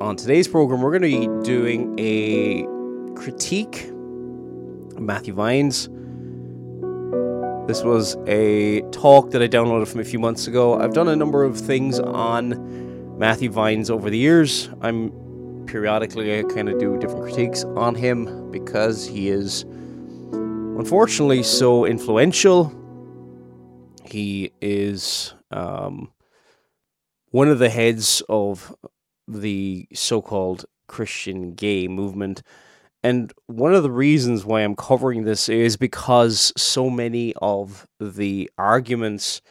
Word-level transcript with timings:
on 0.00 0.14
today's 0.16 0.46
program, 0.46 0.82
we're 0.82 0.98
going 0.98 1.10
to 1.10 1.20
be 1.20 1.44
doing 1.44 1.94
a 1.98 2.66
critique 3.18 3.84
of 3.84 5.00
Matthew 5.00 5.32
Vines. 5.32 5.88
This 7.66 7.82
was 7.82 8.16
a 8.26 8.82
talk 8.92 9.30
that 9.30 9.42
I 9.42 9.48
downloaded 9.48 9.88
from 9.88 10.00
a 10.00 10.04
few 10.04 10.18
months 10.18 10.46
ago. 10.46 10.78
I've 10.78 10.92
done 10.92 11.08
a 11.08 11.16
number 11.16 11.44
of 11.44 11.58
things 11.58 11.98
on 11.98 13.18
Matthew 13.18 13.50
Vines 13.50 13.90
over 13.90 14.10
the 14.10 14.18
years. 14.18 14.68
I'm 14.82 15.64
periodically 15.66 16.38
I 16.38 16.42
kind 16.42 16.68
of 16.68 16.78
do 16.78 16.98
different 16.98 17.22
critiques 17.22 17.64
on 17.64 17.94
him 17.94 18.50
because 18.50 19.06
he 19.06 19.30
is 19.30 19.62
unfortunately 20.32 21.42
so 21.42 21.86
influential. 21.86 22.72
He 24.04 24.52
is 24.60 25.34
um, 25.50 26.12
one 27.30 27.48
of 27.48 27.58
the 27.58 27.70
heads 27.70 28.22
of 28.28 28.74
the 29.28 29.88
so 29.92 30.22
called 30.22 30.64
Christian 30.88 31.54
gay 31.54 31.88
movement. 31.88 32.42
And 33.02 33.32
one 33.46 33.74
of 33.74 33.82
the 33.82 33.90
reasons 33.90 34.44
why 34.44 34.62
I'm 34.62 34.76
covering 34.76 35.24
this 35.24 35.48
is 35.48 35.76
because 35.76 36.52
so 36.56 36.90
many 36.90 37.34
of 37.40 37.86
the 38.00 38.50
arguments 38.58 39.42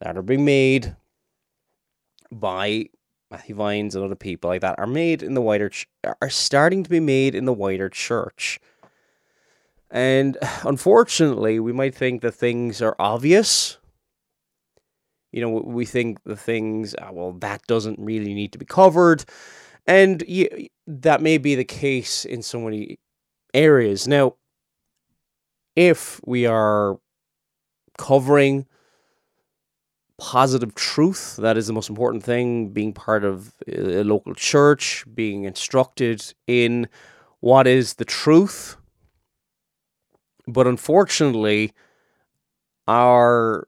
that 0.00 0.16
are 0.16 0.22
being 0.22 0.44
made 0.44 0.96
by 2.32 2.86
Matthew 3.30 3.54
Vines 3.54 3.94
and 3.94 4.04
other 4.04 4.14
people 4.14 4.50
like 4.50 4.60
that 4.60 4.78
are 4.78 4.86
made 4.86 5.22
in 5.22 5.34
the 5.34 5.40
wider 5.40 5.68
ch- 5.68 5.86
are 6.04 6.30
starting 6.30 6.82
to 6.82 6.90
be 6.90 7.00
made 7.00 7.34
in 7.34 7.44
the 7.44 7.52
wider 7.52 7.88
church. 7.88 8.58
And 9.90 10.36
unfortunately, 10.64 11.60
we 11.60 11.72
might 11.72 11.94
think 11.94 12.20
that 12.22 12.32
things 12.32 12.82
are 12.82 12.96
obvious. 12.98 13.78
You 15.34 15.40
know, 15.40 15.50
we 15.50 15.84
think 15.84 16.22
the 16.24 16.36
things, 16.36 16.94
ah, 17.00 17.10
well, 17.12 17.32
that 17.40 17.62
doesn't 17.66 17.98
really 17.98 18.34
need 18.34 18.52
to 18.52 18.58
be 18.58 18.64
covered. 18.64 19.24
And 19.86 20.22
that 20.86 21.22
may 21.22 21.38
be 21.38 21.54
the 21.54 21.64
case 21.64 22.24
in 22.24 22.42
so 22.42 22.60
many 22.60 22.98
areas. 23.52 24.06
Now, 24.06 24.34
if 25.76 26.20
we 26.24 26.46
are 26.46 26.98
covering 27.98 28.66
positive 30.18 30.74
truth, 30.74 31.36
that 31.36 31.56
is 31.56 31.66
the 31.66 31.72
most 31.72 31.88
important 31.88 32.22
thing, 32.22 32.68
being 32.70 32.92
part 32.92 33.24
of 33.24 33.52
a 33.66 34.04
local 34.04 34.34
church, 34.34 35.04
being 35.14 35.44
instructed 35.44 36.32
in 36.46 36.88
what 37.40 37.66
is 37.66 37.94
the 37.94 38.04
truth 38.04 38.76
but 40.46 40.66
unfortunately, 40.66 41.72
our 42.86 43.66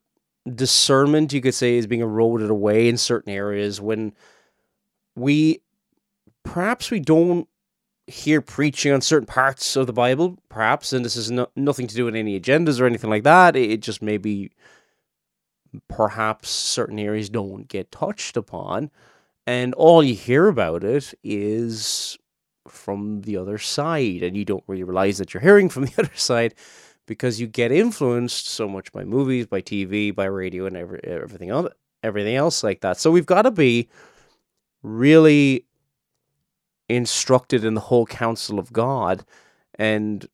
discernment, 0.55 1.33
you 1.33 1.41
could 1.41 1.55
say, 1.55 1.77
is 1.77 1.87
being 1.87 2.01
eroded 2.01 2.51
away 2.51 2.89
in 2.89 2.97
certain 2.97 3.33
areas 3.33 3.81
when 3.81 4.15
we 5.15 5.63
perhaps 6.45 6.91
we 6.91 7.01
don't 7.01 7.49
hear 8.07 8.41
preaching 8.41 8.93
on 8.93 9.01
certain 9.01 9.27
parts 9.27 9.75
of 9.75 9.87
the 9.87 9.93
Bible, 9.93 10.39
perhaps, 10.49 10.93
and 10.93 11.05
this 11.05 11.17
is 11.17 11.31
no, 11.31 11.49
nothing 11.57 11.87
to 11.89 11.95
do 11.95 12.05
with 12.05 12.15
any 12.15 12.39
agendas 12.39 12.81
or 12.81 12.87
anything 12.87 13.11
like 13.11 13.25
that. 13.25 13.57
It 13.57 13.81
just 13.81 14.01
maybe 14.01 14.53
perhaps 15.89 16.49
certain 16.49 16.99
areas 16.99 17.29
don't 17.29 17.67
get 17.69 17.91
touched 17.91 18.37
upon, 18.37 18.91
and 19.47 19.75
all 19.75 20.03
you 20.03 20.15
hear 20.15 20.47
about 20.49 20.85
it 20.85 21.15
is 21.25 22.17
from 22.69 23.23
the 23.23 23.37
other 23.37 23.59
side 23.59 24.23
and 24.23 24.37
you 24.37 24.45
don't 24.45 24.65
really 24.67 24.83
realize 24.83 25.19
that 25.19 25.33
you're 25.33 25.41
hearing 25.41 25.69
from 25.69 25.85
the 25.85 25.95
other 25.99 26.15
side 26.15 26.53
because 27.07 27.41
you 27.41 27.47
get 27.47 27.73
influenced 27.73 28.49
so 28.49 28.69
much 28.69 28.93
by 28.93 29.05
movies, 29.05 29.47
by 29.47 29.63
TV, 29.63 30.15
by 30.15 30.25
radio 30.25 30.67
and 30.67 30.77
every, 30.77 31.01
everything 31.05 31.51
else 31.51 31.73
everything 32.03 32.37
else 32.37 32.63
like 32.63 32.83
that. 32.83 32.99
So 32.99 33.11
we've 33.11 33.27
got 33.27 33.43
to 33.43 33.51
be 33.51 33.89
really 34.83 35.65
instructed 36.89 37.65
in 37.65 37.75
the 37.75 37.81
whole 37.81 38.07
counsel 38.07 38.61
of 38.61 38.73
God 38.73 39.25
and 39.77 40.25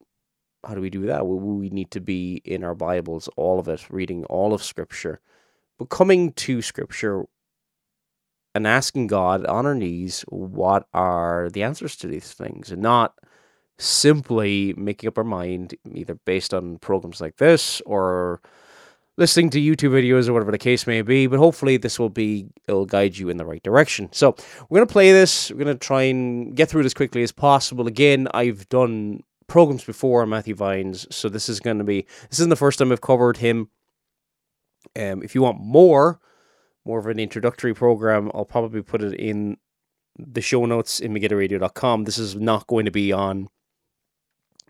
how 0.65 0.75
do 0.75 0.81
we 0.81 0.91
do 0.91 1.07
that? 1.07 1.27
Well, 1.27 1.39
we 1.39 1.71
need 1.71 1.91
to 1.93 2.01
be 2.01 2.41
in 2.45 2.63
our 2.63 2.75
Bibles, 2.75 3.29
all 3.37 3.59
of 3.59 3.69
it, 3.69 3.91
reading 3.91 4.25
all 4.27 4.55
of 4.55 4.63
Scripture. 4.63 5.21
But 5.79 5.89
coming 5.89 6.33
to 6.35 6.63
Scripture, 6.63 7.25
and 8.55 8.67
asking 8.67 9.07
God 9.07 9.47
on 9.47 9.67
our 9.67 9.75
knees 9.75 10.25
what 10.29 10.87
are 10.93 11.49
the 11.51 11.63
answers 11.63 11.97
to 11.97 12.07
these 12.07 12.33
things 12.33 12.71
and 12.71 12.83
not 12.83 13.15
simply 13.79 14.75
making 14.77 15.09
up 15.09 15.19
our 15.19 15.25
mind 15.25 15.75
either 15.95 16.15
based 16.25 16.55
on 16.55 16.79
programs 16.79 17.21
like 17.21 17.37
this 17.37 17.81
or 17.87 18.41
listening 19.19 19.51
to 19.51 19.61
YouTube 19.61 19.91
videos 19.91 20.29
or 20.29 20.33
whatever 20.33 20.53
the 20.53 20.59
case 20.59 20.87
may 20.87 21.03
be, 21.03 21.27
but 21.27 21.39
hopefully 21.39 21.77
this 21.77 21.99
will 21.99 22.09
be 22.09 22.47
it'll 22.67 22.87
guide 22.87 23.17
you 23.17 23.29
in 23.29 23.37
the 23.37 23.45
right 23.45 23.63
direction. 23.63 24.09
So 24.13 24.35
we're 24.69 24.79
gonna 24.79 24.87
play 24.87 25.13
this. 25.13 25.51
We're 25.51 25.59
gonna 25.59 25.75
try 25.75 26.03
and 26.03 26.55
get 26.55 26.69
through 26.69 26.83
it 26.83 26.87
as 26.87 26.95
quickly 26.95 27.23
as 27.23 27.33
possible. 27.33 27.87
Again, 27.87 28.29
I've 28.33 28.69
done 28.69 29.23
programs 29.49 29.85
before 29.85 30.25
Matthew 30.27 30.55
Vines, 30.55 31.07
so 31.15 31.29
this 31.29 31.49
is 31.49 31.61
gonna 31.61 31.85
be 31.85 32.07
this 32.31 32.39
isn't 32.39 32.51
the 32.51 32.57
first 32.57 32.79
time 32.79 32.93
I've 32.93 33.01
covered 33.01 33.39
him. 33.39 33.69
Um, 34.99 35.23
if 35.23 35.35
you 35.35 35.43
want 35.43 35.61
more, 35.61 36.19
more 36.85 36.99
of 36.99 37.07
an 37.07 37.19
introductory 37.19 37.75
program, 37.75 38.31
I'll 38.35 38.45
probably 38.45 38.83
put 38.83 39.03
it 39.03 39.15
in 39.15 39.57
the 40.19 40.41
show 40.41 40.67
notes 40.67 41.01
in 41.01 41.15
megiddoradio.com. 41.15 42.05
This 42.05 42.19
is 42.19 42.35
not 42.35 42.67
going 42.67 42.85
to 42.85 42.91
be 42.91 43.13
on 43.13 43.49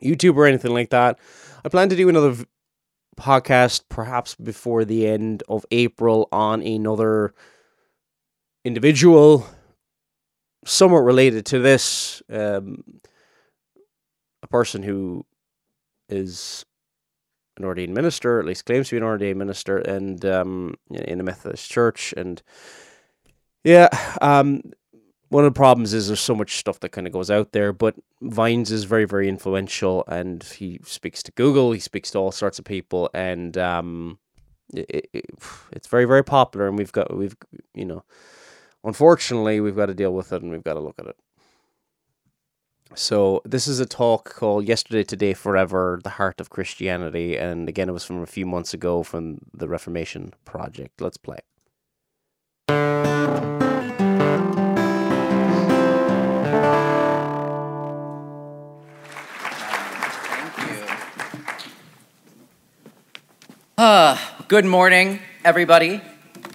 YouTube 0.03 0.37
or 0.37 0.47
anything 0.47 0.73
like 0.73 0.91
that. 0.91 1.19
I 1.65 1.69
plan 1.69 1.89
to 1.89 1.97
do 1.97 2.09
another 2.09 2.31
v- 2.31 2.45
podcast 3.17 3.83
perhaps 3.89 4.35
before 4.35 4.85
the 4.85 5.07
end 5.07 5.43
of 5.49 5.65
April 5.71 6.29
on 6.33 6.63
another 6.63 7.35
individual 8.65 9.47
somewhat 10.65 11.01
related 11.01 11.47
to 11.47 11.59
this 11.59 12.23
um, 12.31 12.83
a 14.43 14.47
person 14.47 14.83
who 14.83 15.25
is 16.09 16.65
an 17.57 17.65
ordained 17.65 17.95
minister, 17.95 18.39
at 18.39 18.47
least 18.47 18.65
claims 18.65 18.89
to 18.89 18.95
be 18.95 18.99
an 18.99 19.03
ordained 19.03 19.39
minister, 19.39 19.79
and 19.79 20.25
um, 20.25 20.75
in 20.91 21.21
a 21.21 21.23
Methodist 21.23 21.71
church. 21.71 22.15
And 22.17 22.43
yeah, 23.65 23.89
um, 24.21 24.63
one 25.32 25.47
of 25.47 25.54
the 25.54 25.59
problems 25.59 25.94
is 25.94 26.09
there's 26.09 26.20
so 26.20 26.34
much 26.34 26.59
stuff 26.59 26.78
that 26.81 26.91
kind 26.91 27.06
of 27.06 27.12
goes 27.12 27.31
out 27.31 27.53
there. 27.53 27.72
But 27.72 27.94
Vines 28.20 28.70
is 28.70 28.84
very, 28.84 29.06
very 29.06 29.31
influential, 29.31 30.04
and 30.06 30.43
he 30.43 30.78
speaks 30.84 31.22
to 31.22 31.32
Google, 31.32 31.72
he 31.72 31.81
speaks 31.81 32.10
to 32.10 32.19
all 32.19 32.32
sorts 32.32 32.59
of 32.59 32.66
people, 32.66 33.09
and 33.15 33.56
um, 33.56 34.19
it, 34.75 35.09
it, 35.15 35.38
it's 35.72 35.88
very, 35.88 36.04
very 36.04 36.22
popular. 36.22 36.69
And 36.69 36.76
we've 36.76 36.92
got, 36.92 37.16
we've, 37.16 37.34
you 37.72 37.87
know, 37.87 38.04
unfortunately, 38.84 39.59
we've 39.60 39.75
got 39.75 39.87
to 39.87 39.94
deal 39.94 40.12
with 40.12 40.34
it, 40.34 40.42
and 40.42 40.53
we've 40.53 40.62
got 40.62 40.75
to 40.75 40.81
look 40.81 40.98
at 40.98 41.06
it. 41.06 41.16
So 42.95 43.41
this 43.47 43.66
is 43.66 43.80
a 43.80 43.86
talk 43.86 44.34
called 44.34 44.68
"Yesterday, 44.68 45.03
Today, 45.03 45.33
Forever: 45.33 45.98
The 46.04 46.10
Heart 46.10 46.42
of 46.42 46.51
Christianity," 46.51 47.39
and 47.39 47.71
again, 47.71 47.89
it 47.89 47.92
was 47.92 48.04
from 48.04 48.21
a 48.21 48.27
few 48.27 48.45
months 48.45 48.74
ago 48.74 49.03
from 49.03 49.39
the 49.54 49.66
Reformation 49.66 50.34
Project. 50.45 51.01
Let's 51.01 51.16
play. 51.16 51.39
good 64.49 64.65
morning, 64.65 65.19
everybody, 65.45 66.01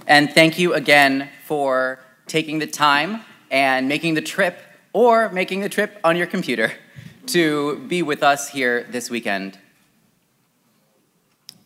and 0.06 0.32
thank 0.32 0.58
you 0.58 0.74
again 0.74 1.28
for 1.44 2.00
taking 2.26 2.60
the 2.60 2.68
time 2.68 3.22
and 3.52 3.90
making 3.90 4.14
the 4.14 4.22
trip 4.22 4.58
or 4.94 5.28
making 5.30 5.60
the 5.60 5.68
trip 5.68 6.00
on 6.06 6.16
your 6.16 6.28
computer 6.28 6.72
to 7.26 7.80
be 7.90 8.02
with 8.02 8.24
us 8.24 8.48
here 8.48 8.88
this 8.92 9.10
weekend. 9.10 9.60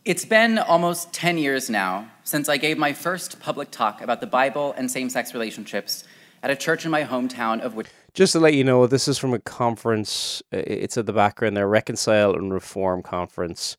It's 0.04 0.26
been 0.26 0.58
almost 0.58 1.14
10 1.14 1.38
years 1.38 1.70
now 1.70 2.10
since 2.24 2.50
I 2.50 2.58
gave 2.58 2.80
my 2.80 2.94
first 2.94 3.40
public 3.40 3.70
talk 3.70 4.02
about 4.02 4.20
the 4.20 4.28
Bible 4.28 4.74
and 4.76 4.90
same 4.90 5.12
sex 5.12 5.32
relationships 5.32 6.06
at 6.42 6.50
a 6.50 6.56
church 6.56 6.86
in 6.86 6.92
my 6.92 7.04
hometown 7.04 7.62
of 7.62 7.76
which. 7.76 7.88
Just 8.16 8.34
to 8.34 8.40
let 8.40 8.56
you 8.56 8.64
know, 8.64 8.88
this 8.88 9.08
is 9.08 9.20
from 9.20 9.36
a 9.36 9.40
conference. 9.40 10.42
It's 10.52 10.98
at 10.98 11.06
the 11.06 11.14
background 11.14 11.56
there, 11.56 11.68
Reconcile 11.68 12.34
and 12.34 12.52
Reform 12.52 13.04
Conference 13.04 13.78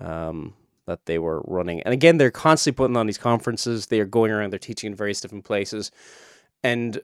um, 0.00 0.54
that 0.86 1.06
they 1.06 1.18
were 1.18 1.42
running. 1.46 1.80
And 1.82 1.92
again, 1.92 2.18
they're 2.18 2.30
constantly 2.30 2.76
putting 2.76 2.96
on 2.96 3.06
these 3.06 3.18
conferences. 3.18 3.86
They 3.86 4.00
are 4.00 4.06
going 4.06 4.30
around, 4.30 4.50
they're 4.50 4.58
teaching 4.58 4.90
in 4.90 4.96
various 4.96 5.20
different 5.20 5.44
places. 5.44 5.90
And 6.64 7.00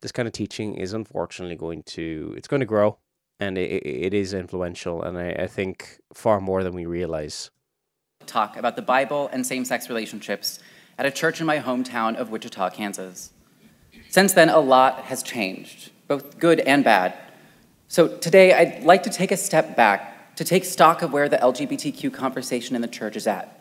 this 0.00 0.12
kind 0.12 0.26
of 0.26 0.32
teaching 0.32 0.74
is 0.74 0.92
unfortunately 0.92 1.56
going 1.56 1.82
to 1.82 2.34
it's 2.36 2.48
going 2.48 2.60
to 2.60 2.66
grow 2.66 2.98
and 3.40 3.58
it, 3.58 3.82
it 3.84 4.14
is 4.14 4.34
influential 4.34 5.02
and 5.02 5.18
I, 5.18 5.30
I 5.30 5.46
think 5.46 6.00
far 6.14 6.40
more 6.40 6.62
than 6.62 6.74
we 6.74 6.86
realize 6.86 7.50
talk 8.26 8.56
about 8.56 8.76
the 8.76 8.82
bible 8.82 9.28
and 9.32 9.46
same-sex 9.46 9.88
relationships 9.88 10.58
at 10.98 11.06
a 11.06 11.10
church 11.10 11.40
in 11.40 11.46
my 11.46 11.58
hometown 11.58 12.16
of 12.16 12.30
wichita 12.30 12.70
kansas 12.70 13.32
since 14.08 14.32
then 14.32 14.48
a 14.48 14.60
lot 14.60 15.04
has 15.04 15.22
changed 15.22 15.90
both 16.08 16.38
good 16.38 16.60
and 16.60 16.84
bad 16.84 17.14
so 17.88 18.08
today 18.18 18.52
i'd 18.54 18.84
like 18.84 19.02
to 19.02 19.10
take 19.10 19.32
a 19.32 19.36
step 19.36 19.76
back 19.76 20.15
to 20.36 20.44
take 20.44 20.64
stock 20.64 21.02
of 21.02 21.12
where 21.12 21.28
the 21.28 21.38
lgbtq 21.38 22.12
conversation 22.12 22.76
in 22.76 22.82
the 22.82 22.88
church 22.88 23.16
is 23.16 23.26
at 23.26 23.56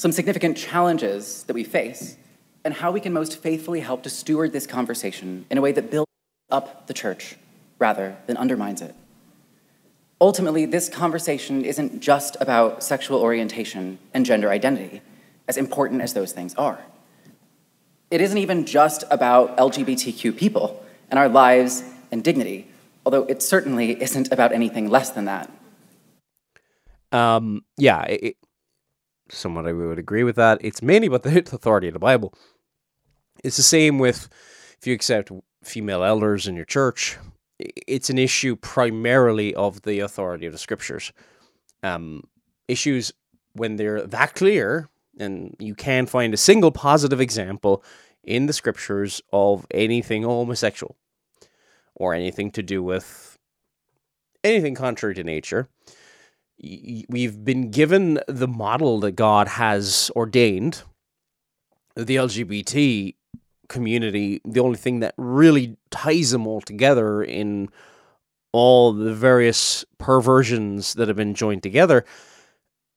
some 0.00 0.12
significant 0.12 0.56
challenges 0.56 1.42
that 1.44 1.52
we 1.52 1.62
face 1.62 2.16
and 2.64 2.72
how 2.72 2.90
we 2.90 3.00
can 3.00 3.12
most 3.12 3.36
faithfully 3.36 3.80
help 3.80 4.02
to 4.02 4.08
steward 4.08 4.50
this 4.50 4.66
conversation 4.66 5.44
in 5.50 5.58
a 5.58 5.60
way 5.60 5.72
that 5.72 5.90
builds 5.90 6.10
up 6.50 6.86
the 6.86 6.94
church 6.94 7.36
rather 7.78 8.16
than 8.26 8.38
undermines 8.38 8.80
it. 8.80 8.94
Ultimately, 10.18 10.64
this 10.64 10.88
conversation 10.88 11.66
isn't 11.66 12.00
just 12.00 12.38
about 12.40 12.82
sexual 12.82 13.20
orientation 13.20 13.98
and 14.14 14.24
gender 14.24 14.48
identity, 14.48 15.02
as 15.46 15.58
important 15.58 16.00
as 16.00 16.14
those 16.14 16.32
things 16.32 16.54
are. 16.54 16.78
It 18.10 18.22
isn't 18.22 18.38
even 18.38 18.64
just 18.64 19.04
about 19.10 19.58
LGBTQ 19.58 20.34
people 20.34 20.82
and 21.10 21.18
our 21.18 21.28
lives 21.28 21.84
and 22.10 22.24
dignity, 22.24 22.70
although 23.04 23.24
it 23.24 23.42
certainly 23.42 24.00
isn't 24.02 24.32
about 24.32 24.52
anything 24.52 24.88
less 24.88 25.10
than 25.10 25.26
that. 25.26 25.50
Um, 27.12 27.64
yeah, 27.76 28.02
it, 28.02 28.36
somewhat 29.30 29.66
I 29.66 29.72
would 29.72 29.98
agree 29.98 30.24
with 30.24 30.36
that. 30.36 30.58
It's 30.60 30.82
mainly 30.82 31.08
about 31.08 31.22
the 31.24 31.38
authority 31.38 31.88
of 31.88 31.94
the 31.94 32.00
Bible. 32.00 32.34
It's 33.42 33.56
the 33.56 33.62
same 33.62 33.98
with 33.98 34.28
if 34.78 34.86
you 34.86 34.94
accept 34.94 35.30
female 35.62 36.02
elders 36.02 36.46
in 36.46 36.56
your 36.56 36.64
church. 36.64 37.18
It's 37.58 38.10
an 38.10 38.18
issue 38.18 38.56
primarily 38.56 39.54
of 39.54 39.82
the 39.82 40.00
authority 40.00 40.46
of 40.46 40.52
the 40.52 40.58
scriptures. 40.58 41.12
Um, 41.82 42.24
issues 42.68 43.12
when 43.52 43.76
they're 43.76 44.02
that 44.06 44.34
clear, 44.34 44.88
and 45.18 45.56
you 45.58 45.74
can 45.74 46.06
find 46.06 46.32
a 46.32 46.38
single 46.38 46.70
positive 46.70 47.20
example 47.20 47.84
in 48.22 48.46
the 48.46 48.52
scriptures 48.52 49.20
of 49.32 49.66
anything 49.70 50.22
homosexual 50.22 50.96
or 51.94 52.14
anything 52.14 52.50
to 52.52 52.62
do 52.62 52.82
with 52.82 53.38
anything 54.44 54.74
contrary 54.74 55.14
to 55.14 55.24
nature 55.24 55.68
we've 56.62 57.44
been 57.44 57.70
given 57.70 58.20
the 58.28 58.48
model 58.48 59.00
that 59.00 59.12
God 59.12 59.48
has 59.48 60.10
ordained. 60.14 60.82
The 61.96 62.16
LGBT 62.16 63.14
community, 63.68 64.40
the 64.44 64.60
only 64.60 64.76
thing 64.76 65.00
that 65.00 65.14
really 65.16 65.76
ties 65.90 66.30
them 66.30 66.46
all 66.46 66.60
together 66.60 67.22
in 67.22 67.68
all 68.52 68.92
the 68.92 69.14
various 69.14 69.84
perversions 69.98 70.94
that 70.94 71.08
have 71.08 71.16
been 71.16 71.34
joined 71.34 71.62
together, 71.62 72.04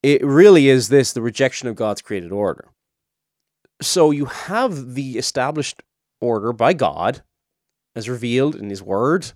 it 0.02 0.24
really 0.24 0.68
is 0.68 0.88
this 0.88 1.12
the 1.12 1.22
rejection 1.22 1.68
of 1.68 1.76
God's 1.76 2.02
created 2.02 2.32
order. 2.32 2.68
So 3.80 4.10
you 4.10 4.26
have 4.26 4.94
the 4.94 5.16
established 5.16 5.82
order 6.20 6.52
by 6.52 6.72
God 6.72 7.22
as 7.96 8.08
revealed 8.08 8.56
in 8.56 8.70
His 8.70 8.82
Word 8.82 9.32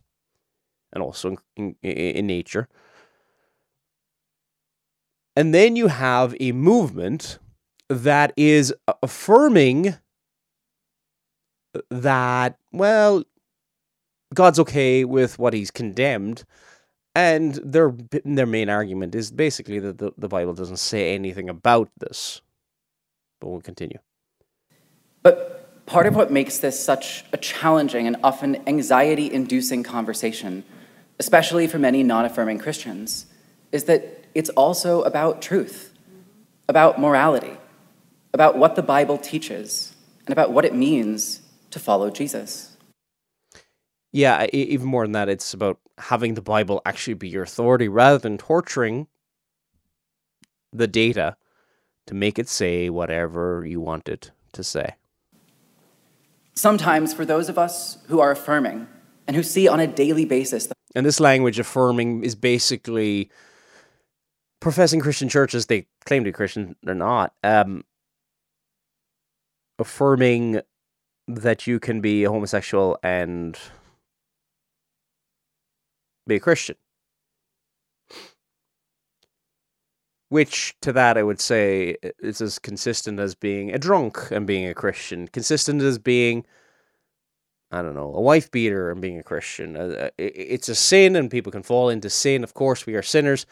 and 0.93 1.03
also 1.03 1.37
in, 1.57 1.77
in, 1.83 1.91
in 1.91 2.27
nature 2.27 2.69
and 5.39 5.55
then 5.55 5.77
you 5.77 5.87
have 5.87 6.35
a 6.41 6.51
movement 6.51 7.39
that 7.89 8.33
is 8.37 8.75
affirming 9.05 9.97
that, 11.91 12.59
well, 12.73 13.23
God's 14.35 14.59
okay 14.59 15.05
with 15.05 15.39
what 15.39 15.55
he's 15.55 15.71
condemned. 15.71 16.43
And 17.15 17.55
their 17.65 17.95
their 18.25 18.47
main 18.47 18.69
argument 18.69 19.15
is 19.15 19.31
basically 19.31 19.79
that 19.79 19.99
the, 19.99 20.11
the 20.19 20.27
Bible 20.27 20.55
doesn't 20.55 20.79
say 20.79 21.15
anything 21.15 21.49
about 21.49 21.89
this. 22.01 22.43
But 23.41 23.51
we'll 23.51 23.61
continue. 23.61 23.99
But 25.23 25.87
part 25.87 26.07
of 26.07 26.17
what 26.17 26.33
makes 26.33 26.59
this 26.59 26.83
such 26.83 27.25
a 27.33 27.37
challenging 27.37 28.09
and 28.09 28.17
often 28.25 28.57
anxiety 28.67 29.33
inducing 29.33 29.85
conversation, 29.85 30.65
especially 31.21 31.69
for 31.69 31.79
many 31.79 32.03
non 32.03 32.25
affirming 32.25 32.59
Christians, 32.59 33.27
is 33.71 33.85
that 33.85 34.19
it's 34.35 34.51
also 34.51 35.03
about 35.03 35.43
truth, 35.43 35.93
about 36.69 37.01
morality, 37.01 37.57
about 38.33 38.57
what 38.57 38.77
the 38.77 38.83
Bible 38.83 39.19
teaches, 39.19 39.95
and 40.27 40.33
about 40.33 40.53
what 40.53 40.65
it 40.65 40.75
means 40.75 41.43
to 41.71 41.79
follow 41.79 42.11
Jesus. 42.11 42.77
Yeah, 44.13 44.47
even 44.53 44.87
more 44.87 45.05
than 45.05 45.13
that, 45.13 45.29
it's 45.29 45.53
about 45.53 45.79
having 45.99 46.35
the 46.35 46.43
Bible 46.43 46.81
actually 46.87 47.15
be 47.15 47.29
your 47.29 47.43
authority 47.43 47.89
rather 47.89 48.19
than 48.19 48.39
torturing 48.39 49.07
the 50.73 50.87
data 50.87 51.37
to 52.07 52.15
make 52.15 52.39
it 52.39 52.49
say 52.49 52.89
whatever 52.89 53.65
you 53.67 53.81
want 53.81 54.09
it 54.09 54.31
to 54.53 54.65
say. 54.65 54.95
Sometimes, 56.55 57.13
for 57.13 57.25
those 57.25 57.49
of 57.49 57.59
us 57.59 57.99
who 58.09 58.19
are 58.21 58.31
affirming 58.31 58.89
and 59.27 59.37
who 59.37 59.43
see 59.43 59.69
on 59.69 59.79
a 59.79 59.87
daily 59.87 60.25
basis, 60.25 60.69
and 60.95 61.05
this 61.05 61.21
language 61.21 61.59
affirming 61.59 62.25
is 62.25 62.35
basically 62.35 63.31
professing 64.61 65.01
Christian 65.01 65.29
churches, 65.29 65.67
they 65.67 65.87
claim 66.05 66.25
to 66.25 66.29
be 66.29 66.33
Christian, 66.33 66.77
they're 66.83 66.95
not, 66.95 67.33
um, 67.45 67.85
affirming 69.79 70.61
that 71.29 71.67
you 71.67 71.79
can 71.79 72.01
be 72.01 72.25
a 72.25 72.31
homosexual 72.31 72.99
and 73.03 73.59
be 76.27 76.37
a 76.37 76.41
Christian. 76.41 76.77
Which, 80.31 80.77
to 80.83 80.93
that, 80.93 81.17
I 81.17 81.23
would 81.23 81.41
say 81.41 81.97
is 82.19 82.43
as 82.43 82.59
consistent 82.59 83.19
as 83.19 83.35
being 83.35 83.73
a 83.73 83.79
drunk 83.79 84.31
and 84.31 84.47
being 84.47 84.67
a 84.67 84.75
Christian, 84.75 85.27
consistent 85.29 85.81
as 85.81 85.99
being, 85.99 86.45
I 87.71 87.81
don't 87.81 87.95
know, 87.95 88.13
a 88.15 88.21
wife 88.21 88.51
beater 88.51 88.91
and 88.91 89.01
being 89.01 89.19
a 89.19 89.23
Christian. 89.23 89.75
Uh, 89.75 90.11
it's 90.19 90.69
a 90.69 90.75
sin, 90.75 91.17
and 91.17 91.31
people 91.31 91.51
can 91.51 91.63
fall 91.63 91.89
into 91.89 92.11
sin. 92.11 92.45
Of 92.45 92.53
course, 92.53 92.85
we 92.85 92.95
are 92.95 93.03
sinners, 93.03 93.47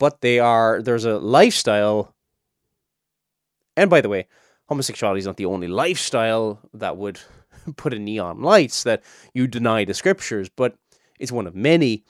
but 0.00 0.22
they 0.22 0.40
are 0.40 0.82
there's 0.82 1.04
a 1.04 1.18
lifestyle. 1.18 2.12
And 3.76 3.88
by 3.88 4.00
the 4.00 4.08
way, 4.08 4.26
homosexuality 4.68 5.20
is 5.20 5.26
not 5.26 5.36
the 5.36 5.46
only 5.46 5.68
lifestyle 5.68 6.58
that 6.74 6.96
would 6.96 7.20
put 7.76 7.94
in 7.94 8.04
neon 8.04 8.42
lights 8.42 8.82
that 8.82 9.04
you 9.34 9.46
deny 9.46 9.84
the 9.84 9.94
scriptures, 9.94 10.48
but 10.48 10.74
it's 11.20 11.30
one 11.30 11.46
of 11.46 11.54
many. 11.54 12.02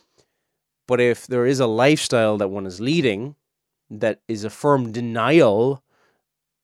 But 0.86 1.00
if 1.00 1.26
there 1.26 1.44
is 1.44 1.60
a 1.60 1.66
lifestyle 1.66 2.38
that 2.38 2.48
one 2.48 2.64
is 2.64 2.80
leading 2.80 3.34
that 3.90 4.20
is 4.28 4.44
a 4.44 4.50
firm 4.50 4.92
denial 4.92 5.82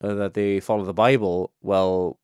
uh, 0.00 0.14
that 0.14 0.35
they 0.35 0.61
follow 0.61 0.85
the 0.85 0.95
Bible, 0.95 1.52
well, 1.61 2.21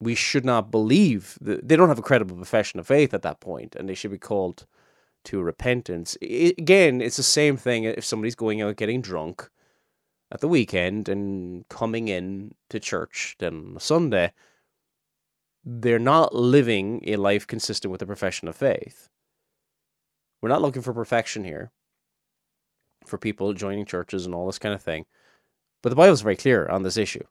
we 0.00 0.14
should 0.14 0.46
not 0.46 0.70
believe 0.70 1.38
that 1.42 1.68
they 1.68 1.76
don't 1.76 1.88
have 1.88 1.98
a 1.98 2.02
credible 2.10 2.36
profession 2.36 2.80
of 2.80 2.86
faith 2.86 3.12
at 3.12 3.20
that 3.22 3.40
point, 3.40 3.76
and 3.76 3.88
they 3.88 3.94
should 3.94 4.10
be 4.10 4.18
called 4.18 4.66
to 5.24 5.42
repentance. 5.42 6.16
It, 6.20 6.58
again, 6.58 7.00
it's 7.00 7.16
the 7.16 7.22
same 7.22 7.56
thing 7.56 7.84
if 7.84 8.04
somebody's 8.04 8.34
going 8.34 8.62
out 8.62 8.76
getting 8.76 9.00
drunk 9.00 9.48
at 10.32 10.40
the 10.40 10.48
weekend 10.48 11.08
and 11.08 11.68
coming 11.68 12.08
in 12.08 12.54
to 12.70 12.80
church 12.80 13.36
then 13.38 13.72
on 13.74 13.80
Sunday. 13.80 14.32
They're 15.64 15.98
not 15.98 16.34
living 16.34 17.02
a 17.06 17.16
life 17.16 17.46
consistent 17.46 17.90
with 17.90 18.00
the 18.00 18.06
profession 18.06 18.48
of 18.48 18.56
faith. 18.56 19.08
We're 20.40 20.48
not 20.48 20.62
looking 20.62 20.82
for 20.82 20.94
perfection 20.94 21.44
here 21.44 21.70
for 23.04 23.18
people 23.18 23.52
joining 23.52 23.84
churches 23.84 24.24
and 24.24 24.34
all 24.34 24.46
this 24.46 24.58
kind 24.58 24.74
of 24.74 24.82
thing. 24.82 25.04
But 25.82 25.90
the 25.90 25.96
Bible 25.96 26.12
is 26.12 26.22
very 26.22 26.36
clear 26.36 26.66
on 26.68 26.82
this 26.82 26.96
issue. 26.96 27.24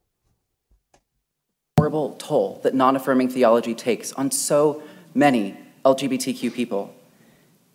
Horrible 1.77 2.15
toll 2.15 2.59
that 2.63 2.75
non 2.75 2.95
affirming 2.95 3.29
theology 3.29 3.73
takes 3.73 4.11
on 4.13 4.31
so 4.31 4.83
many 5.13 5.57
LGBTQ 5.85 6.53
people 6.53 6.93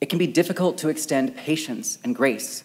it 0.04 0.10
can 0.10 0.18
be 0.18 0.26
difficult 0.26 0.76
to 0.76 0.90
extend 0.90 1.34
patience 1.34 1.98
and 2.04 2.14
grace 2.14 2.62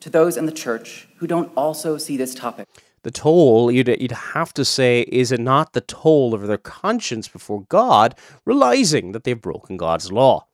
to 0.00 0.10
those 0.10 0.36
in 0.36 0.44
the 0.44 0.52
church 0.52 1.08
who 1.16 1.26
don't 1.26 1.50
also 1.56 1.96
see 1.96 2.18
this 2.18 2.34
topic. 2.34 2.68
The 3.04 3.10
toll, 3.10 3.72
you'd, 3.72 3.88
you'd 3.88 4.12
have 4.12 4.52
to 4.52 4.66
say, 4.66 5.00
is 5.08 5.32
it 5.32 5.40
not 5.40 5.72
the 5.72 5.80
toll 5.80 6.34
of 6.34 6.46
their 6.46 6.58
conscience 6.58 7.26
before 7.26 7.62
God, 7.70 8.14
realizing 8.44 9.12
that 9.12 9.24
they've 9.24 9.40
broken 9.40 9.78
God's 9.78 10.12
law 10.12 10.46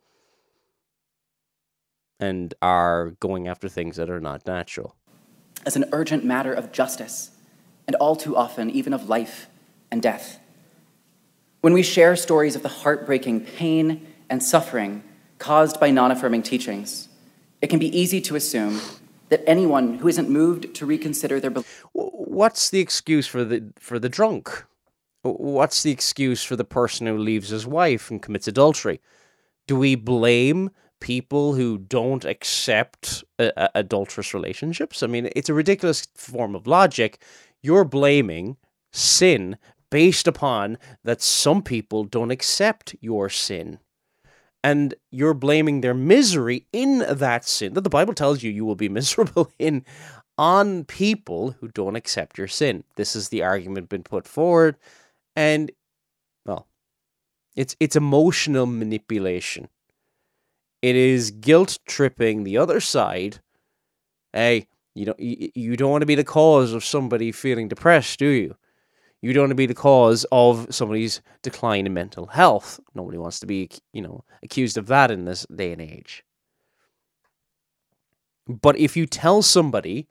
and 2.21 2.55
are 2.63 3.11
going 3.19 3.49
after 3.49 3.69
things 3.69 3.97
that 3.97 4.09
are 4.09 4.21
not 4.21 4.47
natural? 4.47 4.95
As 5.67 5.75
an 5.75 5.87
urgent 5.91 6.25
matter 6.25 6.55
of 6.55 6.71
justice, 6.71 7.33
and 7.89 7.97
all 7.97 8.15
too 8.15 8.37
often, 8.37 8.71
even 8.71 8.93
of 8.93 9.09
life 9.09 9.49
and 9.91 10.01
death. 10.01 10.39
When 11.61 11.73
we 11.73 11.83
share 11.83 12.15
stories 12.15 12.55
of 12.55 12.63
the 12.63 12.69
heartbreaking 12.69 13.41
pain 13.41 14.07
and 14.29 14.41
suffering 14.41 15.03
caused 15.41 15.81
by 15.81 15.91
non 15.91 16.13
affirming 16.13 16.43
teachings, 16.43 17.09
it 17.61 17.67
can 17.67 17.81
be 17.81 17.99
easy 17.99 18.21
to 18.21 18.37
assume 18.37 18.81
that 19.31 19.43
anyone 19.49 19.99
who 19.99 20.07
isn't 20.07 20.31
moved 20.31 20.73
to 20.75 20.87
reconsider 20.87 21.41
their 21.41 21.51
beliefs. 21.51 21.83
What's 21.93 22.71
the 22.71 22.79
excuse 22.81 23.27
for 23.27 23.45
the 23.45 23.73
for 23.81 23.99
the 23.99 24.09
drunk? 24.09 24.65
What's 25.23 25.83
the 25.83 25.91
excuse 25.91 26.45
for 26.45 26.57
the 26.57 26.65
person 26.65 27.07
who 27.07 27.19
leaves 27.19 27.49
his 27.49 27.67
wife 27.67 28.11
and 28.11 28.23
commits 28.23 28.49
adultery? 28.49 29.01
Do 29.67 29.77
we 29.77 29.95
blame 29.95 30.71
people 31.01 31.55
who 31.55 31.79
don't 31.79 32.25
accept 32.25 33.25
adulterous 33.39 34.33
relationships? 34.33 35.03
I 35.03 35.09
mean, 35.09 35.29
it's 35.37 35.49
a 35.49 35.55
ridiculous 35.55 36.07
form 36.15 36.55
of 36.55 36.67
logic. 36.67 37.23
You're 37.63 37.85
blaming 37.85 38.57
sin 38.93 39.59
based 39.91 40.27
upon 40.27 40.79
that 41.05 41.21
some 41.21 41.63
people 41.63 42.05
don't 42.05 42.31
accept 42.31 42.97
your 43.01 43.29
sin. 43.29 43.79
And 44.63 44.95
you're 45.11 45.35
blaming 45.35 45.81
their 45.81 45.95
misery 45.95 46.67
in 46.73 46.99
that 47.09 47.47
sin 47.47 47.73
that 47.75 47.81
the 47.83 47.91
Bible 47.91 48.13
tells 48.13 48.43
you 48.43 48.51
you 48.51 48.65
will 48.65 48.77
be 48.77 48.89
miserable 49.01 49.51
in 49.59 49.85
on 50.37 50.85
people 50.85 51.53
who 51.61 51.69
don't 51.69 51.97
accept 51.97 52.39
your 52.39 52.49
sin. 52.49 52.85
This 52.97 53.15
is 53.15 53.29
the 53.29 53.43
argument 53.43 53.89
been 53.89 54.03
put 54.03 54.27
forward. 54.27 54.77
And 55.37 55.71
well, 56.47 56.67
it's 57.57 57.77
it's 57.81 57.97
emotional 57.97 58.67
manipulation. 58.67 59.69
It 60.83 60.97
is 60.97 61.31
guilt 61.31 61.79
tripping 61.87 62.45
the 62.45 62.57
other 62.57 62.81
side. 62.81 63.41
Hey, 64.33 64.67
you 64.95 65.05
don't 65.05 65.21
you, 65.21 65.51
you 65.55 65.77
don't 65.77 65.91
want 65.91 66.03
to 66.03 66.07
be 66.07 66.15
the 66.15 66.25
cause 66.25 66.73
of 66.73 66.85
somebody 66.85 67.33
feeling 67.33 67.69
depressed, 67.69 68.19
do 68.19 68.29
you? 68.29 68.57
You 69.23 69.33
don't 69.33 69.43
want 69.43 69.51
to 69.51 69.57
be 69.57 69.67
the 69.67 69.75
cause 69.75 70.25
of 70.33 70.67
somebody's 70.75 71.21
decline 71.43 71.87
in 71.87 71.93
mental 71.93 72.27
health. 72.27 72.81
Nobody 72.95 73.19
wants 73.19 73.39
to 73.41 73.47
be, 73.47 73.69
you 73.93 74.01
know, 74.01 74.25
accused 74.43 74.79
of 74.79 74.87
that 74.87 75.11
in 75.11 75.27
this 75.27 75.47
day 75.55 75.73
and 75.73 75.83
age. 75.83 76.25
But 78.49 78.79
if 78.79 78.97
you 78.97 79.07
tell 79.07 79.43
somebody, 79.43 80.09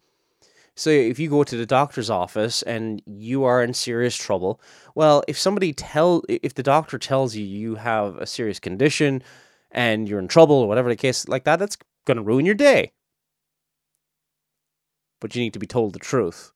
so 0.75 0.91
if 0.91 1.19
you 1.19 1.29
go 1.29 1.43
to 1.43 1.57
the 1.57 1.65
doctor's 1.65 2.09
office 2.09 2.61
and 2.61 3.01
you 3.05 3.43
are 3.43 3.63
in 3.63 3.73
serious 3.73 4.15
trouble, 4.15 4.61
well, 4.95 5.23
if 5.27 5.37
somebody 5.37 5.73
tell 5.73 6.23
if 6.29 6.53
the 6.53 6.63
doctor 6.63 6.97
tells 6.97 7.35
you 7.35 7.43
you 7.43 7.75
have 7.75 8.15
a 8.17 8.27
serious 8.27 8.59
condition 8.59 9.23
and 9.71 10.07
you're 10.07 10.19
in 10.19 10.27
trouble 10.27 10.55
or 10.55 10.67
whatever 10.67 10.87
the 10.87 10.95
case 10.95 11.27
like 11.27 11.43
that, 11.43 11.57
that's 11.57 11.77
going 12.05 12.17
to 12.17 12.23
ruin 12.23 12.45
your 12.45 12.55
day. 12.55 12.91
But 15.19 15.35
you 15.35 15.41
need 15.41 15.53
to 15.53 15.59
be 15.59 15.67
told 15.67 15.93
the 15.93 15.99
truth. 15.99 16.53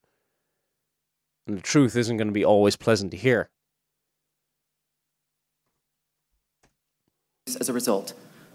And 1.48 1.58
the 1.58 1.62
truth 1.62 1.96
isn't 1.96 2.18
going 2.18 2.28
to 2.28 2.34
be 2.34 2.46
always 2.46 2.76
pleasant 2.76 3.12
to 3.12 3.18
hear. 3.18 3.50
As 7.60 7.68
a 7.68 7.74
result, 7.74 8.14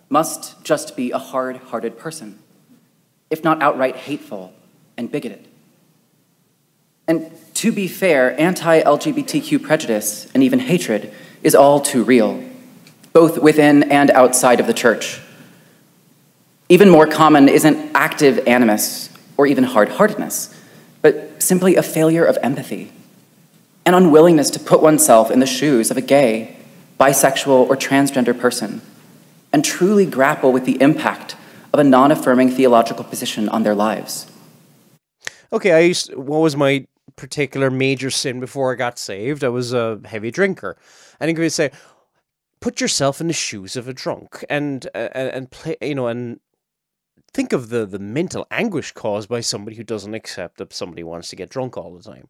must 0.09 0.63
just 0.65 0.97
be 0.97 1.11
a 1.11 1.19
hard 1.19 1.57
hearted 1.57 1.99
person, 1.99 2.39
if 3.31 3.45
not 3.45 3.63
outright 3.63 3.97
hateful 3.97 4.55
and 4.97 5.13
bigoted. 5.13 5.47
And 7.07 7.31
to 7.55 7.73
be 7.73 7.89
fair, 7.89 8.39
anti 8.41 8.81
LGBTQ 8.83 9.63
prejudice 9.63 10.31
and 10.33 10.43
even 10.43 10.59
hatred 10.59 11.13
is 11.43 11.55
all 11.55 11.81
too 11.81 12.05
real, 12.05 12.43
both 13.13 13.39
within 13.39 13.85
and 13.85 14.11
outside 14.11 14.61
of 14.61 14.67
the 14.67 14.75
church. 14.75 15.21
Even 16.71 16.89
more 16.89 17.07
common 17.07 17.49
isn't 17.49 17.93
active 17.95 18.47
animus 18.47 19.11
or 19.37 19.47
even 19.47 19.65
hard 19.65 19.89
heartedness 19.91 20.55
but 21.03 21.43
simply 21.43 21.77
a 21.77 21.83
failure 21.83 22.25
of 22.25 22.39
empathy, 22.43 22.93
an 23.85 23.95
unwillingness 23.95 24.51
to 24.51 24.61
put 24.61 24.83
oneself 24.83 25.31
in 25.31 25.41
the 25.41 25.47
shoes 25.47 25.91
of 25.91 25.97
a 25.97 26.03
gay, 26.03 26.57
bisexual, 26.99 27.69
or 27.69 27.77
transgender 27.77 28.39
person, 28.39 28.81
and 29.53 29.65
truly 29.65 30.05
grapple 30.05 30.53
with 30.53 30.65
the 30.65 30.81
impact 30.83 31.37
of 31.73 31.81
a 31.81 31.85
non 31.85 32.11
affirming 32.11 32.51
theological 32.51 33.05
position 33.05 33.49
on 33.49 33.63
their 33.63 33.75
lives. 33.75 34.31
Okay, 35.53 35.73
I 35.73 35.81
used 35.81 36.15
what 36.15 36.41
was 36.41 36.57
my 36.57 36.87
particular 37.17 37.71
major 37.71 38.11
sin 38.11 38.41
before 38.41 38.73
I 38.73 38.77
got 38.77 38.99
saved? 38.99 39.43
I 39.43 39.49
was 39.49 39.73
a 39.73 40.01
heavy 40.05 40.31
drinker. 40.31 40.77
And 41.19 41.31
you 41.31 41.37
could 41.37 41.53
say, 41.53 41.71
put 42.61 42.81
yourself 42.81 43.21
in 43.21 43.27
the 43.27 43.33
shoes 43.33 43.77
of 43.77 43.89
a 43.89 43.93
drunk 43.93 44.45
and 44.49 44.87
uh, 44.95 45.09
and 45.15 45.51
play 45.51 45.77
you 45.81 45.95
know 45.95 46.09
and 46.09 46.41
think 47.33 47.53
of 47.53 47.69
the 47.69 47.87
the 47.87 47.99
mental 47.99 48.47
anguish 48.51 48.93
caused 48.93 49.29
by 49.29 49.41
somebody 49.41 49.77
who 49.77 49.85
doesn't 49.85 50.15
accept 50.15 50.59
that 50.59 50.73
somebody 50.73 51.03
wants 51.03 51.29
to 51.31 51.37
get 51.37 51.51
drunk 51.51 51.77
all 51.77 51.95
the 51.95 52.03
time. 52.03 52.29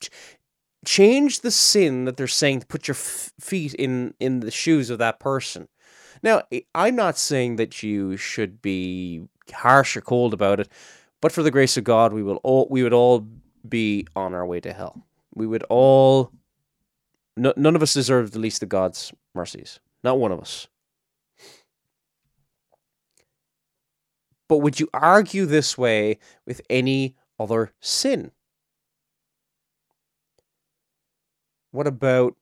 Ch- 0.00 0.10
change 0.84 1.40
the 1.40 1.50
sin 1.50 2.04
that 2.04 2.16
they're 2.16 2.26
saying 2.26 2.60
to 2.60 2.66
put 2.66 2.88
your 2.88 2.94
f- 2.94 3.32
feet 3.40 3.74
in 3.74 4.14
in 4.20 4.40
the 4.40 4.50
shoes 4.50 4.90
of 4.90 4.98
that 4.98 5.20
person. 5.20 5.68
Now, 6.22 6.42
I'm 6.74 6.96
not 6.96 7.18
saying 7.18 7.56
that 7.56 7.82
you 7.82 8.16
should 8.16 8.62
be 8.62 9.28
harsh 9.52 9.96
or 9.96 10.00
cold 10.00 10.32
about 10.32 10.60
it, 10.60 10.68
but 11.20 11.32
for 11.32 11.42
the 11.42 11.50
grace 11.50 11.76
of 11.76 11.84
God, 11.84 12.12
we 12.12 12.22
will 12.22 12.40
all 12.42 12.68
we 12.70 12.82
would 12.82 12.92
all 12.92 13.26
be 13.68 14.06
on 14.14 14.34
our 14.34 14.46
way 14.46 14.60
to 14.60 14.72
hell. 14.72 15.06
We 15.34 15.46
would 15.46 15.64
all. 15.64 16.32
No, 17.36 17.52
none 17.56 17.76
of 17.76 17.82
us 17.82 17.92
deserve 17.92 18.30
the 18.30 18.38
least 18.38 18.62
of 18.62 18.70
God's 18.70 19.12
mercies. 19.34 19.78
Not 20.02 20.18
one 20.18 20.32
of 20.32 20.40
us. 20.40 20.68
But 24.48 24.58
would 24.58 24.78
you 24.78 24.88
argue 24.94 25.46
this 25.46 25.76
way 25.76 26.18
with 26.46 26.60
any 26.70 27.16
other 27.38 27.72
sin? 27.80 28.30
What 31.72 31.86
about 31.86 32.36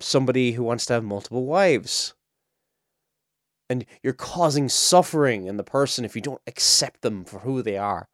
somebody 0.00 0.52
who 0.52 0.62
wants 0.62 0.86
to 0.86 0.94
have 0.94 1.04
multiple 1.04 1.44
wives? 1.44 2.14
And 3.68 3.84
you're 4.02 4.12
causing 4.12 4.68
suffering 4.68 5.46
in 5.46 5.56
the 5.56 5.64
person 5.64 6.04
if 6.04 6.14
you 6.14 6.22
don't 6.22 6.42
accept 6.46 7.02
them 7.02 7.24
for 7.24 7.40
who 7.40 7.62
they 7.62 7.76
are. 7.76 8.08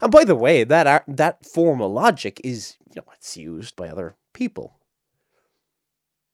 And 0.00 0.12
by 0.12 0.24
the 0.24 0.36
way, 0.36 0.64
that 0.64 1.04
that 1.08 1.44
form 1.44 1.80
of 1.80 1.90
logic 1.90 2.40
is 2.44 2.76
you 2.88 3.00
know 3.00 3.12
it's 3.14 3.36
used 3.36 3.74
by 3.74 3.88
other 3.88 4.16
people. 4.32 4.78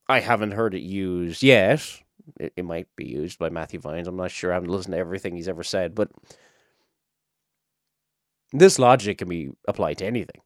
I 0.08 0.20
haven't 0.20 0.52
heard 0.52 0.74
it 0.74 0.82
used 0.82 1.42
yet 1.42 2.02
it, 2.38 2.52
it 2.56 2.64
might 2.64 2.88
be 2.96 3.06
used 3.06 3.38
by 3.38 3.50
Matthew 3.50 3.80
Vines. 3.80 4.08
I'm 4.08 4.16
not 4.16 4.30
sure. 4.30 4.50
I 4.52 4.54
haven't 4.54 4.70
listened 4.70 4.92
to 4.94 4.98
everything 4.98 5.36
he's 5.36 5.48
ever 5.48 5.62
said, 5.62 5.94
but 5.94 6.10
this 8.52 8.78
logic 8.78 9.18
can 9.18 9.28
be 9.28 9.50
applied 9.66 9.98
to 9.98 10.06
anything. 10.06 10.40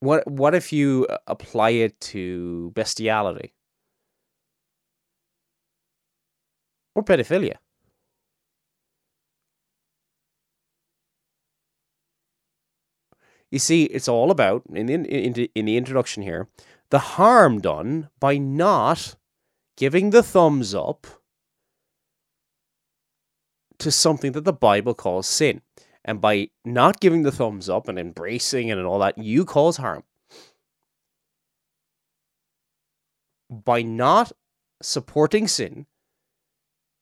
What 0.00 0.26
what 0.26 0.54
if 0.54 0.72
you 0.72 1.06
uh, 1.08 1.18
apply 1.28 1.70
it 1.70 2.00
to 2.12 2.72
bestiality 2.74 3.54
or 6.94 7.04
pedophilia? 7.04 7.56
You 13.52 13.58
see, 13.58 13.84
it's 13.84 14.08
all 14.08 14.30
about 14.30 14.62
in 14.74 14.86
the, 14.86 14.94
in, 14.94 15.34
in 15.54 15.66
the 15.66 15.76
introduction 15.76 16.22
here 16.22 16.48
the 16.92 16.98
harm 16.98 17.58
done 17.58 18.10
by 18.20 18.36
not 18.36 19.16
giving 19.78 20.10
the 20.10 20.22
thumbs 20.22 20.74
up 20.74 21.06
to 23.78 23.90
something 23.90 24.32
that 24.32 24.44
the 24.44 24.52
Bible 24.52 24.92
calls 24.92 25.26
sin. 25.26 25.62
And 26.04 26.20
by 26.20 26.50
not 26.66 27.00
giving 27.00 27.22
the 27.22 27.32
thumbs 27.32 27.70
up 27.70 27.88
and 27.88 27.98
embracing 27.98 28.68
it 28.68 28.76
and 28.76 28.86
all 28.86 28.98
that, 28.98 29.16
you 29.16 29.46
cause 29.46 29.78
harm. 29.78 30.02
By 33.48 33.80
not 33.80 34.32
supporting 34.82 35.48
sin, 35.48 35.86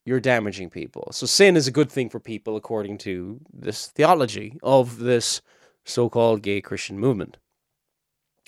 you're 0.06 0.20
damaging 0.20 0.70
people. 0.70 1.08
So 1.10 1.26
sin 1.26 1.56
is 1.56 1.66
a 1.66 1.72
good 1.72 1.90
thing 1.90 2.10
for 2.10 2.20
people 2.20 2.56
according 2.56 2.98
to 2.98 3.40
this 3.52 3.88
theology 3.88 4.56
of 4.62 4.98
this 5.00 5.42
so-called 5.84 6.42
gay 6.42 6.60
Christian 6.60 6.96
movement. 6.96 7.38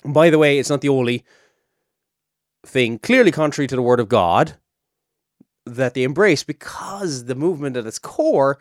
By 0.05 0.29
the 0.29 0.37
way, 0.37 0.59
it's 0.59 0.69
not 0.69 0.81
the 0.81 0.89
only 0.89 1.23
thing 2.65 2.99
clearly 2.99 3.31
contrary 3.31 3.67
to 3.67 3.75
the 3.75 3.81
word 3.81 3.99
of 3.99 4.09
God 4.09 4.53
that 5.65 5.93
they 5.93 6.03
embrace 6.03 6.43
because 6.43 7.25
the 7.25 7.35
movement 7.35 7.77
at 7.77 7.85
its 7.85 7.99
core 7.99 8.59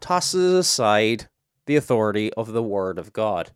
tosses 0.00 0.54
aside 0.54 1.28
the 1.66 1.76
authority 1.76 2.32
of 2.34 2.52
the 2.52 2.62
word 2.62 2.98
of 2.98 3.12
God. 3.12 3.50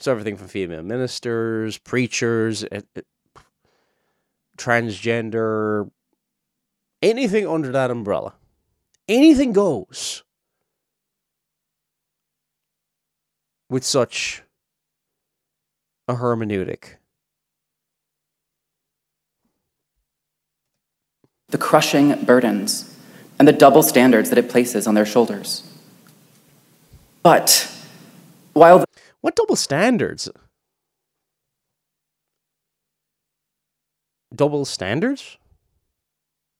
So 0.00 0.12
everything 0.12 0.36
from 0.36 0.48
female 0.48 0.82
ministers, 0.82 1.78
preachers, 1.78 2.64
eh, 2.70 2.82
eh, 2.94 3.00
transgender, 4.56 5.90
anything 7.02 7.46
under 7.46 7.72
that 7.72 7.90
umbrella, 7.90 8.34
anything 9.08 9.52
goes. 9.52 10.22
With 13.70 13.84
such 13.84 14.42
a 16.06 16.14
hermeneutic? 16.14 16.96
The 21.48 21.58
crushing 21.58 22.24
burdens 22.24 22.94
and 23.38 23.46
the 23.46 23.52
double 23.52 23.82
standards 23.82 24.30
that 24.30 24.38
it 24.38 24.50
places 24.50 24.86
on 24.86 24.94
their 24.94 25.06
shoulders. 25.06 25.62
But 27.22 27.70
while. 28.52 28.84
What 29.20 29.34
double 29.34 29.56
standards? 29.56 30.28
Double 34.34 34.64
standards? 34.64 35.38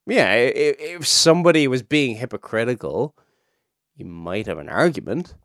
Yeah, 0.05 0.33
if 0.33 1.07
somebody 1.07 1.67
was 1.67 1.83
being 1.83 2.15
hypocritical, 2.15 3.15
you 3.95 4.05
might 4.05 4.47
have 4.47 4.57
an 4.57 4.69
argument. 4.69 5.35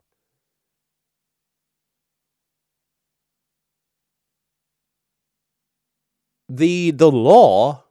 The 6.55 6.91
the 6.91 7.11
law 7.11 7.83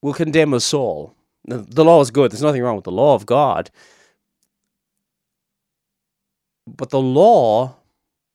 will 0.00 0.14
condemn 0.14 0.54
us 0.54 0.72
all. 0.72 1.14
The, 1.44 1.84
law 1.84 2.00
is 2.00 2.10
good. 2.10 2.30
There's 2.30 2.42
nothing 2.42 2.62
wrong 2.62 2.76
with 2.76 2.84
the 2.84 2.92
law 2.92 3.14
of 3.14 3.26
God. 3.26 3.70
But 6.66 6.90
the 6.90 7.00
law 7.00 7.76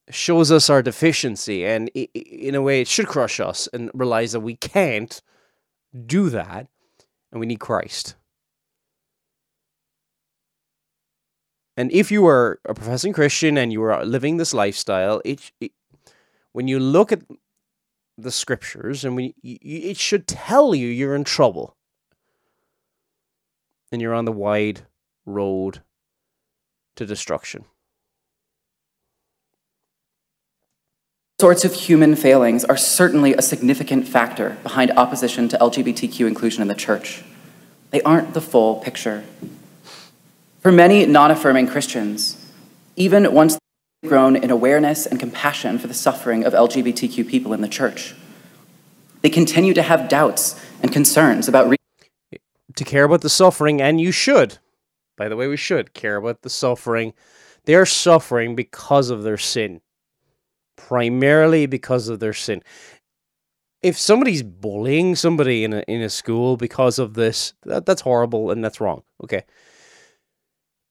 shows 0.09 0.51
us 0.51 0.69
our 0.69 0.81
deficiency, 0.81 1.65
and 1.65 1.89
in 1.89 2.55
a 2.55 2.61
way, 2.61 2.81
it 2.81 2.87
should 2.87 3.07
crush 3.07 3.39
us 3.39 3.67
and 3.71 3.91
realize 3.93 4.31
that 4.31 4.39
we 4.41 4.55
can't 4.55 5.21
do 6.05 6.29
that, 6.29 6.67
and 7.31 7.39
we 7.39 7.45
need 7.45 7.59
Christ. 7.59 8.15
And 11.77 11.91
if 11.91 12.11
you 12.11 12.25
are 12.27 12.59
a 12.65 12.73
professing 12.73 13.13
Christian 13.13 13.57
and 13.57 13.71
you 13.71 13.81
are 13.83 14.05
living 14.05 14.37
this 14.37 14.53
lifestyle, 14.53 15.21
it, 15.23 15.51
it 15.59 15.71
when 16.51 16.67
you 16.67 16.79
look 16.79 17.11
at 17.11 17.21
the 18.17 18.31
scriptures, 18.31 19.03
and 19.03 19.15
we, 19.15 19.35
it 19.43 19.97
should 19.97 20.27
tell 20.27 20.75
you 20.75 20.87
you're 20.87 21.15
in 21.15 21.23
trouble, 21.23 21.75
and 23.91 24.01
you're 24.01 24.13
on 24.13 24.25
the 24.25 24.31
wide 24.31 24.81
road 25.25 25.81
to 26.95 27.05
destruction. 27.05 27.65
sorts 31.43 31.65
of 31.65 31.73
human 31.73 32.15
failings 32.15 32.63
are 32.63 32.77
certainly 32.77 33.33
a 33.33 33.41
significant 33.41 34.07
factor 34.07 34.55
behind 34.63 34.89
opposition 34.91 35.49
to 35.49 35.57
LGBTQ 35.57 36.25
inclusion 36.25 36.61
in 36.61 36.69
the 36.69 36.73
church. 36.73 37.21
They 37.91 38.01
aren't 38.03 38.33
the 38.33 38.39
full 38.39 38.75
picture. 38.75 39.25
For 40.61 40.71
many 40.71 41.05
non 41.05 41.31
affirming 41.31 41.67
Christians, 41.67 42.49
even 42.95 43.33
once 43.33 43.57
grown 44.03 44.35
in 44.35 44.51
awareness 44.51 45.05
and 45.05 45.19
compassion 45.19 45.79
for 45.79 45.87
the 45.87 45.93
suffering 45.93 46.43
of 46.43 46.53
LGBTQ 46.53 47.27
people 47.27 47.53
in 47.53 47.61
the 47.61 47.67
church, 47.67 48.15
they 49.21 49.29
continue 49.29 49.73
to 49.73 49.81
have 49.81 50.09
doubts 50.09 50.59
and 50.81 50.91
concerns 50.91 51.47
about. 51.47 51.69
Re- 51.69 51.77
to 52.75 52.83
care 52.83 53.03
about 53.03 53.21
the 53.21 53.29
suffering, 53.29 53.81
and 53.81 54.01
you 54.01 54.11
should. 54.11 54.57
By 55.17 55.29
the 55.29 55.35
way, 55.35 55.47
we 55.47 55.57
should 55.57 55.93
care 55.93 56.17
about 56.17 56.41
the 56.41 56.49
suffering. 56.49 57.13
They're 57.65 57.85
suffering 57.85 58.55
because 58.55 59.09
of 59.09 59.23
their 59.23 59.37
sin 59.37 59.81
primarily 60.87 61.65
because 61.65 62.09
of 62.09 62.19
their 62.19 62.33
sin. 62.33 62.61
If 63.81 63.97
somebody's 63.97 64.43
bullying 64.43 65.15
somebody 65.15 65.63
in 65.63 65.73
a 65.73 65.83
in 65.87 66.01
a 66.01 66.09
school 66.09 66.57
because 66.57 66.99
of 66.99 67.13
this, 67.15 67.53
that, 67.63 67.85
that's 67.85 68.01
horrible 68.01 68.51
and 68.51 68.63
that's 68.63 68.79
wrong. 68.79 69.03
Okay. 69.23 69.43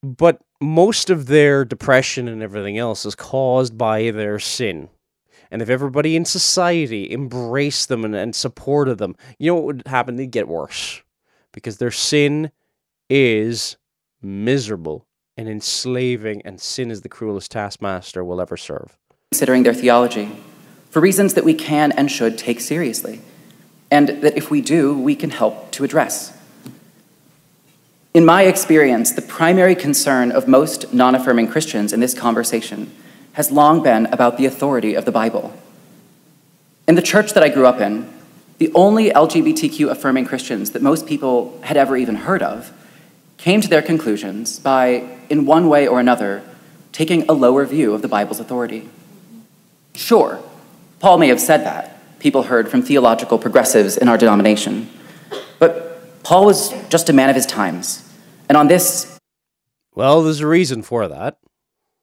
But 0.03 0.41
most 0.63 1.11
of 1.11 1.27
their 1.27 1.65
depression 1.65 2.29
and 2.29 2.43
everything 2.43 2.79
else 2.79 3.05
is 3.05 3.15
caused 3.15 3.77
by 3.77 4.11
their 4.11 4.39
sin. 4.39 4.89
And 5.51 5.61
if 5.61 5.69
everybody 5.69 6.17
in 6.17 6.25
society 6.25 7.13
embraced 7.13 7.89
them 7.89 8.05
and, 8.05 8.15
and 8.15 8.35
supported 8.35 8.99
them, 8.99 9.17
you 9.39 9.51
know 9.51 9.57
what 9.57 9.65
would 9.65 9.83
happen? 9.87 10.17
They'd 10.17 10.31
get 10.31 10.49
worse. 10.49 11.03
Because 11.53 11.77
their 11.77 11.91
sin 11.91 12.51
is 13.11 13.77
miserable 14.23 15.07
and 15.37 15.49
enslaving, 15.49 16.43
and 16.43 16.61
sin 16.61 16.91
is 16.91 17.03
the 17.03 17.09
cruelest 17.09 17.51
taskmaster 17.51 18.25
will 18.25 18.41
ever 18.41 18.57
serve 18.57 18.99
considering 19.33 19.63
their 19.63 19.73
theology 19.73 20.29
for 20.91 21.01
reasons 21.01 21.33
that 21.33 21.43
we 21.43 21.55
can 21.55 21.91
and 21.93 22.11
should 22.11 22.37
take 22.37 22.61
seriously, 22.61 23.19
and 23.91 24.09
that 24.09 24.37
if 24.37 24.51
we 24.51 24.61
do, 24.61 24.95
we 24.99 25.17
can 25.17 25.31
help 25.31 25.71
to 25.71 25.85
address. 25.85 26.37
In 28.15 28.27
my 28.27 28.43
experience, 28.43 29.13
the 29.13 29.23
primary 29.23 29.75
concern 29.75 30.33
of 30.33 30.47
most 30.47 30.93
non 30.93 31.15
affirming 31.15 31.49
Christians 31.49 31.95
in 31.95 32.01
this 32.01 32.13
conversation 32.13 32.93
has 33.33 33.51
long 33.51 33.83
been 33.83 34.05
about 34.07 34.37
the 34.37 34.45
authority 34.45 34.95
of 34.95 35.07
the 35.07 35.13
Bible. 35.13 35.55
In 36.87 36.95
the 36.95 37.01
church 37.01 37.33
that 37.33 37.43
I 37.43 37.49
grew 37.49 37.67
up 37.67 37.81
in, 37.81 38.13
the 38.59 38.71
only 38.75 39.11
LGBTQ 39.11 39.91
affirming 39.91 40.27
Christians 40.27 40.73
that 40.73 40.83
most 40.83 41.07
people 41.07 41.59
had 41.63 41.79
ever 41.79 41.97
even 41.97 42.17
heard 42.17 42.43
of 42.43 42.73
came 43.39 43.63
to 43.63 43.69
their 43.69 43.81
conclusions 43.81 44.59
by, 44.59 45.09
in 45.31 45.47
one 45.47 45.69
way 45.69 45.89
or 45.89 45.99
another, 45.99 46.43
taking 46.93 47.27
a 47.29 47.33
lower 47.33 47.65
view 47.65 47.95
of 47.95 48.03
the 48.03 48.09
Bible's 48.09 48.39
authority. 48.39 48.89
Sure, 49.95 50.39
Paul 51.01 51.17
may 51.17 51.29
have 51.29 51.41
said 51.41 51.65
that. 51.65 51.99
People 52.19 52.45
heard 52.45 52.71
from 52.71 52.83
theological 52.83 53.39
progressives 53.39 53.97
in 53.97 54.07
our 54.07 54.19
denomination. 54.19 54.89
Paul 56.23 56.47
was 56.47 56.73
just 56.89 57.09
a 57.09 57.13
man 57.13 57.31
of 57.31 57.37
his 57.37 57.47
times. 57.47 58.09
And 58.49 58.57
on 58.57 58.69
this. 58.69 59.19
Well, 59.95 60.23
there's 60.23 60.41
a 60.41 60.47
reason 60.47 60.83
for 60.83 61.09
that. 61.09 61.39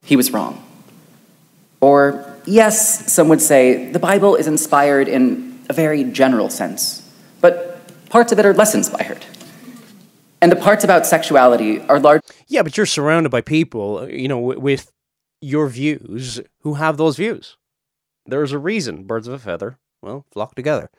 He 0.03 0.15
was 0.15 0.31
wrong. 0.31 0.63
Or, 1.81 2.37
yes, 2.45 3.11
some 3.11 3.29
would 3.29 3.41
say 3.41 3.91
the 3.91 3.99
Bible 3.99 4.35
is 4.35 4.47
inspired 4.47 5.07
in 5.07 5.59
a 5.69 5.73
very 5.73 6.03
general 6.03 6.49
sense, 6.49 7.07
but 7.41 7.79
parts 8.09 8.31
of 8.31 8.39
it 8.39 8.45
are 8.45 8.53
less 8.53 8.73
inspired. 8.73 9.25
And 10.41 10.51
the 10.51 10.55
parts 10.55 10.83
about 10.83 11.05
sexuality 11.05 11.81
are 11.81 11.99
large. 11.99 12.21
Yeah, 12.47 12.63
but 12.63 12.77
you're 12.77 12.85
surrounded 12.85 13.29
by 13.29 13.41
people, 13.41 14.09
you 14.09 14.27
know, 14.27 14.39
with 14.39 14.91
your 15.41 15.67
views 15.67 16.41
who 16.61 16.75
have 16.75 16.97
those 16.97 17.17
views. 17.17 17.57
There's 18.25 18.51
a 18.51 18.59
reason 18.59 19.03
birds 19.03 19.27
of 19.27 19.33
a 19.33 19.39
feather, 19.39 19.77
well, 20.01 20.25
flock 20.31 20.55
together. 20.55 20.89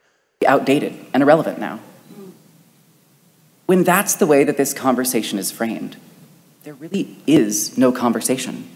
Outdated 0.46 0.94
and 1.12 1.22
irrelevant 1.22 1.58
now. 1.58 1.80
When 3.70 3.84
that's 3.84 4.16
the 4.16 4.26
way 4.26 4.42
that 4.42 4.56
this 4.56 4.74
conversation 4.74 5.38
is 5.38 5.52
framed, 5.52 5.96
there 6.64 6.74
really 6.74 7.16
is 7.24 7.78
no 7.78 7.92
conversation. 7.92 8.68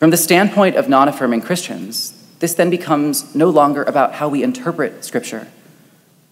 From 0.00 0.10
the 0.10 0.16
standpoint 0.16 0.74
of 0.74 0.88
non 0.88 1.06
affirming 1.06 1.42
Christians, 1.42 2.12
this 2.40 2.54
then 2.54 2.70
becomes 2.70 3.36
no 3.36 3.48
longer 3.48 3.84
about 3.84 4.14
how 4.14 4.28
we 4.28 4.42
interpret 4.42 5.04
Scripture, 5.04 5.46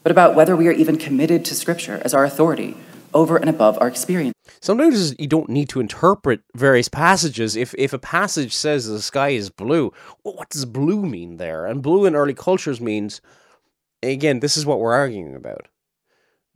but 0.03 0.11
about 0.11 0.35
whether 0.35 0.57
we 0.57 0.66
are 0.66 0.72
even 0.72 0.98
committed 0.98 1.44
to 1.44 1.55
Scripture 1.55 2.03
as 2.05 2.12
our 2.12 2.25
authority 2.25 2.77
over 3.14 3.37
and 3.37 3.48
above 3.48 3.79
our 3.81 3.87
experience. 3.87 4.35
Sometimes 4.61 5.14
you 5.20 5.29
don't 5.29 5.48
need 5.48 5.68
to 5.68 5.79
interpret 5.79 6.40
various 6.57 6.88
passages. 6.88 7.55
If 7.55 7.77
if 7.79 7.92
a 7.92 7.98
passage 8.01 8.53
says 8.53 8.88
the 8.88 9.01
sky 9.01 9.29
is 9.29 9.51
blue, 9.51 9.92
well, 10.25 10.35
what 10.35 10.51
does 10.51 10.64
blue 10.64 11.07
mean 11.07 11.37
there? 11.37 11.66
And 11.66 11.81
blue 11.81 12.07
in 12.07 12.16
early 12.16 12.35
cultures 12.35 12.81
means, 12.81 13.20
again, 14.03 14.40
this 14.40 14.57
is 14.57 14.66
what 14.66 14.81
we're 14.81 14.94
arguing 14.94 15.37
about. 15.37 15.68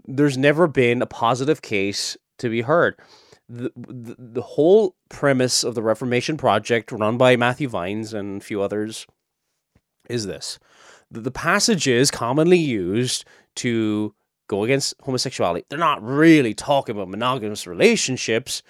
There's 0.04 0.38
never 0.38 0.66
been 0.66 1.02
a 1.02 1.06
positive 1.06 1.62
case 1.62 2.16
to 2.38 2.48
be 2.48 2.62
heard. 2.62 2.98
The, 3.48 3.70
the, 3.76 4.16
the 4.18 4.42
whole 4.42 4.96
premise 5.08 5.62
of 5.62 5.74
the 5.74 5.82
Reformation 5.82 6.36
Project, 6.36 6.92
run 6.92 7.16
by 7.16 7.36
Matthew 7.36 7.68
Vines 7.68 8.12
and 8.12 8.40
a 8.40 8.44
few 8.44 8.60
others, 8.60 9.06
is 10.08 10.26
this. 10.26 10.58
The, 11.10 11.30
passages 11.30 12.10
commonly 12.10 12.58
used 12.58 13.24
to 13.56 14.14
go 14.48 14.64
against 14.64 14.94
homosexuality, 15.00 15.64
they're 15.68 15.78
not 15.78 16.02
really 16.02 16.54
talking 16.54 16.94
about 16.94 17.08
monogamous 17.08 17.66
relationships. 17.66 18.62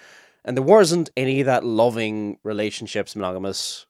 And 0.45 0.55
there 0.55 0.63
wasn't 0.63 1.09
any 1.17 1.41
of 1.41 1.45
that 1.47 1.65
loving 1.65 2.37
relationships, 2.43 3.15
monogamous 3.15 3.85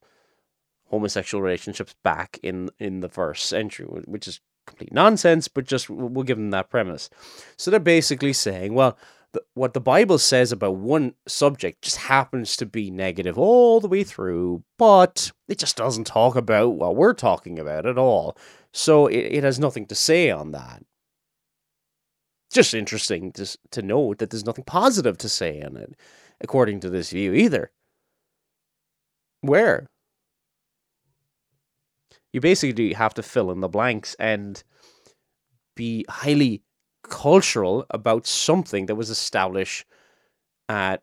homosexual 0.90 1.42
relationships 1.42 1.96
back 2.04 2.40
in, 2.42 2.70
in 2.80 3.02
the 3.02 3.10
first 3.10 3.48
century, 3.48 3.86
which 3.86 4.28
is 4.28 4.40
complete 4.68 4.94
nonsense, 4.94 5.48
but 5.48 5.66
just 5.66 5.90
we'll 5.90 6.24
give 6.24 6.38
them 6.38 6.52
that 6.52 6.70
premise. 6.70 7.10
So 7.58 7.72
they're 7.72 7.80
basically 7.80 8.34
saying, 8.34 8.74
well, 8.76 8.98
the, 9.34 9.42
what 9.56 9.74
the 9.74 9.82
Bible 9.82 10.20
says 10.20 10.52
about 10.52 10.76
one 10.76 11.16
subject 11.28 11.82
just 11.82 11.98
happens 11.98 12.56
to 12.58 12.66
be 12.66 12.92
negative 12.92 13.38
all 13.38 13.80
the 13.80 13.88
way 13.88 14.04
through, 14.04 14.64
but 14.78 15.32
it 15.48 15.58
just 15.58 15.76
doesn't 15.76 16.06
talk 16.06 16.36
about 16.36 16.76
what 16.76 16.96
we're 16.96 17.14
talking 17.14 17.58
about 17.58 17.86
at 17.86 17.98
all. 17.98 18.38
So 18.72 19.08
it, 19.08 19.18
it 19.18 19.44
has 19.44 19.60
nothing 19.60 19.88
to 19.88 19.96
say 19.96 20.30
on 20.30 20.52
that 20.52 20.84
just 22.52 22.74
interesting 22.74 23.32
to, 23.34 23.58
to 23.72 23.82
note 23.82 24.20
that 24.20 24.30
there's 24.30 24.46
nothing 24.46 24.64
positive 24.64 25.18
to 25.20 25.30
say 25.30 25.60
in 25.60 25.78
it, 25.78 25.96
according 26.42 26.80
to 26.82 26.90
this 26.90 27.12
view 27.12 27.34
either. 27.34 27.72
Where? 29.42 29.88
You 32.38 32.42
basically 32.42 32.94
have 32.94 33.16
to 33.16 33.24
fill 33.24 33.50
in 33.50 33.62
the 33.62 33.68
blanks 33.68 34.16
and 34.20 34.64
be 35.76 36.06
highly 36.08 36.62
cultural 37.02 37.88
about 37.90 38.28
something 38.28 38.86
that 38.86 38.94
was 38.94 39.10
established 39.10 39.88
at 40.70 41.02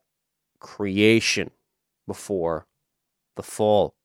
creation 0.61 1.51
before 2.07 2.69
the 3.35 3.43
fall. 3.43 3.97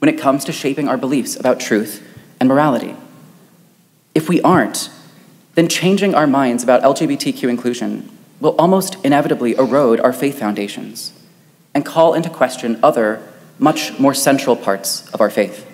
When 0.00 0.10
it 0.10 0.20
comes 0.20 0.44
to 0.44 0.52
shaping 0.52 0.88
our 0.88 0.98
beliefs 0.98 1.36
about 1.36 1.58
truth 1.58 2.06
and 2.38 2.46
morality, 2.46 2.94
if 4.14 4.28
we 4.28 4.42
aren't, 4.42 4.90
then 5.54 5.68
changing 5.68 6.14
our 6.14 6.26
minds 6.26 6.62
about 6.62 6.82
LGBTQ 6.82 7.48
inclusion 7.48 8.14
will 8.40 8.54
almost 8.58 9.02
inevitably 9.02 9.54
erode 9.54 10.00
our 10.00 10.12
faith 10.12 10.38
foundations 10.38 11.14
and 11.72 11.86
call 11.86 12.12
into 12.12 12.28
question 12.28 12.78
other, 12.82 13.26
much 13.60 13.98
more 13.98 14.14
central 14.14 14.56
parts 14.56 15.08
of 15.10 15.20
our 15.20 15.30
faith. 15.30 15.66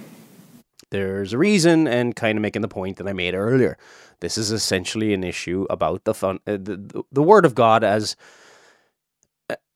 there's 0.91 1.33
a 1.33 1.39
reason, 1.39 1.89
and 1.89 2.15
kind 2.15 2.39
of 2.39 2.43
making 2.43 2.63
the 2.63 2.69
point 2.69 2.97
that 2.97 3.09
I 3.09 3.13
made 3.13 3.35
earlier. 3.35 3.77
This 4.21 4.39
is 4.39 4.51
essentially 4.51 5.13
an 5.15 5.25
issue 5.25 5.67
about 5.69 6.05
the 6.05 6.15
fun, 6.15 6.39
uh, 6.47 6.53
the, 6.53 7.05
the 7.13 7.23
word 7.23 7.45
of 7.45 7.55
God 7.55 7.85
as 7.85 8.17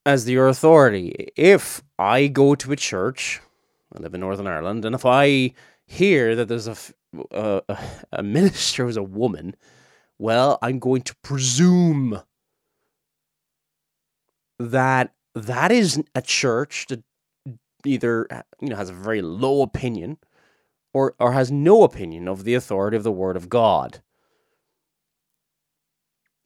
as 0.06 0.24
the 0.24 0.36
authority. 0.36 1.28
If 1.36 1.82
I 1.98 2.26
go 2.28 2.54
to 2.54 2.72
a 2.72 2.76
church, 2.76 3.40
I 3.94 4.00
live 4.00 4.14
in 4.14 4.20
Northern 4.20 4.46
Ireland, 4.46 4.84
and 4.84 4.94
if 4.94 5.04
I 5.04 5.52
hear 5.86 6.34
that 6.36 6.48
there's 6.48 6.68
a 6.68 6.76
uh, 7.32 7.60
a 8.12 8.22
minister 8.22 8.84
who's 8.84 8.96
a 8.96 9.02
woman, 9.02 9.56
well, 10.18 10.58
I'm 10.62 10.78
going 10.78 11.02
to 11.02 11.14
presume 11.22 12.22
that 14.58 15.12
that 15.34 15.72
is 15.72 16.02
a 16.14 16.22
church 16.22 16.86
that 16.88 17.02
either 17.84 18.26
you 18.60 18.68
know 18.68 18.76
has 18.76 18.90
a 18.90 18.94
very 18.94 19.22
low 19.22 19.62
opinion 19.62 20.18
or 20.92 21.14
or 21.18 21.32
has 21.32 21.50
no 21.50 21.82
opinion 21.82 22.28
of 22.28 22.44
the 22.44 22.54
authority 22.54 22.96
of 22.96 23.02
the 23.02 23.12
word 23.12 23.36
of 23.36 23.48
God. 23.48 24.02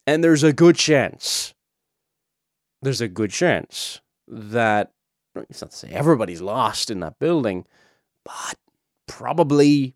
And 0.07 0.23
there's 0.23 0.43
a 0.43 0.53
good 0.53 0.75
chance 0.75 1.55
there's 2.85 3.01
a 3.01 3.07
good 3.07 3.31
chance 3.31 3.99
that 4.27 4.91
it's 5.49 5.61
not 5.61 5.71
to 5.71 5.77
say 5.77 5.89
everybody's 5.89 6.41
lost 6.41 6.89
in 6.89 6.99
that 7.01 7.19
building, 7.19 7.65
but 8.23 8.55
probably 9.07 9.95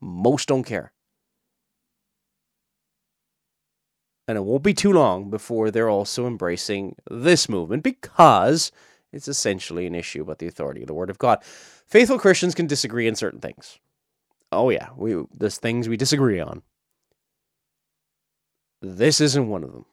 most 0.00 0.48
don't 0.48 0.64
care. 0.64 0.92
And 4.26 4.36
it 4.36 4.42
won't 4.42 4.62
be 4.62 4.74
too 4.74 4.92
long 4.92 5.30
before 5.30 5.70
they're 5.70 5.88
also 5.88 6.26
embracing 6.26 6.96
this 7.10 7.48
movement 7.48 7.82
because 7.82 8.70
it's 9.12 9.28
essentially 9.28 9.86
an 9.86 9.94
issue 9.94 10.22
about 10.22 10.38
the 10.38 10.46
authority 10.46 10.82
of 10.82 10.86
the 10.86 10.94
Word 10.94 11.10
of 11.10 11.18
God. 11.18 11.42
Faithful 11.86 12.18
Christians 12.18 12.54
can 12.54 12.66
disagree 12.66 13.06
in 13.06 13.14
certain 13.14 13.40
things. 13.40 13.78
Oh 14.52 14.70
yeah, 14.70 14.88
we 14.96 15.16
there's 15.34 15.58
things 15.58 15.88
we 15.88 15.96
disagree 15.96 16.40
on. 16.40 16.62
This 18.80 19.20
isn't 19.20 19.48
one 19.48 19.64
of 19.64 19.72
them. 19.72 19.86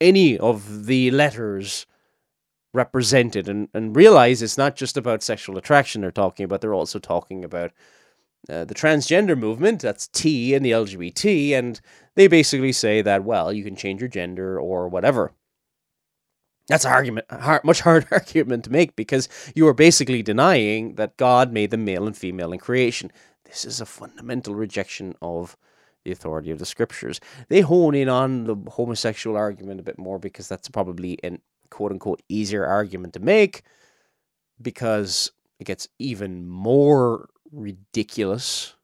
Any 0.00 0.38
of 0.38 0.86
the 0.86 1.10
letters 1.10 1.86
represented 2.74 3.48
and, 3.48 3.68
and 3.72 3.96
realize 3.96 4.42
it's 4.42 4.58
not 4.58 4.76
just 4.76 4.96
about 4.96 5.22
sexual 5.22 5.56
attraction 5.58 6.02
they're 6.02 6.10
talking 6.10 6.44
about, 6.44 6.60
they're 6.60 6.74
also 6.74 6.98
talking 6.98 7.44
about 7.44 7.72
uh, 8.48 8.64
the 8.64 8.74
transgender 8.74 9.36
movement, 9.36 9.80
that's 9.80 10.06
T 10.08 10.54
and 10.54 10.64
the 10.64 10.70
LGBT, 10.70 11.52
and 11.52 11.80
they 12.14 12.28
basically 12.28 12.72
say 12.72 13.02
that, 13.02 13.24
well, 13.24 13.52
you 13.52 13.64
can 13.64 13.74
change 13.74 14.00
your 14.00 14.08
gender 14.08 14.60
or 14.60 14.88
whatever. 14.88 15.32
That's 16.68 16.84
a 16.84 16.90
argument, 16.90 17.26
hard, 17.30 17.64
much 17.64 17.80
harder 17.80 18.06
argument 18.12 18.64
to 18.64 18.72
make 18.72 18.94
because 18.94 19.28
you 19.54 19.66
are 19.66 19.74
basically 19.74 20.22
denying 20.22 20.94
that 20.96 21.16
God 21.16 21.52
made 21.52 21.70
them 21.70 21.84
male 21.84 22.06
and 22.06 22.16
female 22.16 22.52
in 22.52 22.58
creation. 22.58 23.10
This 23.44 23.64
is 23.64 23.80
a 23.80 23.86
fundamental 23.86 24.54
rejection 24.54 25.14
of 25.22 25.56
the 26.04 26.12
authority 26.12 26.50
of 26.50 26.58
the 26.58 26.66
scriptures. 26.66 27.20
They 27.48 27.60
hone 27.62 27.94
in 27.94 28.08
on 28.08 28.44
the 28.44 28.56
homosexual 28.70 29.36
argument 29.36 29.80
a 29.80 29.82
bit 29.82 29.98
more 29.98 30.18
because 30.18 30.48
that's 30.48 30.68
probably 30.68 31.18
an 31.22 31.40
quote 31.70 31.92
unquote 31.92 32.22
easier 32.28 32.66
argument 32.66 33.14
to 33.14 33.20
make 33.20 33.62
because 34.60 35.32
it 35.58 35.64
gets 35.64 35.88
even 35.98 36.46
more 36.46 37.28
ridiculous. 37.50 38.74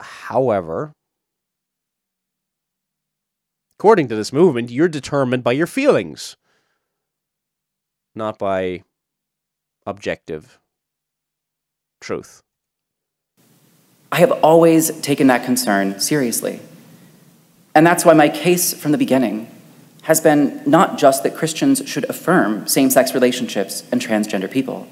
However, 0.00 0.92
according 3.84 4.08
to 4.08 4.16
this 4.16 4.32
movement, 4.32 4.70
you're 4.70 4.88
determined 4.88 5.44
by 5.44 5.52
your 5.52 5.66
feelings, 5.66 6.38
not 8.14 8.38
by 8.38 8.82
objective 9.84 10.58
truth. 12.00 12.42
I 14.10 14.20
have 14.20 14.32
always 14.42 14.90
taken 15.02 15.26
that 15.26 15.44
concern 15.44 16.00
seriously. 16.00 16.60
And 17.74 17.86
that's 17.86 18.06
why 18.06 18.14
my 18.14 18.30
case 18.30 18.72
from 18.72 18.92
the 18.92 18.96
beginning 18.96 19.50
has 20.04 20.18
been 20.18 20.62
not 20.64 20.96
just 20.96 21.22
that 21.22 21.34
Christians 21.34 21.82
should 21.84 22.08
affirm 22.08 22.66
same 22.66 22.88
sex 22.88 23.12
relationships 23.12 23.82
and 23.92 24.00
transgender 24.00 24.50
people. 24.50 24.88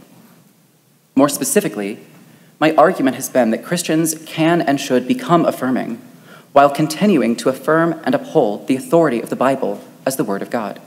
More 1.17 1.31
specifically, 1.31 1.99
my 2.61 2.75
argument 2.75 3.17
has 3.17 3.31
been 3.31 3.53
that 3.53 3.65
Christians 3.65 4.23
can 4.27 4.61
and 4.61 4.79
should 4.79 5.09
become 5.09 5.47
affirming 5.47 5.99
while 6.53 6.71
continuing 6.71 7.37
to 7.37 7.49
affirm 7.49 8.01
and 8.05 8.15
uphold 8.15 8.69
the 8.69 8.77
authority 8.77 9.21
of 9.21 9.31
the 9.31 9.37
Bible 9.37 9.83
as 10.05 10.17
the 10.17 10.25
Word 10.25 10.43
of 10.43 10.51
God. 10.51 10.81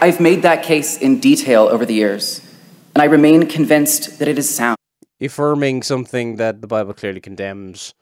I've 0.00 0.18
made 0.18 0.42
that 0.42 0.64
case 0.64 0.98
in 0.98 1.20
detail 1.20 1.68
over 1.68 1.86
the 1.86 1.94
years, 1.94 2.40
and 2.94 3.02
I 3.02 3.06
remain 3.06 3.46
convinced 3.46 4.18
that 4.18 4.26
it 4.26 4.36
is 4.36 4.52
sound 4.52 4.76
affirming 5.20 5.82
something 5.82 6.36
that 6.36 6.60
the 6.60 6.66
Bible 6.66 6.92
clearly 6.92 7.20
condemns 7.20 7.94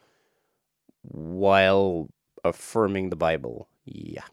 while 1.02 2.08
affirming 2.44 3.10
the 3.10 3.16
Bible. 3.16 3.68
Yeah. 3.84 4.24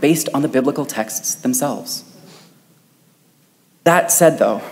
Based 0.00 0.28
on 0.32 0.42
the 0.42 0.48
biblical 0.48 0.86
texts 0.86 1.34
themselves. 1.34 2.04
That 3.86 4.10
said, 4.10 4.40
though, 4.40 4.62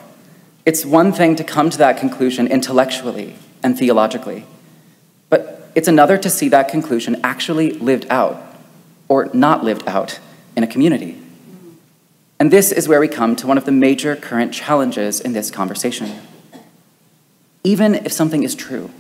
it's 0.67 0.85
one 0.85 1.13
thing 1.13 1.37
to 1.37 1.45
come 1.45 1.71
to 1.71 1.79
that 1.79 1.99
conclusion 1.99 2.49
intellectually 2.49 3.37
and 3.63 3.79
theologically, 3.79 4.45
but 5.31 5.71
it's 5.77 5.87
another 5.87 6.19
to 6.19 6.29
see 6.29 6.49
that 6.49 6.67
conclusion 6.67 7.21
actually 7.23 7.75
lived 7.75 8.07
out 8.11 8.43
or 9.07 9.31
not 9.33 9.63
lived 9.63 9.87
out 9.87 10.19
in 10.57 10.65
a 10.65 10.67
community. 10.67 11.23
And 12.41 12.51
this 12.51 12.73
is 12.73 12.89
where 12.89 12.99
we 12.99 13.07
come 13.07 13.37
to 13.37 13.47
one 13.47 13.57
of 13.57 13.67
the 13.67 13.71
major 13.71 14.17
current 14.17 14.53
challenges 14.53 15.21
in 15.21 15.33
this 15.33 15.49
conversation 15.49 16.13
even 17.67 17.95
if 17.95 18.13
something 18.13 18.43
is 18.43 18.57
true, 18.57 18.91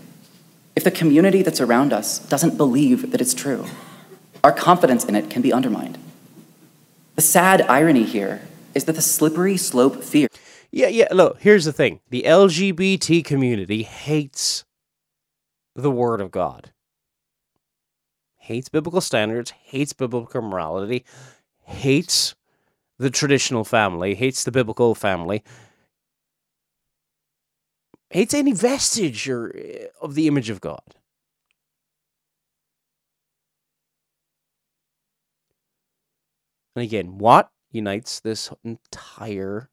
if 0.77 0.85
the 0.85 0.90
community 0.92 1.42
that's 1.42 1.61
around 1.61 1.92
us 1.92 2.20
doesn't 2.20 2.57
believe 2.57 3.11
that 3.11 3.20
it's 3.20 3.35
true, 3.35 3.66
our 4.44 4.53
confidence 4.53 5.05
in 5.05 5.16
it 5.16 5.29
can 5.29 5.42
be 5.42 5.53
undermined. 5.53 5.98
The 7.16 7.22
sad 7.22 7.62
irony 7.62 8.05
here 8.05 8.40
is 8.74 8.84
that 8.84 8.94
the 8.94 9.02
slippery 9.02 9.56
slope 9.56 10.02
fear. 10.02 10.28
Yeah, 10.70 10.88
yeah, 10.88 11.08
look, 11.12 11.40
here's 11.40 11.64
the 11.64 11.72
thing 11.72 12.00
the 12.10 12.22
LGBT 12.22 13.24
community 13.24 13.82
hates 13.82 14.64
the 15.74 15.90
Word 15.90 16.20
of 16.20 16.30
God, 16.30 16.72
hates 18.38 18.68
biblical 18.68 19.00
standards, 19.00 19.52
hates 19.62 19.92
biblical 19.92 20.42
morality, 20.42 21.04
hates 21.62 22.34
the 22.98 23.10
traditional 23.10 23.64
family, 23.64 24.14
hates 24.14 24.44
the 24.44 24.52
biblical 24.52 24.94
family, 24.94 25.42
hates 28.10 28.34
any 28.34 28.52
vestige 28.52 29.28
or, 29.28 29.54
eh, 29.56 29.87
of 30.00 30.14
the 30.14 30.26
image 30.26 30.50
of 30.50 30.60
God. 30.60 30.94
And 36.76 36.82
again, 36.82 37.18
what 37.18 37.50
unites 37.74 38.20
this 38.20 38.50
entire 38.62 39.70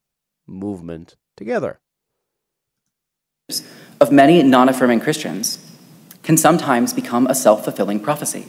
movement 0.48 1.16
together? 1.38 1.80
Of 4.00 4.12
many 4.12 4.42
non 4.44 4.70
affirming 4.70 5.00
Christians 5.00 5.66
can 6.24 6.38
sometimes 6.38 6.94
become 6.94 7.28
a 7.28 7.36
self 7.36 7.64
fulfilling 7.64 8.00
prophecy. 8.00 8.48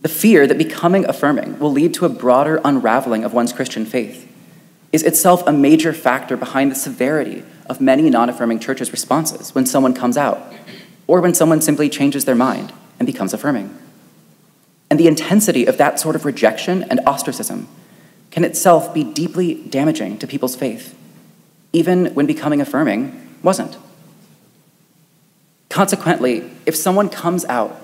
The 0.00 0.08
fear 0.08 0.46
that 0.46 0.58
becoming 0.58 1.04
affirming 1.06 1.58
will 1.58 1.72
lead 1.72 1.94
to 1.94 2.04
a 2.04 2.10
broader 2.10 2.60
unraveling 2.64 3.24
of 3.24 3.34
one's 3.34 3.52
Christian 3.52 3.84
faith 3.84 4.32
is 4.92 5.02
itself 5.02 5.46
a 5.46 5.52
major 5.52 5.92
factor 5.92 6.36
behind 6.36 6.70
the 6.70 6.76
severity 6.76 7.42
of 7.68 7.80
many 7.80 8.08
non 8.08 8.28
affirming 8.28 8.60
churches' 8.60 8.92
responses 8.92 9.54
when 9.54 9.66
someone 9.66 9.94
comes 9.94 10.16
out, 10.16 10.40
or 11.06 11.20
when 11.20 11.34
someone 11.34 11.60
simply 11.60 11.88
changes 11.88 12.24
their 12.24 12.34
mind 12.34 12.72
and 12.98 13.06
becomes 13.06 13.34
affirming. 13.34 13.76
And 14.88 15.00
the 15.00 15.08
intensity 15.08 15.66
of 15.66 15.76
that 15.78 15.98
sort 15.98 16.14
of 16.14 16.24
rejection 16.24 16.84
and 16.84 17.00
ostracism 17.06 17.68
can 18.36 18.44
itself 18.44 18.92
be 18.92 19.02
deeply 19.02 19.54
damaging 19.54 20.18
to 20.18 20.26
people's 20.26 20.54
faith, 20.54 20.94
even 21.72 22.12
when 22.12 22.26
becoming 22.26 22.60
affirming 22.60 23.00
wasn't. 23.42 23.78
Consequently, 25.70 26.50
if 26.66 26.76
someone 26.76 27.08
comes 27.08 27.46
out, 27.46 27.80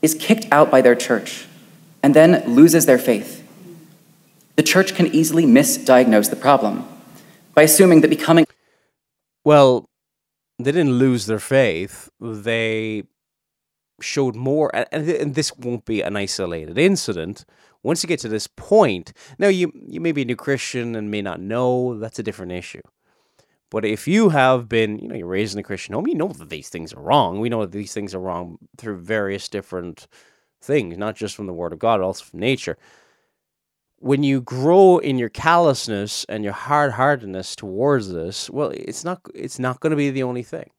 is 0.00 0.14
kicked 0.14 0.46
out 0.50 0.70
by 0.70 0.80
their 0.80 0.94
church, 0.94 1.46
and 2.02 2.14
then 2.14 2.42
loses 2.46 2.86
their 2.86 2.96
faith, 2.96 3.46
the 4.56 4.62
church 4.62 4.94
can 4.94 5.08
easily 5.08 5.44
misdiagnose 5.44 6.30
the 6.30 6.36
problem 6.36 6.88
by 7.54 7.60
assuming 7.60 8.00
that 8.00 8.08
becoming 8.08 8.46
well, 9.44 9.90
they 10.58 10.72
didn't 10.72 10.98
lose 10.98 11.26
their 11.26 11.38
faith. 11.38 12.08
They 12.18 13.02
showed 14.00 14.36
more, 14.36 14.70
and 14.90 15.34
this 15.34 15.54
won't 15.58 15.84
be 15.84 16.00
an 16.00 16.16
isolated 16.16 16.78
incident. 16.78 17.44
Once 17.86 18.02
you 18.02 18.08
get 18.08 18.18
to 18.18 18.28
this 18.28 18.48
point, 18.48 19.12
now 19.38 19.46
you 19.46 19.70
you 19.86 20.00
may 20.00 20.10
be 20.10 20.22
a 20.22 20.24
new 20.24 20.34
Christian 20.34 20.96
and 20.96 21.08
may 21.08 21.22
not 21.22 21.40
know. 21.40 21.96
That's 22.00 22.18
a 22.18 22.22
different 22.24 22.50
issue. 22.50 22.82
But 23.70 23.84
if 23.84 24.08
you 24.08 24.30
have 24.30 24.68
been, 24.68 24.98
you 24.98 25.06
know, 25.06 25.14
you're 25.14 25.28
raised 25.28 25.54
in 25.54 25.60
a 25.60 25.62
Christian 25.62 25.94
home, 25.94 26.08
you 26.08 26.16
know 26.16 26.26
that 26.28 26.50
these 26.50 26.68
things 26.68 26.92
are 26.92 27.00
wrong. 27.00 27.38
We 27.38 27.48
know 27.48 27.60
that 27.60 27.70
these 27.70 27.94
things 27.94 28.12
are 28.12 28.18
wrong 28.18 28.58
through 28.76 28.98
various 28.98 29.48
different 29.48 30.08
things, 30.60 30.98
not 30.98 31.14
just 31.14 31.36
from 31.36 31.46
the 31.46 31.52
Word 31.52 31.72
of 31.72 31.78
God, 31.78 32.00
also 32.00 32.24
from 32.24 32.40
nature. 32.40 32.76
When 34.00 34.24
you 34.24 34.40
grow 34.40 34.98
in 34.98 35.16
your 35.16 35.28
callousness 35.28 36.24
and 36.28 36.42
your 36.42 36.54
hard 36.54 36.92
heartedness 36.92 37.54
towards 37.54 38.12
this, 38.12 38.50
well, 38.50 38.70
it's 38.74 39.04
not 39.04 39.20
it's 39.32 39.60
not 39.60 39.78
going 39.78 39.92
to 39.92 39.96
be 39.96 40.10
the 40.10 40.24
only 40.24 40.42
thing. 40.42 40.70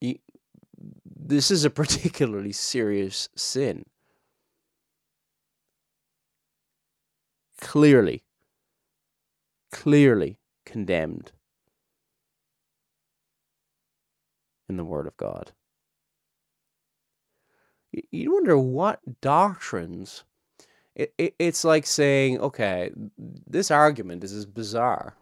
You, 0.00 0.18
this 1.28 1.50
is 1.50 1.64
a 1.64 1.70
particularly 1.70 2.52
serious 2.52 3.28
sin. 3.36 3.84
Clearly, 7.60 8.24
clearly 9.70 10.38
condemned 10.64 11.32
in 14.70 14.78
the 14.78 14.84
Word 14.84 15.06
of 15.06 15.16
God. 15.18 15.52
You 18.10 18.32
wonder 18.32 18.56
what 18.56 19.00
doctrines. 19.20 20.24
It, 20.94 21.12
it, 21.18 21.34
it's 21.38 21.62
like 21.62 21.86
saying, 21.86 22.40
okay, 22.40 22.90
this 23.18 23.70
argument 23.70 24.24
is 24.24 24.32
as 24.32 24.46
bizarre 24.46 25.17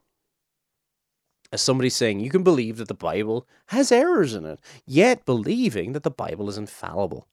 as 1.56 1.62
somebody 1.62 1.88
saying 1.88 2.20
you 2.20 2.28
can 2.28 2.42
believe 2.42 2.76
that 2.76 2.86
the 2.86 2.92
Bible 2.92 3.48
has 3.68 3.90
errors 3.90 4.34
in 4.34 4.44
it, 4.44 4.60
yet 4.84 5.24
believing 5.24 5.92
that 5.92 6.02
the 6.02 6.10
Bible 6.10 6.50
is 6.50 6.58
infallible. 6.58 7.26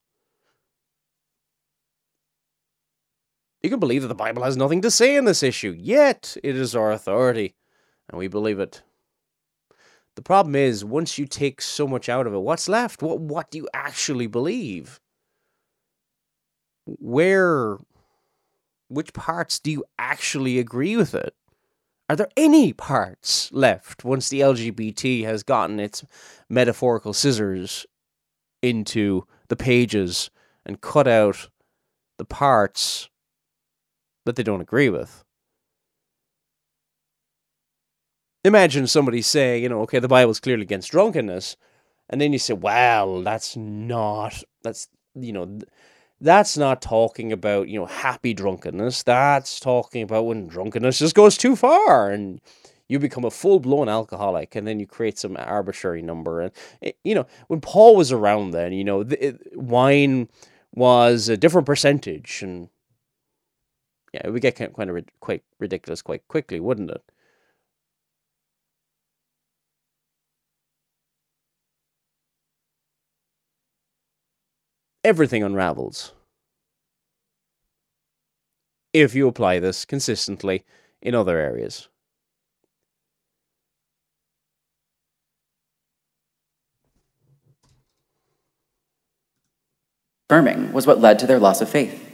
You 3.61 3.69
can 3.69 3.81
believe 3.81 4.01
that 4.01 4.07
the 4.07 4.15
Bible 4.15 4.43
has 4.43 4.55
nothing 4.55 4.81
to 4.81 4.89
say 4.89 5.17
in 5.17 5.25
this 5.25 5.43
issue, 5.43 5.75
yet 5.77 6.37
it 6.41 6.55
is 6.55 6.73
our 6.73 6.93
authority, 6.93 7.55
and 8.07 8.17
we 8.17 8.29
believe 8.29 8.61
it. 8.61 8.81
The 10.15 10.21
problem 10.21 10.55
is, 10.55 10.85
once 10.85 11.17
you 11.17 11.25
take 11.25 11.61
so 11.61 11.85
much 11.85 12.07
out 12.07 12.25
of 12.25 12.33
it, 12.33 12.39
what's 12.39 12.69
left? 12.69 13.01
What 13.01 13.19
what 13.19 13.51
do 13.51 13.57
you 13.57 13.67
actually 13.73 14.27
believe? 14.27 15.01
Where, 16.85 17.77
which 18.87 19.11
parts 19.11 19.59
do 19.59 19.69
you 19.69 19.83
actually 19.99 20.59
agree 20.59 20.95
with 20.95 21.13
it? 21.13 21.35
Are 22.13 22.15
there 22.15 22.29
any 22.37 22.73
parts 22.73 23.51
left 23.51 24.05
once 24.05 24.29
the 24.29 24.41
LGBT 24.41 25.23
has 25.23 25.41
gotten 25.41 25.79
its 25.79 26.05
metaphorical 26.47 27.11
scissors 27.11 27.87
into 28.61 29.25
the 29.47 29.55
pages 29.55 30.29
and 30.63 30.79
cut 30.79 31.07
out 31.07 31.49
the 32.19 32.25
parts 32.25 33.09
that 34.27 34.35
they 34.35 34.43
don't 34.43 34.61
agree 34.61 34.91
with? 34.91 35.23
Imagine 38.43 38.85
somebody 38.85 39.23
saying, 39.23 39.63
you 39.63 39.69
know, 39.69 39.81
okay, 39.81 39.97
the 39.97 40.07
Bible's 40.07 40.39
clearly 40.39 40.61
against 40.61 40.91
drunkenness, 40.91 41.57
and 42.11 42.21
then 42.21 42.31
you 42.31 42.37
say, 42.37 42.53
well, 42.53 43.23
that's 43.23 43.57
not, 43.57 44.43
that's, 44.61 44.87
you 45.15 45.33
know, 45.33 45.57
that's 46.23 46.57
not 46.57 46.81
talking 46.81 47.33
about, 47.33 47.67
you 47.67 47.77
know, 47.77 47.85
happy 47.85 48.33
drunkenness. 48.33 49.03
That's 49.03 49.59
talking 49.59 50.01
about 50.01 50.25
when 50.25 50.47
drunkenness 50.47 50.99
just 50.99 51.15
goes 51.15 51.37
too 51.37 51.55
far 51.57 52.09
and 52.09 52.39
you 52.87 52.97
become 52.97 53.25
a 53.25 53.31
full 53.31 53.59
blown 53.59 53.89
alcoholic 53.89 54.55
and 54.55 54.65
then 54.65 54.79
you 54.79 54.87
create 54.87 55.19
some 55.19 55.35
arbitrary 55.37 56.01
number. 56.01 56.41
And, 56.41 56.51
eh, 56.81 56.91
you 57.03 57.13
know, 57.13 57.27
when 57.47 57.59
Paul 57.59 57.97
was 57.97 58.11
around 58.11 58.51
then, 58.51 58.71
you 58.71 58.85
know, 58.85 59.03
the, 59.03 59.27
it, 59.27 59.57
wine 59.57 60.29
was 60.73 61.27
a 61.27 61.37
different 61.37 61.67
percentage 61.67 62.41
and 62.41 62.69
yeah, 64.13 64.21
it 64.23 64.31
would 64.31 64.41
get 64.41 64.55
kind 64.55 64.89
of 64.89 65.05
quite 65.19 65.43
ridiculous 65.59 66.01
quite 66.01 66.25
quickly, 66.29 66.59
wouldn't 66.59 66.91
it? 66.91 67.03
Everything 75.03 75.43
unravels. 75.43 76.13
If 78.93 79.15
you 79.15 79.27
apply 79.27 79.59
this 79.59 79.85
consistently 79.85 80.63
in 81.01 81.15
other 81.15 81.37
areas. 81.37 81.89
Affirming 90.29 90.71
was 90.71 90.87
what 90.87 90.99
led 90.99 91.19
to 91.19 91.27
their 91.27 91.39
loss 91.39 91.61
of 91.61 91.69
faith, 91.69 92.09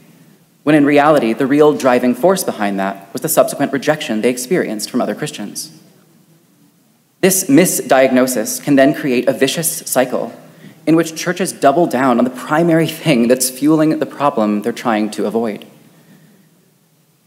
when 0.64 0.76
in 0.76 0.86
reality, 0.86 1.32
the 1.32 1.48
real 1.48 1.74
driving 1.74 2.16
force 2.16 2.44
behind 2.44 2.80
that 2.80 3.12
was 3.14 3.22
the 3.22 3.30
subsequent 3.30 3.72
rejection 3.72 4.22
they 4.22 4.30
experienced 4.30 4.90
from 4.90 5.00
other 5.00 5.16
Christians. 5.16 5.80
This 7.22 7.46
misdiagnosis 7.46 8.62
can 8.62 8.76
then 8.76 8.94
create 8.94 9.28
a 9.28 9.34
vicious 9.34 9.90
cycle 9.90 10.34
in 10.90 10.96
which 10.96 11.16
churches 11.16 11.54
double 11.54 11.86
down 11.86 12.18
on 12.18 12.24
the 12.24 12.32
primary 12.32 12.88
thing 12.88 13.28
that's 13.28 13.52
fueling 13.52 14.00
the 14.00 14.08
problem 14.08 14.64
they're 14.64 14.74
trying 14.74 15.08
to 15.08 15.28
avoid. 15.28 15.64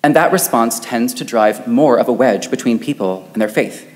And 0.03 0.17
that 0.17 0.33
response 0.33 0.81
tends 0.81 1.15
to 1.15 1.25
drive 1.25 1.69
more 1.69 1.97
of 1.97 2.09
a 2.09 2.13
wedge 2.13 2.51
between 2.51 2.81
people 2.81 3.31
and 3.33 3.41
their 3.41 3.49
faith, 3.49 3.89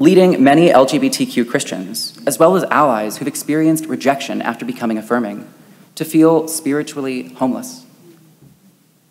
leading 0.00 0.42
many 0.42 0.70
LGBTQ 0.70 1.48
Christians, 1.48 2.18
as 2.26 2.40
well 2.40 2.56
as 2.56 2.64
allies 2.64 3.18
who've 3.18 3.28
experienced 3.28 3.86
rejection 3.86 4.42
after 4.42 4.64
becoming 4.64 4.98
affirming, 4.98 5.48
to 5.94 6.04
feel 6.04 6.48
spiritually 6.48 7.28
homeless. 7.34 7.86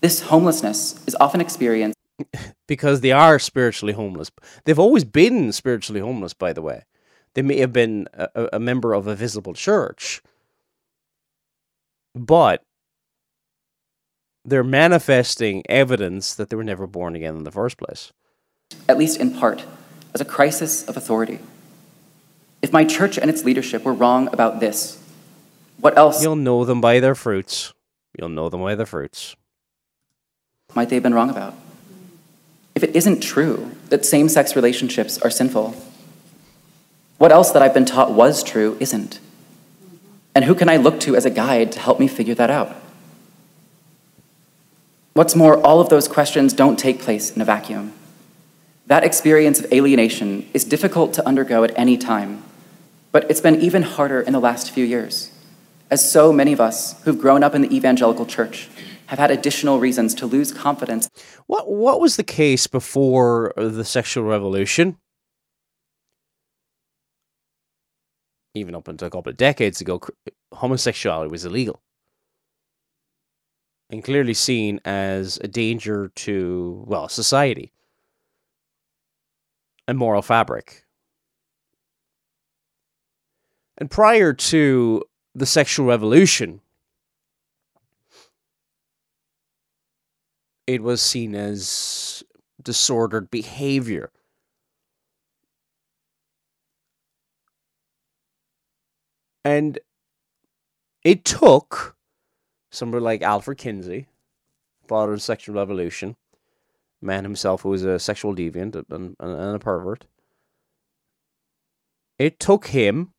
This 0.01 0.23
homelessness 0.23 1.01
is 1.07 1.15
often 1.21 1.39
experienced 1.39 1.97
because 2.67 2.99
they 2.99 3.13
are 3.13 3.39
spiritually 3.39 3.93
homeless. 3.93 4.29
They've 4.65 4.77
always 4.77 5.05
been 5.05 5.53
spiritually 5.53 6.01
homeless, 6.01 6.33
by 6.33 6.51
the 6.51 6.61
way. 6.61 6.83
They 7.35 7.41
may 7.41 7.59
have 7.59 7.73
been 7.73 8.07
a, 8.13 8.49
a 8.53 8.59
member 8.59 8.93
of 8.93 9.07
a 9.07 9.15
visible 9.15 9.53
church, 9.53 10.21
but 12.13 12.63
they're 14.45 14.63
manifesting 14.63 15.63
evidence 15.69 16.35
that 16.35 16.49
they 16.49 16.55
were 16.55 16.63
never 16.63 16.85
born 16.85 17.15
again 17.15 17.35
in 17.35 17.43
the 17.43 17.51
first 17.51 17.77
place. 17.77 18.11
At 18.87 18.97
least 18.97 19.19
in 19.19 19.33
part, 19.33 19.65
as 20.13 20.21
a 20.21 20.25
crisis 20.25 20.87
of 20.87 20.97
authority. 20.97 21.39
If 22.61 22.71
my 22.71 22.85
church 22.85 23.17
and 23.17 23.29
its 23.29 23.43
leadership 23.43 23.83
were 23.83 23.93
wrong 23.93 24.27
about 24.31 24.59
this, 24.59 25.01
what 25.79 25.97
else? 25.97 26.21
You'll 26.21 26.35
know 26.35 26.65
them 26.65 26.81
by 26.81 26.99
their 26.99 27.15
fruits. 27.15 27.73
You'll 28.17 28.29
know 28.29 28.49
them 28.49 28.61
by 28.61 28.75
their 28.75 28.85
fruits. 28.85 29.35
Might 30.75 30.89
they 30.89 30.95
have 30.95 31.03
been 31.03 31.13
wrong 31.13 31.29
about? 31.29 31.55
If 32.75 32.83
it 32.83 32.95
isn't 32.95 33.21
true 33.21 33.71
that 33.89 34.05
same 34.05 34.29
sex 34.29 34.55
relationships 34.55 35.17
are 35.19 35.29
sinful, 35.29 35.75
what 37.23 37.31
else 37.31 37.51
that 37.51 37.61
I've 37.61 37.73
been 37.73 37.85
taught 37.85 38.11
was 38.11 38.43
true 38.43 38.75
isn't? 38.81 39.21
And 40.35 40.43
who 40.43 40.53
can 40.53 40.67
I 40.67 40.75
look 40.75 40.99
to 40.99 41.15
as 41.15 41.23
a 41.23 41.29
guide 41.29 41.71
to 41.71 41.79
help 41.79 41.97
me 41.97 42.09
figure 42.09 42.35
that 42.35 42.51
out? 42.51 42.75
What's 45.13 45.33
more, 45.33 45.57
all 45.65 45.79
of 45.79 45.87
those 45.87 46.09
questions 46.09 46.51
don't 46.51 46.77
take 46.77 46.99
place 46.99 47.33
in 47.33 47.41
a 47.41 47.45
vacuum. 47.45 47.93
That 48.87 49.05
experience 49.05 49.61
of 49.61 49.71
alienation 49.71 50.49
is 50.53 50.65
difficult 50.65 51.13
to 51.13 51.25
undergo 51.25 51.63
at 51.63 51.71
any 51.77 51.97
time, 51.97 52.43
but 53.13 53.31
it's 53.31 53.39
been 53.39 53.61
even 53.61 53.83
harder 53.83 54.19
in 54.19 54.33
the 54.33 54.41
last 54.41 54.71
few 54.71 54.83
years, 54.83 55.31
as 55.89 56.11
so 56.11 56.33
many 56.33 56.51
of 56.51 56.59
us 56.59 57.01
who've 57.03 57.17
grown 57.17 57.41
up 57.41 57.55
in 57.55 57.61
the 57.61 57.73
evangelical 57.73 58.25
church 58.25 58.67
have 59.05 59.19
had 59.19 59.31
additional 59.31 59.79
reasons 59.79 60.13
to 60.15 60.25
lose 60.25 60.51
confidence. 60.51 61.09
What, 61.47 61.71
what 61.71 62.01
was 62.01 62.17
the 62.17 62.25
case 62.25 62.67
before 62.67 63.53
the 63.55 63.85
sexual 63.85 64.25
revolution? 64.25 64.97
Even 68.53 68.75
up 68.75 68.87
until 68.87 69.07
a 69.07 69.11
couple 69.11 69.29
of 69.29 69.37
decades 69.37 69.81
ago, 69.81 70.01
homosexuality 70.53 71.29
was 71.29 71.45
illegal. 71.45 71.81
And 73.89 74.03
clearly 74.03 74.33
seen 74.33 74.79
as 74.85 75.37
a 75.43 75.47
danger 75.47 76.09
to, 76.15 76.83
well, 76.87 77.09
society. 77.09 77.71
And 79.87 79.97
moral 79.97 80.21
fabric. 80.21 80.85
And 83.77 83.89
prior 83.89 84.33
to 84.33 85.03
the 85.35 85.45
sexual 85.45 85.87
revolution, 85.87 86.61
it 90.65 90.81
was 90.81 91.01
seen 91.01 91.35
as 91.35 92.23
disordered 92.61 93.29
behavior 93.29 94.11
And 99.45 99.79
it 101.03 101.25
took 101.25 101.95
somebody 102.71 103.03
like 103.03 103.21
Alfred 103.21 103.57
Kinsey, 103.57 104.07
father 104.87 105.13
of 105.13 105.17
the 105.17 105.23
sexual 105.23 105.55
revolution, 105.55 106.15
man 107.01 107.23
himself 107.23 107.61
who 107.61 107.69
was 107.69 107.83
a 107.83 107.99
sexual 107.99 108.33
deviant 108.33 108.75
and, 108.89 109.15
and 109.19 109.55
a 109.55 109.59
pervert. 109.59 110.05
It 112.17 112.39
took 112.39 112.67
him 112.67 113.11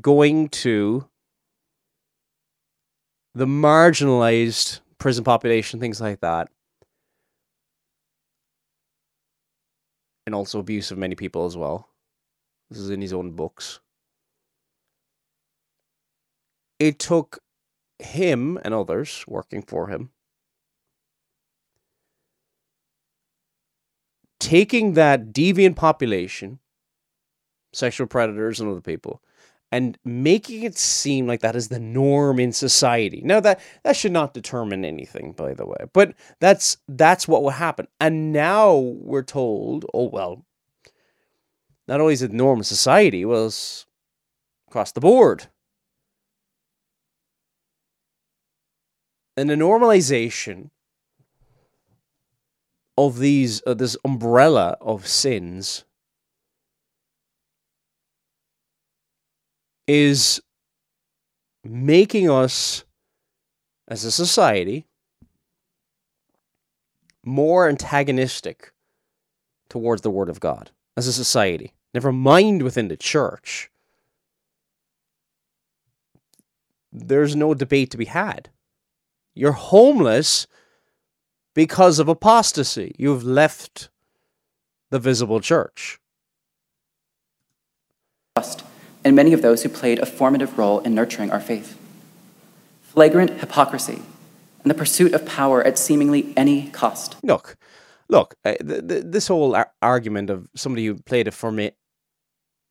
going 0.00 0.48
to 0.48 1.08
the 3.34 3.46
marginalized 3.46 4.80
prison 4.98 5.22
population, 5.22 5.78
things 5.78 6.00
like 6.00 6.20
that, 6.20 6.48
and 10.24 10.34
also 10.34 10.58
abuse 10.58 10.90
of 10.90 10.98
many 10.98 11.14
people 11.14 11.44
as 11.44 11.56
well. 11.56 11.88
This 12.70 12.80
is 12.80 12.90
in 12.90 13.00
his 13.00 13.12
own 13.12 13.30
books 13.32 13.80
it 16.78 16.98
took 16.98 17.40
him 17.98 18.58
and 18.62 18.74
others 18.74 19.24
working 19.26 19.62
for 19.62 19.88
him 19.88 20.10
taking 24.38 24.92
that 24.94 25.32
deviant 25.32 25.76
population, 25.76 26.58
sexual 27.72 28.06
predators 28.06 28.60
and 28.60 28.70
other 28.70 28.80
people, 28.80 29.22
and 29.72 29.98
making 30.04 30.62
it 30.62 30.78
seem 30.78 31.26
like 31.26 31.40
that 31.40 31.56
is 31.56 31.68
the 31.68 31.80
norm 31.80 32.38
in 32.38 32.52
society. 32.52 33.20
Now 33.24 33.40
that 33.40 33.60
that 33.82 33.96
should 33.96 34.12
not 34.12 34.34
determine 34.34 34.84
anything, 34.84 35.32
by 35.32 35.54
the 35.54 35.66
way, 35.66 35.78
but 35.92 36.14
that's 36.40 36.76
that's 36.88 37.26
what 37.26 37.42
will 37.42 37.50
happen. 37.50 37.88
And 38.00 38.32
now 38.32 38.76
we're 38.76 39.22
told, 39.22 39.84
oh 39.92 40.08
well, 40.08 40.44
not 41.88 42.00
only 42.00 42.14
is 42.14 42.22
it 42.22 42.30
the 42.30 42.36
norm 42.36 42.58
in 42.60 42.64
society, 42.64 43.24
it's 43.24 43.86
across 44.68 44.92
the 44.92 45.00
board. 45.00 45.48
And 49.36 49.50
the 49.50 49.54
normalization 49.54 50.70
of 52.96 53.18
these 53.18 53.62
uh, 53.66 53.74
this 53.74 53.96
umbrella 54.04 54.76
of 54.80 55.06
sins 55.06 55.84
is 59.86 60.40
making 61.62 62.30
us 62.30 62.84
as 63.88 64.04
a 64.04 64.10
society 64.10 64.86
more 67.24 67.68
antagonistic 67.68 68.72
towards 69.68 70.02
the 70.02 70.10
word 70.10 70.28
of 70.28 70.40
God 70.40 70.70
as 70.96 71.06
a 71.06 71.12
society. 71.12 71.72
Never 71.92 72.12
mind 72.12 72.62
within 72.62 72.88
the 72.88 72.96
church. 72.96 73.70
There's 76.92 77.36
no 77.36 77.52
debate 77.52 77.90
to 77.90 77.98
be 77.98 78.06
had 78.06 78.48
you're 79.36 79.52
homeless 79.52 80.46
because 81.54 81.98
of 81.98 82.08
apostasy. 82.08 82.94
You've 82.98 83.24
left 83.24 83.90
the 84.90 84.98
visible 84.98 85.40
church. 85.40 85.98
And 89.04 89.14
many 89.14 89.32
of 89.32 89.42
those 89.42 89.62
who 89.62 89.68
played 89.68 89.98
a 89.98 90.06
formative 90.06 90.58
role 90.58 90.80
in 90.80 90.94
nurturing 90.94 91.30
our 91.30 91.40
faith. 91.40 91.78
Flagrant 92.82 93.30
hypocrisy 93.40 94.02
and 94.62 94.70
the 94.70 94.74
pursuit 94.74 95.14
of 95.14 95.24
power 95.24 95.62
at 95.62 95.78
seemingly 95.78 96.32
any 96.36 96.68
cost. 96.70 97.16
Look, 97.22 97.56
look, 98.08 98.34
uh, 98.44 98.54
th- 98.54 98.88
th- 98.88 99.04
this 99.06 99.28
whole 99.28 99.54
ar- 99.54 99.72
argument 99.80 100.28
of 100.28 100.48
somebody 100.56 100.86
who 100.86 100.96
played 100.96 101.28
a 101.28 101.30
forma- 101.30 101.72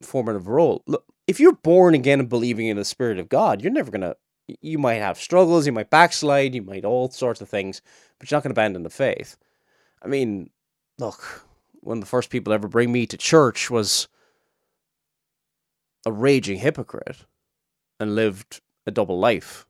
formative 0.02 0.48
role. 0.48 0.84
Look, 0.88 1.06
if 1.26 1.40
you're 1.40 1.54
born 1.56 1.96
again 1.96 2.20
and 2.20 2.30
believing 2.30 2.68
in 2.68 2.76
the 2.76 2.86
Spirit 2.86 3.18
of 3.18 3.30
God, 3.30 3.62
you're 3.62 3.72
never 3.72 3.92
going 3.92 4.02
to 4.02 4.18
you 4.48 4.78
might 4.78 4.96
have 4.96 5.18
struggles, 5.18 5.66
you 5.66 5.72
might 5.72 5.90
backslide, 5.90 6.56
you 6.56 6.62
might 6.62 6.86
all 6.86 7.10
sorts 7.10 7.42
of 7.42 7.50
things, 7.50 7.82
but 8.20 8.30
you're 8.30 8.38
not 8.38 8.44
going 8.44 8.54
to 8.54 8.60
abandon 8.60 8.84
the 8.84 8.90
faith. 8.90 9.38
I 10.02 10.08
mean, 10.08 10.50
look, 11.00 11.46
one 11.82 11.98
of 11.98 12.02
the 12.02 12.10
first 12.10 12.30
people 12.30 12.52
to 12.52 12.56
ever 12.56 12.68
bring 12.68 12.92
me 12.92 13.06
to 13.08 13.18
church 13.18 13.70
was 13.70 14.08
a 16.06 16.12
raging 16.12 16.60
hypocrite 16.60 17.26
and 18.00 18.16
lived 18.16 18.62
a 18.86 18.92
double 18.92 19.20
life. 19.20 19.66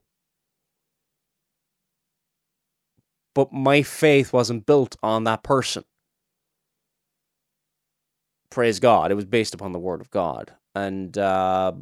But 3.34 3.52
my 3.52 3.82
faith 3.82 4.32
wasn't 4.32 4.66
built 4.66 4.96
on 5.04 5.26
that 5.26 5.44
person. 5.44 5.84
Praise 8.50 8.80
God. 8.80 9.12
It 9.12 9.16
was 9.16 9.26
based 9.26 9.54
upon 9.54 9.74
the 9.74 9.80
Word 9.80 10.00
of 10.00 10.10
God. 10.10 10.54
And 10.74 11.18
uh, 11.18 11.74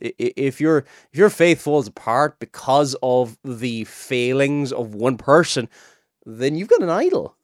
if 0.00 0.60
your 0.60 0.78
if 1.12 1.18
your 1.18 1.30
faith 1.30 1.60
falls 1.60 1.88
apart 1.88 2.38
because 2.38 2.94
of 3.02 3.36
the 3.44 3.84
failings 3.84 4.72
of 4.72 4.94
one 4.94 5.16
person, 5.16 5.68
then 6.24 6.54
you've 6.54 6.68
got 6.68 6.82
an 6.82 6.90
idol. 6.90 7.34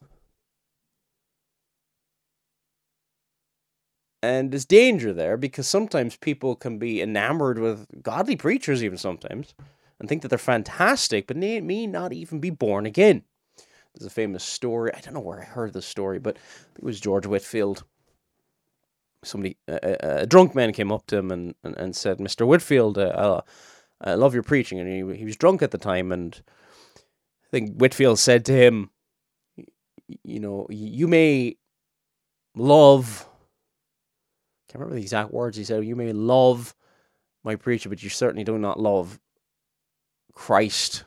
And 4.22 4.50
there's 4.52 4.64
danger 4.64 5.12
there 5.12 5.36
because 5.36 5.66
sometimes 5.66 6.16
people 6.16 6.56
can 6.56 6.78
be 6.78 7.02
enamored 7.02 7.58
with 7.58 7.86
godly 8.02 8.36
preachers, 8.36 8.82
even 8.82 8.96
sometimes, 8.96 9.54
and 10.00 10.08
think 10.08 10.22
that 10.22 10.28
they're 10.28 10.38
fantastic, 10.38 11.26
but 11.26 11.38
they 11.38 11.60
may 11.60 11.86
not 11.86 12.14
even 12.14 12.40
be 12.40 12.48
born 12.48 12.86
again. 12.86 13.24
There's 13.94 14.06
a 14.06 14.10
famous 14.10 14.42
story. 14.42 14.92
I 14.94 15.00
don't 15.00 15.12
know 15.12 15.20
where 15.20 15.40
I 15.40 15.44
heard 15.44 15.74
this 15.74 15.86
story, 15.86 16.18
but 16.18 16.38
it 16.74 16.82
was 16.82 17.00
George 17.00 17.26
Whitefield 17.26 17.84
somebody 19.24 19.56
a, 19.68 20.22
a, 20.22 20.26
drunk 20.26 20.54
man 20.54 20.72
came 20.72 20.92
up 20.92 21.06
to 21.06 21.16
him 21.16 21.30
and, 21.30 21.54
and, 21.62 21.76
and 21.76 21.96
said, 21.96 22.18
"Mr. 22.18 22.46
Whitefield, 22.46 22.98
uh, 22.98 23.40
I 24.00 24.14
love 24.14 24.34
your 24.34 24.42
preaching." 24.42 24.78
And 24.78 24.88
he 24.88 25.18
he 25.18 25.24
was 25.24 25.36
drunk 25.36 25.62
at 25.62 25.70
the 25.70 25.78
time, 25.78 26.12
and 26.12 26.40
I 26.46 27.48
think 27.50 27.76
Whitefield 27.76 28.18
said 28.18 28.44
to 28.46 28.52
him, 28.52 28.90
"You 30.22 30.40
know, 30.40 30.66
you 30.70 31.08
may 31.08 31.56
love." 32.54 33.28
I 34.68 34.72
can't 34.72 34.80
remember 34.80 34.96
the 34.96 35.02
exact 35.02 35.32
words 35.32 35.56
he 35.56 35.64
said. 35.64 35.84
You 35.84 35.96
may 35.96 36.12
love 36.12 36.74
my 37.44 37.56
preacher, 37.56 37.88
but 37.88 38.02
you 38.02 38.08
certainly 38.08 38.44
do 38.44 38.58
not 38.58 38.80
love 38.80 39.20
Christ. 40.32 41.04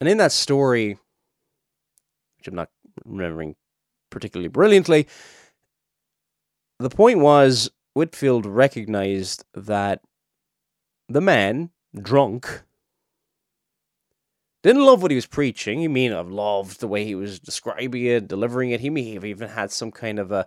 And 0.00 0.08
in 0.08 0.18
that 0.18 0.32
story, 0.32 0.98
which 2.36 2.48
I'm 2.48 2.56
not 2.56 2.70
remembering 3.04 3.54
particularly 4.12 4.48
brilliantly. 4.48 5.08
The 6.78 6.90
point 6.90 7.18
was, 7.18 7.70
Whitefield 7.94 8.46
recognized 8.46 9.44
that 9.54 10.00
the 11.08 11.20
man, 11.20 11.70
drunk, 12.00 12.62
didn't 14.62 14.84
love 14.84 15.02
what 15.02 15.10
he 15.10 15.16
was 15.16 15.26
preaching. 15.26 15.80
He 15.80 15.88
may 15.88 16.04
have 16.04 16.30
loved 16.30 16.80
the 16.80 16.88
way 16.88 17.04
he 17.04 17.16
was 17.16 17.40
describing 17.40 18.04
it, 18.04 18.28
delivering 18.28 18.70
it. 18.70 18.80
He 18.80 18.90
may 18.90 19.14
have 19.14 19.24
even 19.24 19.48
had 19.48 19.72
some 19.72 19.90
kind 19.90 20.18
of 20.18 20.30
a 20.30 20.46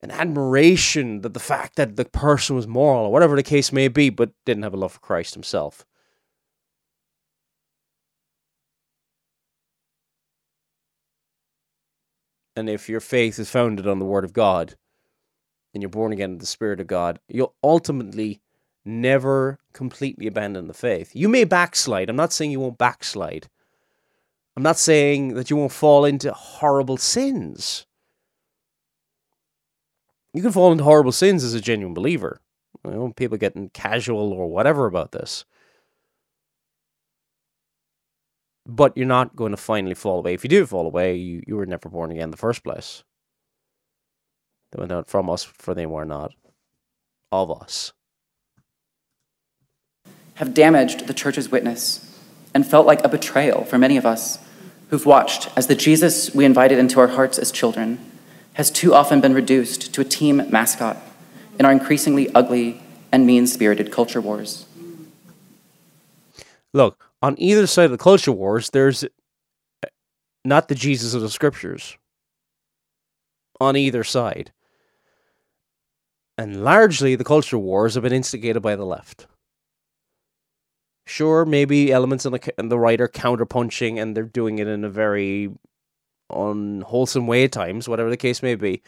an 0.00 0.10
admiration 0.12 1.22
that 1.22 1.34
the 1.34 1.40
fact 1.40 1.74
that 1.74 1.96
the 1.96 2.04
person 2.04 2.54
was 2.54 2.68
moral 2.68 3.06
or 3.06 3.12
whatever 3.12 3.34
the 3.34 3.42
case 3.42 3.72
may 3.72 3.88
be, 3.88 4.10
but 4.10 4.30
didn't 4.44 4.62
have 4.62 4.74
a 4.74 4.76
love 4.76 4.92
for 4.92 5.00
Christ 5.00 5.34
himself. 5.34 5.84
And 12.58 12.68
if 12.68 12.88
your 12.88 12.98
faith 12.98 13.38
is 13.38 13.48
founded 13.48 13.86
on 13.86 14.00
the 14.00 14.04
Word 14.04 14.24
of 14.24 14.32
God 14.32 14.74
and 15.72 15.80
you're 15.80 15.88
born 15.88 16.12
again 16.12 16.32
in 16.32 16.38
the 16.38 16.46
Spirit 16.46 16.80
of 16.80 16.88
God, 16.88 17.20
you'll 17.28 17.54
ultimately 17.62 18.40
never 18.84 19.60
completely 19.72 20.26
abandon 20.26 20.66
the 20.66 20.74
faith. 20.74 21.14
You 21.14 21.28
may 21.28 21.44
backslide. 21.44 22.10
I'm 22.10 22.16
not 22.16 22.32
saying 22.32 22.50
you 22.50 22.58
won't 22.58 22.76
backslide. 22.76 23.48
I'm 24.56 24.64
not 24.64 24.76
saying 24.76 25.34
that 25.34 25.50
you 25.50 25.56
won't 25.56 25.70
fall 25.70 26.04
into 26.04 26.32
horrible 26.32 26.96
sins. 26.96 27.86
You 30.34 30.42
can 30.42 30.50
fall 30.50 30.72
into 30.72 30.82
horrible 30.82 31.12
sins 31.12 31.44
as 31.44 31.54
a 31.54 31.60
genuine 31.60 31.94
believer. 31.94 32.40
You 32.84 32.90
know, 32.90 33.12
people 33.12 33.38
getting 33.38 33.70
casual 33.70 34.32
or 34.32 34.50
whatever 34.50 34.86
about 34.86 35.12
this. 35.12 35.44
But 38.68 38.94
you're 38.96 39.06
not 39.06 39.34
going 39.34 39.50
to 39.50 39.56
finally 39.56 39.94
fall 39.94 40.18
away. 40.18 40.34
If 40.34 40.44
you 40.44 40.50
do 40.50 40.66
fall 40.66 40.86
away, 40.86 41.16
you, 41.16 41.42
you 41.46 41.56
were 41.56 41.64
never 41.64 41.88
born 41.88 42.10
again 42.10 42.24
in 42.24 42.30
the 42.30 42.36
first 42.36 42.62
place. 42.62 43.02
They 44.70 44.78
went 44.78 44.92
out 44.92 45.08
from 45.08 45.30
us, 45.30 45.42
for 45.42 45.74
they 45.74 45.86
were 45.86 46.04
not 46.04 46.34
of 47.32 47.50
us. 47.50 47.94
Have 50.34 50.52
damaged 50.52 51.06
the 51.06 51.14
church's 51.14 51.50
witness 51.50 52.04
and 52.54 52.66
felt 52.66 52.86
like 52.86 53.02
a 53.02 53.08
betrayal 53.08 53.64
for 53.64 53.78
many 53.78 53.96
of 53.96 54.04
us 54.04 54.38
who've 54.90 55.06
watched 55.06 55.48
as 55.56 55.66
the 55.66 55.74
Jesus 55.74 56.34
we 56.34 56.44
invited 56.44 56.78
into 56.78 57.00
our 57.00 57.08
hearts 57.08 57.38
as 57.38 57.50
children 57.50 57.98
has 58.54 58.70
too 58.70 58.94
often 58.94 59.20
been 59.20 59.34
reduced 59.34 59.94
to 59.94 60.00
a 60.00 60.04
team 60.04 60.42
mascot 60.50 60.98
in 61.58 61.64
our 61.64 61.72
increasingly 61.72 62.32
ugly 62.34 62.82
and 63.10 63.26
mean 63.26 63.46
spirited 63.46 63.90
culture 63.90 64.20
wars. 64.20 64.66
Look, 66.74 67.07
on 67.22 67.34
either 67.38 67.66
side 67.66 67.86
of 67.86 67.90
the 67.90 67.98
culture 67.98 68.32
wars, 68.32 68.70
there's 68.70 69.04
eh, 69.04 69.88
not 70.44 70.68
the 70.68 70.74
Jesus 70.74 71.14
of 71.14 71.22
the 71.22 71.30
scriptures 71.30 71.96
on 73.60 73.76
either 73.76 74.04
side. 74.04 74.52
And 76.36 76.62
largely, 76.62 77.16
the 77.16 77.24
culture 77.24 77.58
wars 77.58 77.94
have 77.94 78.04
been 78.04 78.12
instigated 78.12 78.62
by 78.62 78.76
the 78.76 78.86
left. 78.86 79.26
Sure, 81.04 81.44
maybe 81.44 81.90
elements 81.90 82.26
in 82.26 82.32
the, 82.32 82.54
the 82.58 82.78
right 82.78 83.00
are 83.00 83.08
counterpunching 83.08 84.00
and 84.00 84.16
they're 84.16 84.24
doing 84.24 84.58
it 84.58 84.68
in 84.68 84.84
a 84.84 84.90
very 84.90 85.50
unwholesome 86.30 87.26
way 87.26 87.44
at 87.44 87.52
times, 87.52 87.88
whatever 87.88 88.10
the 88.10 88.16
case 88.16 88.42
may 88.42 88.54
be. 88.54 88.82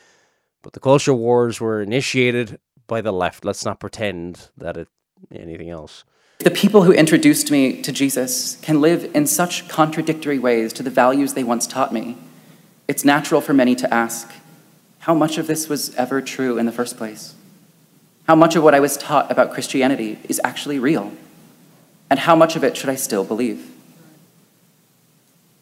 But 0.62 0.74
the 0.74 0.80
culture 0.80 1.14
wars 1.14 1.60
were 1.60 1.82
initiated 1.82 2.60
by 2.86 3.00
the 3.00 3.12
left. 3.12 3.44
Let's 3.44 3.64
not 3.64 3.80
pretend 3.80 4.50
that 4.58 4.76
it 4.76 4.88
anything 5.32 5.70
else. 5.70 6.04
The 6.40 6.50
people 6.50 6.84
who 6.84 6.92
introduced 6.92 7.50
me 7.50 7.82
to 7.82 7.92
Jesus 7.92 8.56
can 8.62 8.80
live 8.80 9.10
in 9.14 9.26
such 9.26 9.68
contradictory 9.68 10.38
ways 10.38 10.72
to 10.72 10.82
the 10.82 10.88
values 10.88 11.34
they 11.34 11.44
once 11.44 11.66
taught 11.66 11.92
me. 11.92 12.16
It's 12.88 13.04
natural 13.04 13.42
for 13.42 13.52
many 13.52 13.74
to 13.76 13.92
ask, 13.92 14.32
how 15.00 15.12
much 15.12 15.36
of 15.36 15.46
this 15.46 15.68
was 15.68 15.94
ever 15.96 16.22
true 16.22 16.56
in 16.56 16.64
the 16.64 16.72
first 16.72 16.96
place? 16.96 17.34
How 18.26 18.34
much 18.34 18.56
of 18.56 18.62
what 18.62 18.74
I 18.74 18.80
was 18.80 18.96
taught 18.96 19.30
about 19.30 19.52
Christianity 19.52 20.18
is 20.30 20.40
actually 20.42 20.78
real? 20.78 21.12
And 22.08 22.18
how 22.18 22.34
much 22.34 22.56
of 22.56 22.64
it 22.64 22.74
should 22.74 22.88
I 22.88 22.94
still 22.94 23.24
believe? 23.24 23.70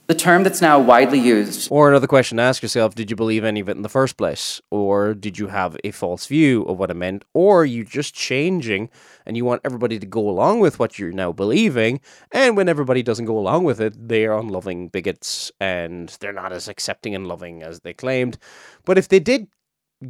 The 0.09 0.15
term 0.15 0.43
that's 0.43 0.63
now 0.63 0.81
widely 0.81 1.19
used. 1.21 1.71
Or 1.71 1.91
another 1.91 2.07
question 2.07 2.39
to 2.39 2.43
ask 2.43 2.63
yourself 2.63 2.95
did 2.95 3.11
you 3.11 3.17
believe 3.17 3.45
any 3.45 3.61
of 3.61 3.69
it 3.69 3.77
in 3.77 3.83
the 3.83 3.91
first 3.91 4.17
place? 4.17 4.59
Or 4.71 5.13
did 5.13 5.39
you 5.39 5.49
have 5.49 5.77
a 5.85 5.91
false 5.91 6.25
view 6.27 6.63
of 6.63 6.79
what 6.79 6.91
it 6.91 6.95
meant? 6.95 7.27
Or 7.35 7.61
are 7.61 7.67
you 7.67 7.85
just 7.85 8.15
changing 8.15 8.89
and 9.27 9.37
you 9.37 9.45
want 9.45 9.61
everybody 9.67 9.99
to 9.99 10.07
go 10.07 10.27
along 10.27 10.61
with 10.61 10.79
what 10.79 10.99
you're 10.99 11.13
now 11.13 11.31
believing? 11.33 12.01
And 12.33 12.57
when 12.57 12.71
everybody 12.71 13.03
doesn't 13.03 13.27
go 13.27 13.39
along 13.39 13.65
with 13.65 13.83
it, 13.83 14.09
they 14.09 14.25
are 14.25 14.39
unloving 14.39 14.89
bigots 14.89 15.53
and 15.61 16.09
they're 16.21 16.33
not 16.33 16.53
as 16.53 16.69
accepting 16.69 17.15
and 17.15 17.27
loving 17.27 17.63
as 17.63 17.81
they 17.81 17.93
claimed. 17.93 18.39
But 18.87 18.97
if 18.97 19.09
they 19.09 19.21
did 19.21 19.49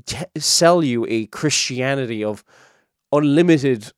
t- 0.07 0.26
sell 0.36 0.84
you 0.84 1.07
a 1.09 1.26
Christianity 1.26 2.22
of 2.22 2.44
unlimited 3.11 3.92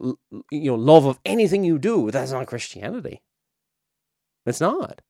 you 0.00 0.70
know 0.70 0.76
love 0.76 1.06
of 1.06 1.18
anything 1.24 1.64
you 1.64 1.76
do 1.76 2.12
that's 2.12 2.30
not 2.30 2.46
christianity 2.46 3.20
it's 4.46 4.60
not. 4.60 5.00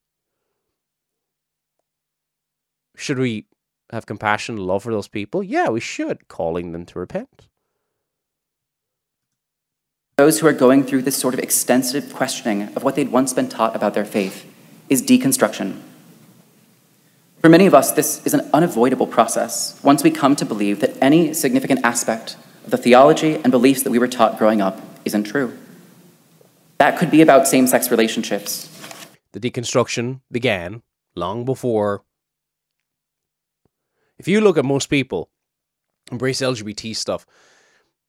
Should 2.96 3.18
we 3.18 3.46
have 3.90 4.06
compassion 4.06 4.56
and 4.56 4.66
love 4.66 4.82
for 4.82 4.92
those 4.92 5.08
people? 5.08 5.42
Yeah, 5.42 5.68
we 5.68 5.80
should, 5.80 6.28
calling 6.28 6.72
them 6.72 6.84
to 6.86 6.98
repent. 6.98 7.48
Those 10.16 10.40
who 10.40 10.46
are 10.46 10.52
going 10.52 10.84
through 10.84 11.02
this 11.02 11.16
sort 11.16 11.32
of 11.32 11.40
extensive 11.40 12.12
questioning 12.12 12.64
of 12.76 12.84
what 12.84 12.94
they'd 12.94 13.10
once 13.10 13.32
been 13.32 13.48
taught 13.48 13.74
about 13.74 13.94
their 13.94 14.04
faith 14.04 14.44
is 14.90 15.02
deconstruction. 15.02 15.80
For 17.40 17.48
many 17.48 17.64
of 17.64 17.72
us, 17.72 17.90
this 17.92 18.24
is 18.26 18.34
an 18.34 18.50
unavoidable 18.52 19.06
process 19.06 19.80
once 19.82 20.02
we 20.02 20.10
come 20.10 20.36
to 20.36 20.44
believe 20.44 20.80
that 20.80 20.94
any 21.00 21.32
significant 21.32 21.82
aspect 21.82 22.36
of 22.66 22.70
the 22.70 22.76
theology 22.76 23.36
and 23.36 23.50
beliefs 23.50 23.82
that 23.82 23.90
we 23.90 23.98
were 23.98 24.08
taught 24.08 24.36
growing 24.36 24.60
up 24.60 24.78
isn't 25.06 25.24
true. 25.24 25.56
That 26.76 26.98
could 26.98 27.10
be 27.10 27.22
about 27.22 27.48
same 27.48 27.66
sex 27.66 27.90
relationships, 27.90 28.69
the 29.32 29.40
deconstruction 29.40 30.20
began 30.30 30.82
long 31.14 31.44
before. 31.44 32.02
If 34.18 34.28
you 34.28 34.40
look 34.40 34.58
at 34.58 34.64
most 34.64 34.90
people 34.90 35.30
embrace 36.10 36.40
LGBT 36.40 36.94
stuff, 36.94 37.26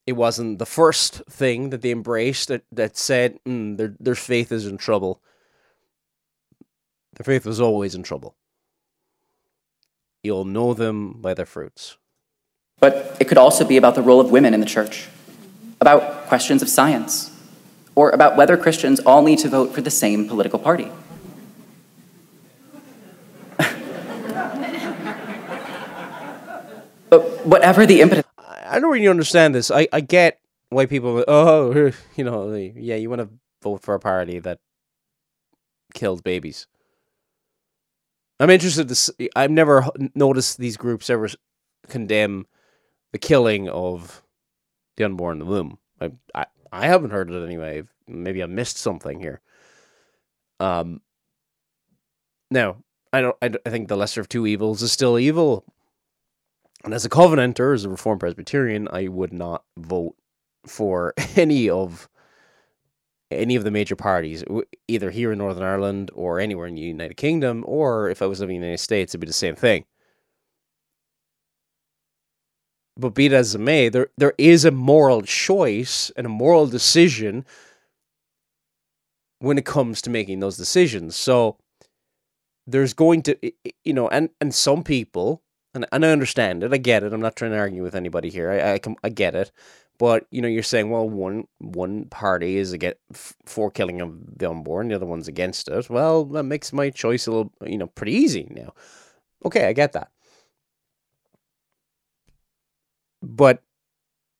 it 0.06 0.12
wasn't 0.14 0.58
the 0.58 0.66
first 0.66 1.22
thing 1.30 1.70
that 1.70 1.82
they 1.82 1.90
embraced 1.90 2.48
that, 2.48 2.62
that 2.72 2.96
said 2.96 3.38
mm, 3.46 3.76
their, 3.76 3.94
their 4.00 4.14
faith 4.14 4.50
is 4.50 4.66
in 4.66 4.76
trouble. 4.76 5.22
Their 7.14 7.24
faith 7.24 7.46
was 7.46 7.60
always 7.60 7.94
in 7.94 8.02
trouble. 8.02 8.34
You'll 10.22 10.44
know 10.44 10.74
them 10.74 11.20
by 11.20 11.34
their 11.34 11.46
fruits. 11.46 11.96
But 12.80 13.16
it 13.20 13.28
could 13.28 13.38
also 13.38 13.64
be 13.64 13.76
about 13.76 13.94
the 13.94 14.02
role 14.02 14.20
of 14.20 14.30
women 14.30 14.54
in 14.54 14.60
the 14.60 14.66
church, 14.66 15.08
about 15.80 16.26
questions 16.26 16.62
of 16.62 16.68
science, 16.68 17.30
or 17.94 18.10
about 18.10 18.36
whether 18.36 18.56
Christians 18.56 18.98
all 19.00 19.22
need 19.22 19.38
to 19.40 19.48
vote 19.48 19.72
for 19.72 19.82
the 19.82 19.90
same 19.90 20.26
political 20.26 20.58
party. 20.58 20.90
But 27.12 27.44
whatever 27.44 27.84
the 27.84 28.00
impetus. 28.00 28.24
I 28.38 28.80
don't 28.80 28.90
really 28.90 29.06
understand 29.06 29.54
this. 29.54 29.70
I, 29.70 29.86
I 29.92 30.00
get 30.00 30.40
why 30.70 30.86
people, 30.86 31.22
oh, 31.28 31.92
you 32.16 32.24
know, 32.24 32.54
yeah, 32.54 32.96
you 32.96 33.10
want 33.10 33.20
to 33.20 33.28
vote 33.62 33.82
for 33.82 33.94
a 33.94 34.00
party 34.00 34.38
that 34.38 34.60
killed 35.92 36.24
babies. 36.24 36.66
I'm 38.40 38.48
interested 38.48 38.88
to 38.88 38.94
see, 38.94 39.28
I've 39.36 39.50
never 39.50 39.84
noticed 40.14 40.56
these 40.56 40.78
groups 40.78 41.10
ever 41.10 41.28
condemn 41.86 42.46
the 43.12 43.18
killing 43.18 43.68
of 43.68 44.22
the 44.96 45.04
unborn 45.04 45.34
in 45.34 45.38
the 45.40 45.44
womb. 45.44 45.76
I, 46.00 46.12
I, 46.34 46.46
I 46.72 46.86
haven't 46.86 47.10
heard 47.10 47.30
it 47.30 47.44
anyway. 47.44 47.82
Maybe 48.08 48.42
I 48.42 48.46
missed 48.46 48.78
something 48.78 49.20
here. 49.20 49.42
Um, 50.60 51.02
now, 52.50 52.78
I 53.12 53.20
don't. 53.20 53.36
I, 53.42 53.50
I 53.66 53.68
think 53.68 53.88
the 53.88 53.98
lesser 53.98 54.22
of 54.22 54.30
two 54.30 54.46
evils 54.46 54.80
is 54.80 54.92
still 54.92 55.18
evil. 55.18 55.66
And 56.84 56.92
as 56.92 57.04
a 57.04 57.08
Covenanter, 57.08 57.74
as 57.74 57.84
a 57.84 57.88
Reformed 57.88 58.20
Presbyterian, 58.20 58.88
I 58.90 59.08
would 59.08 59.32
not 59.32 59.64
vote 59.78 60.16
for 60.66 61.14
any 61.36 61.68
of 61.68 62.08
any 63.30 63.56
of 63.56 63.64
the 63.64 63.70
major 63.70 63.96
parties, 63.96 64.44
either 64.88 65.10
here 65.10 65.32
in 65.32 65.38
Northern 65.38 65.62
Ireland 65.62 66.10
or 66.14 66.38
anywhere 66.38 66.66
in 66.66 66.74
the 66.74 66.82
United 66.82 67.16
Kingdom, 67.16 67.64
or 67.66 68.10
if 68.10 68.20
I 68.20 68.26
was 68.26 68.40
living 68.40 68.56
in 68.56 68.60
the 68.60 68.66
United 68.66 68.82
States, 68.82 69.12
it'd 69.12 69.22
be 69.22 69.26
the 69.26 69.32
same 69.32 69.56
thing. 69.56 69.86
But 72.94 73.14
be 73.14 73.26
it 73.26 73.32
as 73.32 73.54
it 73.54 73.58
may, 73.58 73.88
there 73.88 74.08
there 74.18 74.34
is 74.36 74.64
a 74.64 74.70
moral 74.70 75.22
choice 75.22 76.10
and 76.16 76.26
a 76.26 76.30
moral 76.30 76.66
decision 76.66 77.46
when 79.38 79.56
it 79.56 79.64
comes 79.64 80.02
to 80.02 80.10
making 80.10 80.40
those 80.40 80.58
decisions. 80.58 81.16
So 81.16 81.56
there's 82.66 82.92
going 82.92 83.22
to, 83.22 83.52
you 83.82 83.94
know, 83.94 84.08
and 84.08 84.28
and 84.40 84.54
some 84.54 84.84
people 84.84 85.42
and, 85.74 85.86
and 85.92 86.04
I 86.04 86.10
understand 86.10 86.62
it. 86.62 86.72
I 86.72 86.76
get 86.76 87.02
it. 87.02 87.12
I'm 87.12 87.20
not 87.20 87.36
trying 87.36 87.52
to 87.52 87.58
argue 87.58 87.82
with 87.82 87.94
anybody 87.94 88.30
here. 88.30 88.50
I 88.50 88.74
I, 88.74 88.80
I 89.04 89.08
get 89.08 89.34
it. 89.34 89.50
But 89.98 90.26
you 90.30 90.42
know, 90.42 90.48
you're 90.48 90.62
saying, 90.62 90.90
well, 90.90 91.08
one 91.08 91.46
one 91.58 92.06
party 92.06 92.56
is 92.56 92.72
against 92.72 92.98
for 93.46 93.70
killing 93.70 94.00
of 94.00 94.38
the 94.38 94.50
unborn, 94.50 94.88
the 94.88 94.96
other 94.96 95.06
one's 95.06 95.28
against 95.28 95.68
it. 95.68 95.88
Well, 95.88 96.24
that 96.26 96.44
makes 96.44 96.72
my 96.72 96.90
choice 96.90 97.26
a 97.26 97.30
little, 97.30 97.52
you 97.64 97.78
know, 97.78 97.86
pretty 97.86 98.12
easy 98.12 98.48
now. 98.50 98.72
Okay, 99.44 99.68
I 99.68 99.72
get 99.72 99.92
that. 99.92 100.10
But 103.22 103.62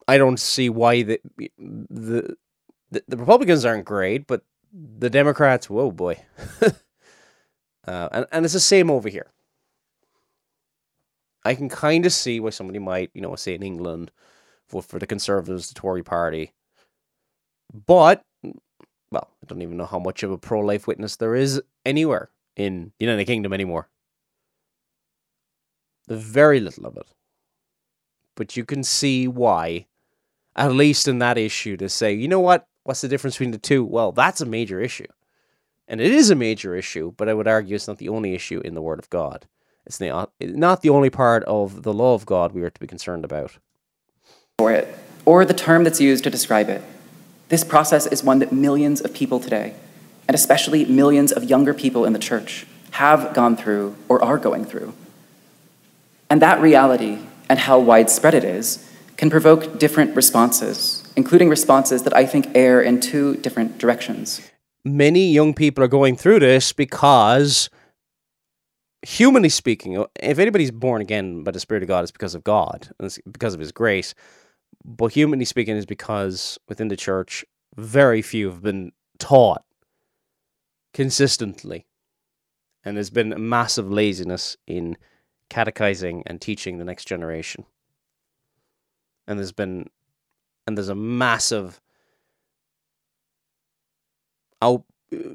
I 0.09 0.18
don't 0.18 0.41
see 0.41 0.68
why 0.68 1.03
the 1.03 1.20
the 1.59 2.37
the, 2.91 3.05
the 3.09 3.16
Republicans 3.16 3.64
aren't 3.64 3.85
great, 3.85 4.26
but 4.26 4.43
the 4.72 5.11
Democrats, 5.11 5.70
whoa 5.70 5.91
boy. 5.91 6.18
uh, 7.87 8.09
and 8.11 8.26
and 8.33 8.45
it's 8.45 8.55
the 8.55 8.61
same 8.61 8.91
over 8.91 9.09
here. 9.09 9.30
I 11.45 11.55
can 11.55 11.68
kind 11.68 12.07
of 12.07 12.12
see 12.12 12.40
why 12.40 12.51
somebody 12.51 12.78
might, 12.78 13.11
you 13.14 13.20
know, 13.20 13.34
say 13.36 13.55
in 13.55 13.62
England, 13.62 14.11
vote 14.70 14.84
for 14.84 14.99
the 14.99 15.07
Conservatives, 15.07 15.68
the 15.68 15.74
Tory 15.74 16.03
party. 16.03 16.53
But, 17.86 18.22
well, 19.11 19.28
I 19.43 19.47
don't 19.47 19.62
even 19.62 19.76
know 19.76 19.86
how 19.86 19.99
much 19.99 20.22
of 20.22 20.30
a 20.30 20.38
pro 20.38 20.61
life 20.61 20.86
witness 20.86 21.16
there 21.16 21.34
is 21.34 21.61
anywhere 21.84 22.30
in 22.57 22.93
the 22.99 23.07
United 23.07 23.24
Kingdom 23.24 23.53
anymore. 23.53 23.88
There's 26.07 26.22
very 26.22 26.61
little 26.61 26.86
of 26.86 26.97
it. 26.97 27.07
But 28.34 28.57
you 28.57 28.64
can 28.64 28.82
see 28.82 29.28
why, 29.28 29.86
at 30.57 30.72
least 30.72 31.09
in 31.09 31.18
that 31.18 31.38
issue, 31.38 31.76
to 31.78 31.88
say, 31.88 32.12
you 32.12 32.28
know 32.28 32.40
what? 32.40 32.66
What's 32.84 33.01
the 33.01 33.09
difference 33.09 33.36
between 33.36 33.53
the 33.53 33.59
two? 33.59 33.84
Well, 33.84 34.12
that's 34.12 34.40
a 34.40 34.47
major 34.47 34.80
issue. 34.80 35.07
And 35.86 36.01
it 36.01 36.11
is 36.12 36.30
a 36.30 36.34
major 36.34 36.74
issue, 36.74 37.12
but 37.16 37.28
I 37.28 37.34
would 37.34 37.49
argue 37.49 37.74
it's 37.74 37.88
not 37.88 37.99
the 37.99 38.09
only 38.09 38.34
issue 38.34 38.61
in 38.64 38.74
the 38.74 38.82
Word 38.82 38.99
of 38.99 39.11
God. 39.11 39.47
It's 39.87 40.01
not 40.01 40.83
the 40.83 40.91
only 40.91 41.11
part 41.11 41.43
of 41.45 41.83
the 41.83 41.93
law 41.93 42.14
of 42.14 42.24
God 42.24 42.53
we 42.53 42.62
are 42.62 42.70
to 42.70 42.80
be 42.80 42.87
concerned 42.87 43.24
about. 43.24 43.59
For 44.59 44.72
it, 44.72 44.95
or 45.24 45.45
the 45.45 45.55
term 45.55 45.85
that's 45.85 46.01
used 46.01 46.24
to 46.24 46.30
describe 46.30 46.68
it. 46.68 46.83
This 47.49 47.64
process 47.64 48.07
is 48.07 48.24
one 48.24 48.39
that 48.39 48.53
millions 48.53 49.01
of 49.01 49.12
people 49.12 49.41
today, 49.41 49.74
and 50.28 50.35
especially 50.35 50.85
millions 50.85 51.33
of 51.33 51.45
younger 51.45 51.74
people 51.74 52.05
in 52.05 52.12
the 52.12 52.18
church, 52.18 52.66
have 52.93 53.35
gone 53.35 53.57
through 53.57 53.97
or 54.09 54.22
are 54.22 54.39
going 54.39 54.64
through. 54.64 54.95
And 56.30 56.41
that 56.41 56.61
reality 56.61 57.18
and 57.49 57.59
how 57.59 57.78
widespread 57.78 58.35
it 58.35 58.45
is 58.45 58.89
can 59.16 59.30
provoke 59.30 59.78
different 59.78 60.16
responses, 60.16 61.07
including 61.16 61.49
responses 61.49 62.05
that 62.05 62.16
I 62.16 62.24
think 62.24 62.49
err 62.55 62.80
in 62.80 63.01
two 63.01 63.37
different 63.37 63.78
directions. 63.78 64.41
Many 64.85 65.30
young 65.30 65.55
people 65.55 65.85
are 65.85 65.89
going 65.89 66.16
through 66.16 66.41
this 66.41 66.72
because 66.72 67.68
humanly 69.03 69.49
speaking, 69.49 70.05
if 70.21 70.39
anybody's 70.39 70.71
born 70.71 71.03
again 71.03 71.43
by 71.43 71.51
the 71.51 71.61
Spirit 71.61 71.83
of 71.83 71.89
God, 71.89 72.03
it's 72.03 72.13
because 72.13 72.35
of 72.35 72.45
God, 72.45 72.89
and 72.99 73.07
it's 73.07 73.19
because 73.31 73.55
of 73.55 73.61
His 73.61 73.73
grace. 73.73 74.15
But 74.85 75.13
humanly 75.13 75.45
speaking, 75.45 75.77
is 75.77 75.87
because 75.87 76.59
within 76.69 76.89
the 76.89 76.97
church, 76.97 77.45
very 77.77 78.23
few 78.23 78.49
have 78.49 78.63
been 78.63 78.93
taught 79.19 79.65
consistently, 80.95 81.87
and 82.85 82.97
there's 82.97 83.11
been 83.11 83.33
a 83.33 83.39
massive 83.39 83.91
laziness 83.91 84.57
in 84.67 84.97
catechizing 85.49 86.23
and 86.27 86.41
teaching 86.41 86.79
the 86.79 86.85
next 86.85 87.07
generation. 87.07 87.65
And 89.27 89.39
there's 89.39 89.53
been, 89.53 89.89
and 90.67 90.77
there's 90.77 90.89
a 90.89 90.95
massive 90.95 91.81
out. 94.61 94.85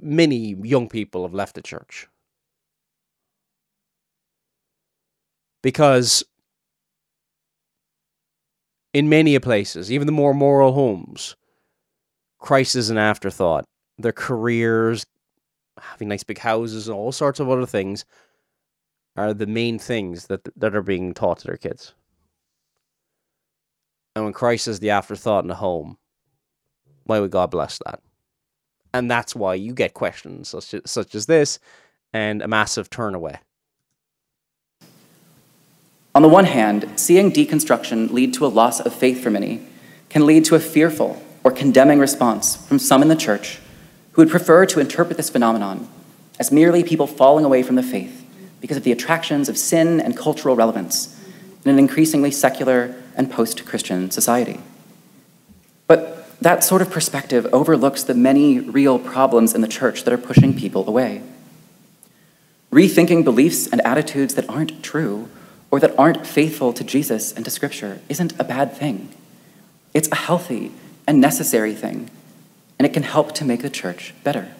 Many 0.01 0.55
young 0.63 0.89
people 0.89 1.21
have 1.23 1.33
left 1.33 1.55
the 1.55 1.61
church 1.61 2.07
because 5.67 6.23
in 8.93 9.09
many 9.09 9.37
places, 9.39 9.91
even 9.91 10.05
the 10.05 10.13
more 10.13 10.33
moral 10.33 10.71
homes, 10.71 11.35
Christ 12.39 12.77
is 12.77 12.89
an 12.89 12.97
afterthought. 12.97 13.65
Their 13.97 14.13
careers, 14.13 15.05
having 15.77 16.07
nice 16.07 16.23
big 16.23 16.37
houses, 16.37 16.87
and 16.87 16.95
all 16.95 17.11
sorts 17.11 17.41
of 17.41 17.49
other 17.49 17.65
things 17.65 18.05
are 19.17 19.33
the 19.33 19.45
main 19.45 19.77
things 19.77 20.27
that 20.27 20.47
that 20.55 20.73
are 20.73 20.81
being 20.81 21.13
taught 21.13 21.39
to 21.39 21.47
their 21.47 21.57
kids. 21.57 21.93
and 24.15 24.23
when 24.23 24.33
Christ 24.33 24.69
is 24.69 24.79
the 24.79 24.91
afterthought 24.91 25.43
in 25.43 25.49
the 25.49 25.55
home, 25.55 25.97
why 27.03 27.19
would 27.19 27.31
God 27.31 27.51
bless 27.51 27.77
that? 27.85 27.99
And 28.93 29.11
that's 29.11 29.35
why 29.35 29.55
you 29.55 29.73
get 29.73 29.93
questions 29.93 30.47
such 30.47 30.75
as, 30.75 30.89
such 30.89 31.13
as 31.13 31.25
this 31.25 31.59
and 32.13 32.41
a 32.41 32.47
massive 32.47 32.89
turn 32.89 33.15
away. 33.15 33.41
On 36.17 36.23
the 36.23 36.29
one 36.29 36.45
hand, 36.45 36.89
seeing 36.95 37.31
deconstruction 37.31 38.11
lead 38.11 38.33
to 38.33 38.45
a 38.47 38.49
loss 38.49 38.79
of 38.79 38.91
faith 38.91 39.21
for 39.21 39.29
many 39.29 39.61
can 40.09 40.25
lead 40.25 40.45
to 40.45 40.55
a 40.55 40.59
fearful 40.59 41.21
or 41.43 41.51
condemning 41.51 41.99
response 41.99 42.55
from 42.55 42.79
some 42.79 43.03
in 43.03 43.07
the 43.07 43.15
church 43.15 43.59
who 44.13 44.23
would 44.23 44.31
prefer 44.31 44.65
to 44.65 44.79
interpret 44.79 45.15
this 45.15 45.29
phenomenon 45.29 45.87
as 46.39 46.51
merely 46.51 46.83
people 46.83 47.05
falling 47.05 47.45
away 47.45 47.61
from 47.61 47.75
the 47.75 47.83
faith 47.83 48.25
because 48.61 48.77
of 48.77 48.83
the 48.83 48.91
attractions 48.91 49.47
of 49.47 49.59
sin 49.59 50.01
and 50.01 50.17
cultural 50.17 50.55
relevance 50.55 51.15
in 51.63 51.69
an 51.69 51.77
increasingly 51.77 52.31
secular 52.31 52.95
and 53.15 53.29
post 53.29 53.63
Christian 53.67 54.09
society. 54.09 54.59
But 55.85 56.35
that 56.41 56.63
sort 56.63 56.81
of 56.81 56.89
perspective 56.89 57.45
overlooks 57.53 58.03
the 58.03 58.15
many 58.15 58.59
real 58.59 58.97
problems 58.97 59.53
in 59.53 59.61
the 59.61 59.67
church 59.67 60.03
that 60.03 60.13
are 60.15 60.17
pushing 60.17 60.57
people 60.57 60.89
away. 60.89 61.21
Rethinking 62.71 63.23
beliefs 63.23 63.67
and 63.67 63.81
attitudes 63.81 64.33
that 64.33 64.49
aren't 64.49 64.81
true 64.81 65.29
or 65.71 65.79
that 65.79 65.97
aren't 65.97 66.25
faithful 66.25 66.73
to 66.73 66.83
Jesus 66.83 67.31
and 67.31 67.43
to 67.45 67.51
Scripture 67.51 67.99
isn't 68.09 68.39
a 68.39 68.43
bad 68.43 68.73
thing. 68.73 69.09
It's 69.93 70.09
a 70.11 70.15
healthy 70.15 70.71
and 71.07 71.19
necessary 71.19 71.73
thing, 71.73 72.09
and 72.77 72.85
it 72.85 72.93
can 72.93 73.03
help 73.03 73.33
to 73.35 73.45
make 73.45 73.61
the 73.61 73.69
church 73.69 74.13
better. 74.23 74.53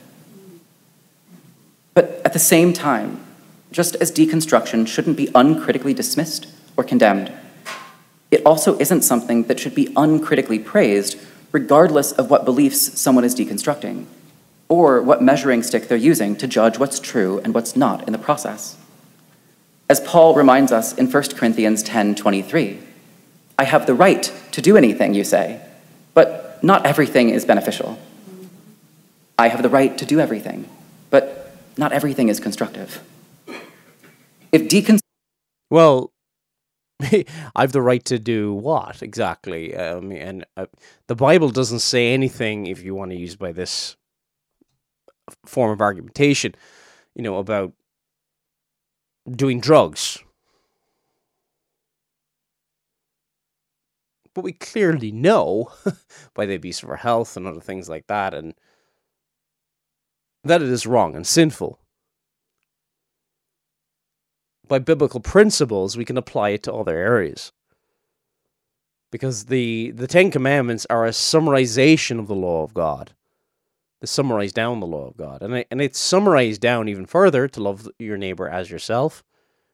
But 1.94 2.22
at 2.24 2.34
the 2.34 2.40
same 2.40 2.74
time, 2.74 3.24
just 3.72 3.96
as 3.98 4.12
deconstruction 4.12 4.88
shouldn't 4.88 5.18
be 5.18 5.30
uncritically 5.36 5.94
dismissed 5.94 6.48
or 6.76 6.84
condemned, 6.84 7.32
it 8.32 8.42
also 8.46 8.78
isn't 8.80 9.02
something 9.04 9.44
that 9.44 9.60
should 9.60 9.76
be 9.76 9.92
uncritically 9.96 10.60
praised, 10.60 11.18
regardless 11.52 12.12
of 12.12 12.30
what 12.30 12.46
beliefs 12.46 13.00
someone 13.00 13.24
is 13.24 13.36
deconstructing, 13.36 14.06
or 14.70 15.02
what 15.02 15.22
measuring 15.22 15.64
stick 15.64 15.88
they're 15.88 15.98
using 15.98 16.36
to 16.36 16.48
judge 16.48 16.78
what's 16.78 17.00
true 17.00 17.40
and 17.44 17.54
what's 17.54 17.76
not 17.76 18.06
in 18.06 18.12
the 18.12 18.20
process. 18.20 18.78
As 19.90 20.02
Paul 20.02 20.36
reminds 20.36 20.72
us 20.72 20.94
in 20.94 21.10
1 21.10 21.24
Corinthians 21.36 21.82
10:23, 21.84 22.80
I 23.58 23.64
have 23.64 23.86
the 23.86 23.94
right 23.94 24.32
to 24.52 24.62
do 24.62 24.76
anything 24.76 25.14
you 25.14 25.24
say, 25.24 25.62
but 26.14 26.62
not 26.62 26.86
everything 26.86 27.30
is 27.30 27.46
beneficial. 27.46 27.98
I 29.40 29.48
have 29.48 29.62
the 29.62 29.70
right 29.70 29.98
to 29.98 30.06
do 30.06 30.20
everything, 30.20 30.68
but 31.10 31.56
not 31.78 31.94
everything 31.94 32.28
is 32.28 32.40
constructive. 32.40 33.02
If 34.52 34.68
decon 34.68 35.00
Well, 35.70 36.12
I've 37.56 37.72
the 37.72 37.82
right 37.82 38.04
to 38.06 38.20
do 38.20 38.54
what 38.54 39.02
exactly? 39.02 39.76
Um, 39.76 40.12
and 40.12 40.46
uh, 40.58 40.66
the 41.08 41.16
Bible 41.16 41.50
doesn't 41.50 41.80
say 41.80 42.14
anything, 42.14 42.68
if 42.68 42.84
you 42.84 42.96
want 42.96 43.12
to 43.12 43.18
use 43.18 43.36
by 43.36 43.52
this 43.52 43.96
form 45.46 45.72
of 45.72 45.82
argumentation, 45.82 46.56
you 47.16 47.22
know, 47.22 47.38
about 47.38 47.74
doing 49.30 49.60
drugs. 49.60 50.20
But 54.34 54.44
we 54.44 54.54
clearly 54.54 55.12
know 55.12 55.72
by 56.34 56.46
the 56.46 56.56
abuse 56.56 56.84
of 56.84 56.90
our 56.90 56.98
health 56.98 57.36
and 57.36 57.48
other 57.48 57.60
things 57.60 57.90
like 57.90 58.08
that, 58.08 58.34
and 58.34 58.54
that 60.44 60.62
it 60.62 60.70
is 60.70 60.86
wrong 60.86 61.16
and 61.16 61.26
sinful. 61.26 61.80
By 64.68 64.80
biblical 64.80 65.22
principles, 65.22 65.98
we 65.98 66.06
can 66.06 66.18
apply 66.18 66.50
it 66.50 66.64
to 66.64 66.74
other 66.74 66.98
areas. 66.98 67.52
Because 69.12 69.46
the, 69.46 69.92
the 69.92 70.08
Ten 70.08 70.30
Commandments 70.30 70.86
are 70.90 71.06
a 71.06 71.12
summarization 71.12 72.20
of 72.20 72.28
the 72.28 72.36
law 72.36 72.64
of 72.64 72.74
God 72.74 73.14
to 74.02 74.08
summarize 74.08 74.54
down 74.54 74.80
the 74.80 74.88
law 74.88 75.08
of 75.08 75.18
God. 75.18 75.42
And, 75.42 75.56
it, 75.56 75.68
and 75.72 75.82
it's 75.82 76.00
summarized 76.00 76.62
down 76.62 76.88
even 76.88 77.06
further 77.06 77.48
to 77.48 77.62
love 77.62 77.88
your 77.98 78.18
neighbor 78.18 78.48
as 78.48 78.70
yourself 78.70 79.24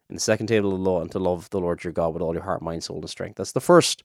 in 0.09 0.15
the 0.15 0.21
second 0.21 0.47
table 0.47 0.71
of 0.71 0.79
the 0.79 0.89
law 0.89 1.01
and 1.01 1.11
to 1.11 1.19
love 1.19 1.49
the 1.49 1.59
Lord 1.59 1.83
your 1.83 1.93
God 1.93 2.13
with 2.13 2.21
all 2.21 2.33
your 2.33 2.43
heart, 2.43 2.61
mind, 2.61 2.83
soul, 2.83 2.99
and 2.99 3.09
strength. 3.09 3.37
That's 3.37 3.51
the 3.51 3.61
first 3.61 4.03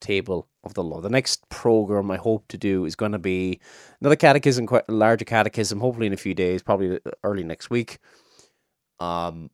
table 0.00 0.48
of 0.64 0.74
the 0.74 0.82
law. 0.82 1.00
The 1.00 1.08
next 1.08 1.48
program 1.48 2.10
I 2.10 2.16
hope 2.16 2.48
to 2.48 2.58
do 2.58 2.84
is 2.84 2.96
going 2.96 3.12
to 3.12 3.18
be 3.18 3.60
another 4.00 4.16
catechism, 4.16 4.66
quite 4.66 4.84
a 4.88 4.92
larger 4.92 5.24
catechism, 5.24 5.80
hopefully 5.80 6.08
in 6.08 6.12
a 6.12 6.16
few 6.16 6.34
days, 6.34 6.62
probably 6.62 6.98
early 7.22 7.44
next 7.44 7.70
week. 7.70 7.98
Um, 8.98 9.50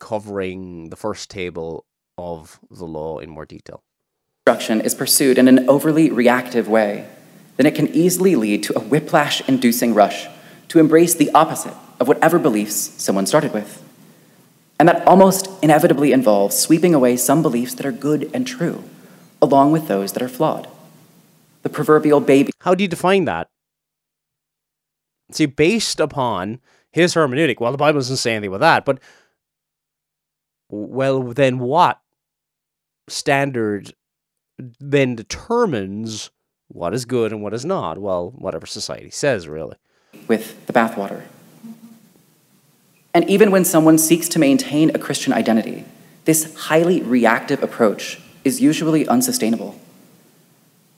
covering 0.00 0.90
the 0.90 0.96
first 0.96 1.30
table 1.30 1.86
of 2.18 2.58
the 2.70 2.84
law 2.84 3.18
in 3.18 3.30
more 3.30 3.46
detail. 3.46 3.82
Instruction 4.46 4.80
is 4.80 4.94
pursued 4.94 5.38
in 5.38 5.46
an 5.46 5.68
overly 5.68 6.10
reactive 6.10 6.68
way 6.68 7.08
then 7.56 7.66
it 7.66 7.74
can 7.74 7.88
easily 7.88 8.34
lead 8.36 8.62
to 8.64 8.76
a 8.76 8.80
whiplash 8.80 9.46
inducing 9.48 9.94
rush 9.94 10.26
to 10.68 10.78
embrace 10.78 11.14
the 11.14 11.30
opposite 11.32 11.74
of 12.00 12.08
whatever 12.08 12.38
beliefs 12.38 12.74
someone 13.02 13.26
started 13.26 13.52
with. 13.52 13.82
And 14.78 14.88
that 14.88 15.06
almost 15.06 15.48
inevitably 15.62 16.12
involves 16.12 16.58
sweeping 16.58 16.94
away 16.94 17.16
some 17.16 17.42
beliefs 17.42 17.74
that 17.74 17.86
are 17.86 17.92
good 17.92 18.30
and 18.34 18.46
true, 18.46 18.82
along 19.40 19.70
with 19.70 19.86
those 19.86 20.12
that 20.12 20.22
are 20.22 20.28
flawed. 20.28 20.68
The 21.62 21.68
proverbial 21.68 22.20
baby. 22.20 22.52
How 22.60 22.74
do 22.74 22.82
you 22.82 22.88
define 22.88 23.26
that? 23.26 23.48
See, 25.30 25.46
based 25.46 26.00
upon 26.00 26.60
his 26.90 27.14
hermeneutic, 27.14 27.60
well, 27.60 27.72
the 27.72 27.78
Bible 27.78 28.00
doesn't 28.00 28.16
say 28.16 28.32
anything 28.32 28.48
about 28.48 28.60
that, 28.60 28.84
but 28.84 28.98
well, 30.68 31.22
then 31.22 31.58
what 31.58 32.00
standard 33.08 33.92
then 34.58 35.14
determines 35.14 36.30
what 36.72 36.94
is 36.94 37.04
good 37.04 37.32
and 37.32 37.42
what 37.42 37.54
is 37.54 37.64
not? 37.64 37.98
Well, 37.98 38.30
whatever 38.30 38.66
society 38.66 39.10
says, 39.10 39.46
really. 39.46 39.76
With 40.26 40.66
the 40.66 40.72
bathwater. 40.72 41.22
And 43.14 43.28
even 43.28 43.50
when 43.50 43.64
someone 43.64 43.98
seeks 43.98 44.28
to 44.30 44.38
maintain 44.38 44.90
a 44.90 44.98
Christian 44.98 45.32
identity, 45.32 45.84
this 46.24 46.54
highly 46.54 47.02
reactive 47.02 47.62
approach 47.62 48.20
is 48.42 48.60
usually 48.60 49.06
unsustainable. 49.06 49.78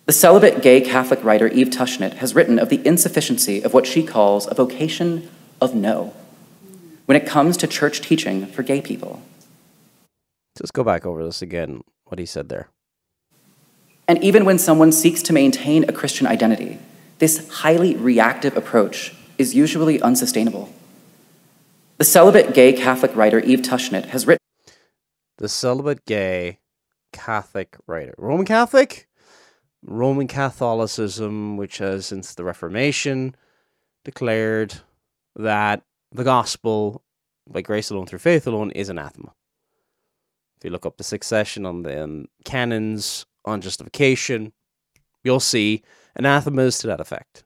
The 0.06 0.12
celibate 0.12 0.62
gay 0.62 0.80
Catholic 0.80 1.24
writer 1.24 1.48
Eve 1.48 1.70
Tushnet 1.70 2.14
has 2.14 2.34
written 2.34 2.58
of 2.58 2.68
the 2.68 2.86
insufficiency 2.86 3.62
of 3.62 3.74
what 3.74 3.86
she 3.86 4.04
calls 4.04 4.46
a 4.46 4.54
vocation 4.54 5.28
of 5.60 5.74
no 5.74 6.14
when 7.06 7.16
it 7.16 7.26
comes 7.26 7.56
to 7.58 7.66
church 7.66 8.00
teaching 8.00 8.46
for 8.46 8.62
gay 8.62 8.80
people. 8.80 9.22
Let's 10.60 10.70
go 10.70 10.84
back 10.84 11.04
over 11.04 11.24
this 11.24 11.42
again, 11.42 11.82
what 12.04 12.18
he 12.18 12.26
said 12.26 12.48
there. 12.48 12.68
And 14.06 14.22
even 14.22 14.44
when 14.44 14.58
someone 14.58 14.92
seeks 14.92 15.22
to 15.22 15.32
maintain 15.32 15.88
a 15.88 15.92
Christian 15.92 16.26
identity, 16.26 16.78
this 17.18 17.48
highly 17.48 17.96
reactive 17.96 18.56
approach 18.56 19.14
is 19.38 19.54
usually 19.54 20.00
unsustainable. 20.02 20.72
The 21.96 22.04
celibate 22.04 22.54
gay 22.54 22.72
Catholic 22.72 23.14
writer 23.16 23.40
Eve 23.40 23.60
Tushnet 23.60 24.06
has 24.06 24.26
written. 24.26 24.42
The 25.38 25.48
celibate 25.48 26.04
gay 26.04 26.58
Catholic 27.12 27.76
writer. 27.86 28.14
Roman 28.18 28.46
Catholic? 28.46 29.08
Roman 29.82 30.26
Catholicism, 30.26 31.56
which 31.56 31.78
has 31.78 32.06
since 32.06 32.34
the 32.34 32.44
Reformation 32.44 33.34
declared 34.04 34.74
that 35.36 35.82
the 36.12 36.24
gospel 36.24 37.02
by 37.48 37.60
grace 37.60 37.90
alone 37.90 38.06
through 38.06 38.18
faith 38.18 38.46
alone 38.46 38.70
is 38.70 38.88
anathema. 38.88 39.32
If 40.56 40.64
you 40.64 40.70
look 40.70 40.86
up 40.86 40.96
the 40.96 41.04
succession 41.04 41.66
on 41.66 41.82
the 41.82 42.04
um, 42.04 42.26
canons 42.44 43.26
on 43.44 43.60
justification. 43.60 44.52
You'll 45.22 45.40
see 45.40 45.82
anathemas 46.16 46.78
to 46.78 46.86
that 46.86 47.00
effect. 47.00 47.44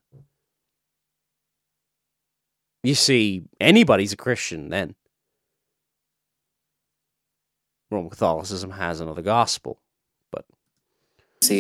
You 2.83 2.95
see, 2.95 3.45
anybody's 3.61 4.13
a 4.13 4.17
Christian 4.17 4.71
then. 4.71 4.95
Roman 7.91 8.11
Catholicism 8.11 8.73
has 8.73 9.01
another 9.01 9.23
gospel, 9.23 9.81
but. 10.31 10.45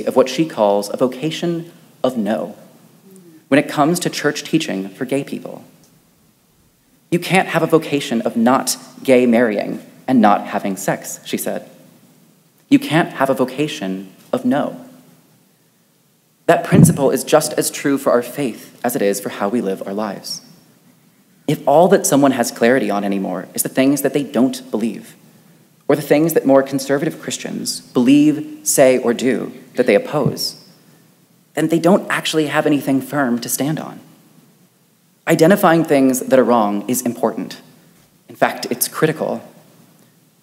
Of 0.06 0.16
what 0.16 0.28
she 0.28 0.46
calls 0.46 0.92
a 0.92 0.96
vocation 0.96 1.72
of 2.04 2.16
no 2.16 2.56
when 3.48 3.58
it 3.58 3.68
comes 3.68 3.98
to 4.00 4.10
church 4.10 4.44
teaching 4.44 4.88
for 4.88 5.04
gay 5.04 5.24
people. 5.24 5.64
You 7.10 7.18
can't 7.18 7.48
have 7.48 7.62
a 7.62 7.66
vocation 7.66 8.20
of 8.22 8.36
not 8.36 8.76
gay 9.02 9.24
marrying 9.24 9.82
and 10.06 10.20
not 10.20 10.48
having 10.48 10.76
sex, 10.76 11.20
she 11.24 11.38
said. 11.38 11.68
You 12.68 12.78
can't 12.78 13.14
have 13.14 13.30
a 13.30 13.34
vocation 13.34 14.12
of 14.32 14.44
no. 14.44 14.84
That 16.46 16.64
principle 16.64 17.10
is 17.10 17.24
just 17.24 17.52
as 17.54 17.70
true 17.70 17.98
for 17.98 18.10
our 18.10 18.22
faith 18.22 18.80
as 18.82 18.96
it 18.96 19.02
is 19.02 19.20
for 19.20 19.28
how 19.28 19.48
we 19.48 19.60
live 19.60 19.86
our 19.86 19.92
lives. 19.92 20.40
If 21.46 21.66
all 21.66 21.88
that 21.88 22.06
someone 22.06 22.32
has 22.32 22.50
clarity 22.50 22.90
on 22.90 23.04
anymore 23.04 23.48
is 23.54 23.62
the 23.62 23.68
things 23.68 24.02
that 24.02 24.12
they 24.12 24.22
don't 24.22 24.70
believe, 24.70 25.16
or 25.88 25.96
the 25.96 26.02
things 26.02 26.34
that 26.34 26.46
more 26.46 26.62
conservative 26.62 27.20
Christians 27.20 27.80
believe, 27.80 28.60
say, 28.62 28.98
or 28.98 29.14
do 29.14 29.52
that 29.74 29.86
they 29.86 29.94
oppose, 29.94 30.64
then 31.54 31.68
they 31.68 31.78
don't 31.78 32.08
actually 32.10 32.46
have 32.46 32.66
anything 32.66 33.00
firm 33.00 33.38
to 33.40 33.48
stand 33.48 33.78
on. 33.80 33.98
Identifying 35.26 35.84
things 35.84 36.20
that 36.20 36.38
are 36.38 36.44
wrong 36.44 36.88
is 36.88 37.02
important. 37.02 37.60
In 38.28 38.36
fact, 38.36 38.66
it's 38.70 38.88
critical 38.88 39.42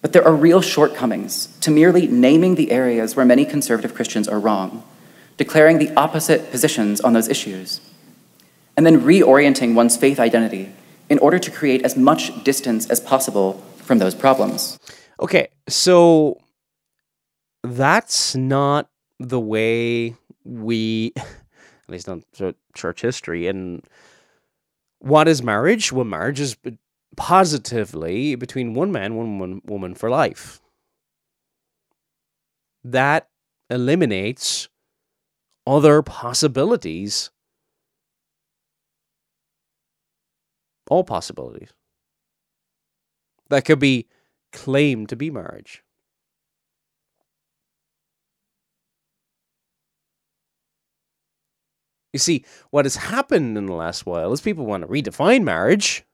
But 0.06 0.12
there 0.12 0.24
are 0.24 0.36
real 0.36 0.60
shortcomings 0.60 1.48
to 1.62 1.70
merely 1.72 2.06
naming 2.06 2.54
the 2.54 2.70
areas 2.70 3.16
where 3.16 3.26
many 3.26 3.44
conservative 3.44 3.92
Christians 3.92 4.28
are 4.28 4.38
wrong, 4.38 4.84
declaring 5.36 5.78
the 5.78 5.92
opposite 5.96 6.52
positions 6.52 7.00
on 7.00 7.12
those 7.12 7.26
issues, 7.26 7.80
and 8.76 8.86
then 8.86 9.00
reorienting 9.00 9.74
one's 9.74 9.96
faith 9.96 10.20
identity 10.20 10.72
in 11.08 11.18
order 11.18 11.40
to 11.40 11.50
create 11.50 11.82
as 11.82 11.96
much 11.96 12.44
distance 12.44 12.88
as 12.88 13.00
possible 13.00 13.54
from 13.78 13.98
those 13.98 14.14
problems. 14.14 14.78
Okay, 15.18 15.48
so 15.68 16.38
that's 17.64 18.36
not 18.36 18.88
the 19.18 19.40
way 19.40 20.14
we, 20.44 21.14
at 21.16 21.88
least 21.88 22.06
not 22.06 22.20
church 22.76 23.00
history, 23.00 23.48
and 23.48 23.84
what 25.00 25.26
is 25.26 25.42
marriage? 25.42 25.90
Well, 25.90 26.04
marriage 26.04 26.38
is 26.38 26.56
positively 27.16 28.34
between 28.34 28.74
one 28.74 28.92
man, 28.92 29.14
one 29.14 29.60
woman 29.64 29.94
for 29.94 30.10
life. 30.10 30.60
That 32.84 33.28
eliminates 33.70 34.68
other 35.66 36.02
possibilities. 36.02 37.30
All 40.88 41.04
possibilities. 41.04 41.70
That 43.48 43.64
could 43.64 43.78
be 43.78 44.06
claimed 44.52 45.08
to 45.08 45.16
be 45.16 45.30
marriage. 45.30 45.82
You 52.12 52.18
see, 52.18 52.44
what 52.70 52.86
has 52.86 52.96
happened 52.96 53.58
in 53.58 53.66
the 53.66 53.74
last 53.74 54.06
while 54.06 54.32
is 54.32 54.40
people 54.40 54.64
want 54.64 54.82
to 54.82 54.88
redefine 54.88 55.42
marriage 55.42 56.04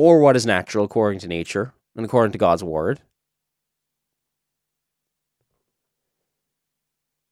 or 0.00 0.18
what 0.18 0.34
is 0.34 0.46
natural 0.46 0.86
according 0.86 1.20
to 1.20 1.28
nature 1.28 1.74
and 1.94 2.06
according 2.06 2.32
to 2.32 2.38
God's 2.38 2.64
word. 2.64 3.00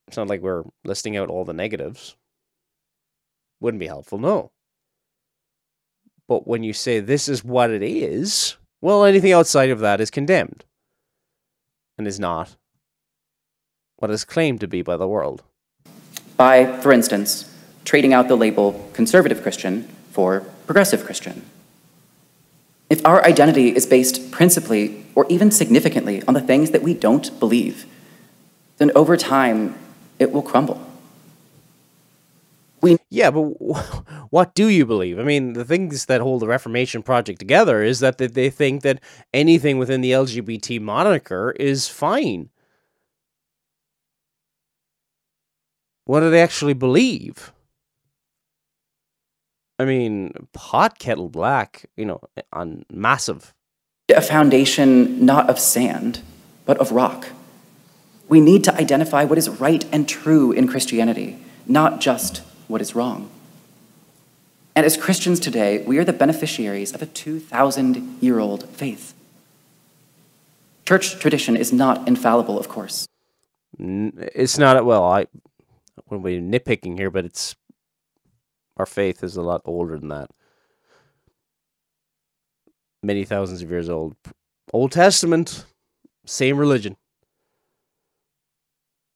It's 0.07 0.19
not 0.19 0.29
like 0.29 0.43
we're 0.43 0.65
listing 0.85 1.17
out 1.17 1.31
all 1.31 1.47
the 1.47 1.55
negatives. 1.55 2.15
Wouldn't 3.59 3.81
be 3.81 3.87
helpful, 3.87 4.19
no. 4.19 4.51
But 6.29 6.47
when 6.47 6.63
you 6.63 6.75
say 6.75 7.01
this 7.01 7.27
is 7.27 7.43
what 7.43 7.71
it 7.71 7.83
is, 7.83 8.59
well, 8.83 9.03
anything 9.03 9.33
outside 9.33 9.71
of 9.71 9.81
that 9.81 9.99
is 9.99 10.11
condemned 10.11 10.67
and 11.97 12.07
is 12.07 12.21
not 12.21 12.57
what 13.97 14.11
is 14.11 14.27
claimed 14.27 14.61
to 14.61 14.69
be 14.69 14.83
by 14.83 14.99
the 14.99 15.09
world. 15.09 15.43
By, 16.37 16.67
for 16.83 16.93
instance, 16.93 17.51
trading 17.87 18.13
out 18.13 18.29
the 18.29 18.37
label 18.37 18.91
conservative 18.93 19.41
Christian 19.41 19.85
for 20.11 20.41
progressive 20.67 21.07
Christian. 21.07 21.47
If 22.91 23.05
our 23.05 23.25
identity 23.25 23.75
is 23.75 23.87
based 23.87 24.31
principally 24.31 25.05
or 25.15 25.27
even 25.29 25.51
significantly 25.51 26.23
on 26.27 26.35
the 26.35 26.41
things 26.41 26.71
that 26.71 26.83
we 26.83 26.95
don't 26.95 27.39
believe, 27.39 27.87
then 28.79 28.91
over 28.95 29.17
time 29.17 29.75
it 30.19 30.33
will 30.33 30.43
crumble. 30.43 30.85
We 32.81 32.97
yeah, 33.11 33.31
but 33.31 33.43
what 34.31 34.55
do 34.55 34.69
you 34.69 34.87
believe? 34.87 35.19
I 35.19 35.25
mean, 35.25 35.53
the 35.53 35.65
things 35.65 36.07
that 36.07 36.21
hold 36.21 36.43
the 36.43 36.47
Reformation 36.47 37.03
Project 37.03 37.39
together 37.39 37.83
is 37.83 38.01
that 38.01 38.19
they 38.19 38.51
think 38.51 38.83
that 38.83 39.01
anything 39.35 39.79
within 39.79 40.01
the 40.01 40.13
LGBT 40.13 40.81
moniker 40.81 41.51
is 41.59 41.89
fine. 41.89 42.51
What 46.05 46.21
do 46.21 46.31
they 46.31 46.41
actually 46.41 46.75
believe? 46.75 47.53
I 49.79 49.85
mean, 49.85 50.33
pot 50.53 50.99
kettle 50.99 51.29
black, 51.29 51.87
you 51.97 52.05
know, 52.05 52.21
on 52.53 52.85
massive. 52.91 53.55
A 54.15 54.21
foundation 54.21 55.25
not 55.25 55.49
of 55.49 55.59
sand, 55.59 56.21
but 56.65 56.79
of 56.79 56.93
rock. 56.93 57.29
We 58.29 58.41
need 58.41 58.65
to 58.65 58.75
identify 58.75 59.25
what 59.25 59.39
is 59.39 59.49
right 59.49 59.85
and 59.93 60.09
true 60.09 60.53
in 60.53 60.67
Christianity, 60.67 61.39
not 61.67 62.01
just 62.01 62.39
what 62.67 62.81
is 62.81 62.95
wrong. 62.95 63.31
And 64.75 64.85
as 64.85 64.97
Christians 64.97 65.41
today, 65.41 65.83
we 65.83 65.99
are 65.99 66.05
the 66.05 66.13
beneficiaries 66.13 66.95
of 66.95 67.03
a 67.03 67.07
2,000 67.07 68.19
year 68.21 68.39
old 68.39 68.69
faith. 68.71 69.15
Church 70.87 71.19
tradition 71.19 71.57
is 71.57 71.73
not 71.73 72.07
infallible, 72.09 72.59
of 72.59 72.69
course. 72.69 73.07
It's 73.79 74.57
not, 74.57 74.85
well, 74.85 75.05
I, 75.05 75.27
when 76.07 76.23
we're 76.23 76.41
nitpicking 76.41 76.97
here, 76.99 77.11
but 77.11 77.25
it's 77.25 77.57
our 78.79 78.87
faith 78.87 79.23
is 79.23 79.37
a 79.37 79.43
lot 79.43 79.63
older 79.65 79.99
than 79.99 80.09
that. 80.09 80.31
Many 83.03 83.25
thousands 83.25 83.63
of 83.63 83.71
years 83.71 83.89
old. 83.89 84.17
Old 84.73 84.93
Testament, 84.93 85.65
same 86.27 86.57
religion. 86.57 86.97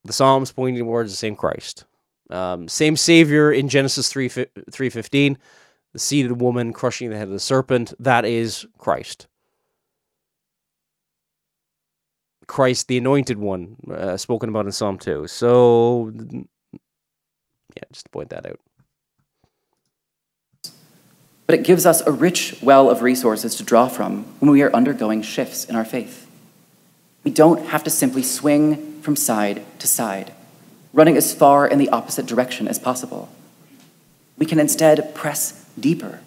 The 0.04 0.12
Psalms 0.12 0.52
pointing 0.52 0.82
towards 0.82 1.12
the 1.12 1.16
same 1.16 1.36
Christ. 1.36 1.84
Um, 2.30 2.66
same 2.68 2.96
Savior 2.96 3.52
in 3.52 3.68
Genesis 3.68 4.08
3 4.08 4.28
3.15. 4.28 5.36
The 5.92 5.98
seated 5.98 6.40
woman 6.40 6.72
crushing 6.72 7.10
the 7.10 7.16
head 7.16 7.28
of 7.28 7.32
the 7.32 7.38
serpent. 7.38 7.92
That 7.98 8.24
is 8.24 8.66
Christ. 8.78 9.28
Christ, 12.46 12.88
the 12.88 12.98
anointed 12.98 13.38
one, 13.38 13.76
uh, 13.90 14.16
spoken 14.16 14.48
about 14.48 14.66
in 14.66 14.72
Psalm 14.72 14.98
2. 14.98 15.26
So 15.26 16.12
yeah, 17.76 17.82
just 17.92 18.06
to 18.06 18.10
point 18.10 18.30
that 18.30 18.46
out. 18.46 18.60
But 21.52 21.58
it 21.58 21.66
gives 21.66 21.84
us 21.84 22.00
a 22.06 22.10
rich 22.10 22.56
well 22.62 22.88
of 22.88 23.02
resources 23.02 23.56
to 23.56 23.62
draw 23.62 23.86
from 23.86 24.24
when 24.38 24.50
we 24.50 24.62
are 24.62 24.74
undergoing 24.74 25.20
shifts 25.20 25.66
in 25.66 25.76
our 25.76 25.84
faith. 25.84 26.26
We 27.24 27.30
don't 27.30 27.66
have 27.66 27.84
to 27.84 27.90
simply 27.90 28.22
swing 28.22 29.02
from 29.02 29.16
side 29.16 29.62
to 29.80 29.86
side, 29.86 30.32
running 30.94 31.18
as 31.18 31.34
far 31.34 31.66
in 31.68 31.76
the 31.76 31.90
opposite 31.90 32.24
direction 32.24 32.68
as 32.68 32.78
possible. 32.78 33.28
We 34.38 34.46
can 34.46 34.58
instead 34.58 35.14
press 35.14 35.66
deeper 35.78 36.20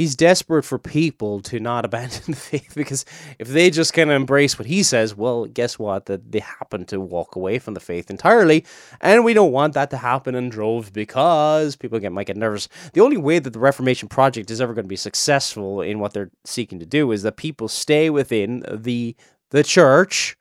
he's 0.00 0.16
desperate 0.16 0.64
for 0.64 0.78
people 0.78 1.40
to 1.40 1.60
not 1.60 1.84
abandon 1.88 2.22
the 2.26 2.34
faith 2.36 2.72
because 2.74 3.04
if 3.38 3.48
they 3.48 3.68
just 3.68 3.92
kind 3.92 4.08
of 4.10 4.16
embrace 4.16 4.58
what 4.58 4.66
he 4.66 4.82
says, 4.82 5.14
well, 5.14 5.44
guess 5.44 5.78
what? 5.78 6.06
That 6.06 6.32
they 6.32 6.38
happen 6.38 6.86
to 6.86 6.98
walk 6.98 7.36
away 7.36 7.58
from 7.58 7.74
the 7.74 7.80
faith 7.80 8.10
entirely, 8.10 8.64
and 9.02 9.24
we 9.24 9.34
don't 9.34 9.52
want 9.52 9.74
that 9.74 9.90
to 9.90 9.98
happen 9.98 10.34
in 10.34 10.48
droves 10.48 10.90
because 10.90 11.76
people 11.76 11.98
get 11.98 12.12
might 12.12 12.26
get 12.26 12.38
nervous. 12.38 12.68
The 12.94 13.02
only 13.02 13.18
way 13.18 13.38
that 13.38 13.52
the 13.52 13.58
Reformation 13.58 14.08
project 14.08 14.50
is 14.50 14.60
ever 14.60 14.72
going 14.72 14.86
to 14.86 14.88
be 14.88 14.96
successful 14.96 15.82
in 15.82 15.98
what 15.98 16.14
they're 16.14 16.30
seeking 16.44 16.78
to 16.78 16.86
do 16.86 17.12
is 17.12 17.22
that 17.22 17.36
people 17.36 17.68
stay 17.68 18.08
within 18.08 18.64
the 18.72 19.14
the 19.50 19.62
church 19.62 20.36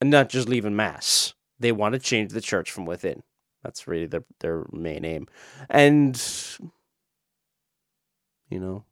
and 0.00 0.10
not 0.10 0.30
just 0.30 0.48
leave 0.48 0.64
in 0.64 0.74
mass. 0.74 1.34
They 1.60 1.72
want 1.72 1.92
to 1.94 1.98
change 1.98 2.32
the 2.32 2.40
church 2.40 2.70
from 2.70 2.86
within. 2.86 3.22
That's 3.62 3.86
really 3.86 4.06
their 4.06 4.24
their 4.40 4.64
main 4.72 5.04
aim, 5.04 5.26
and 5.68 6.16
you 8.48 8.58
know. 8.58 8.84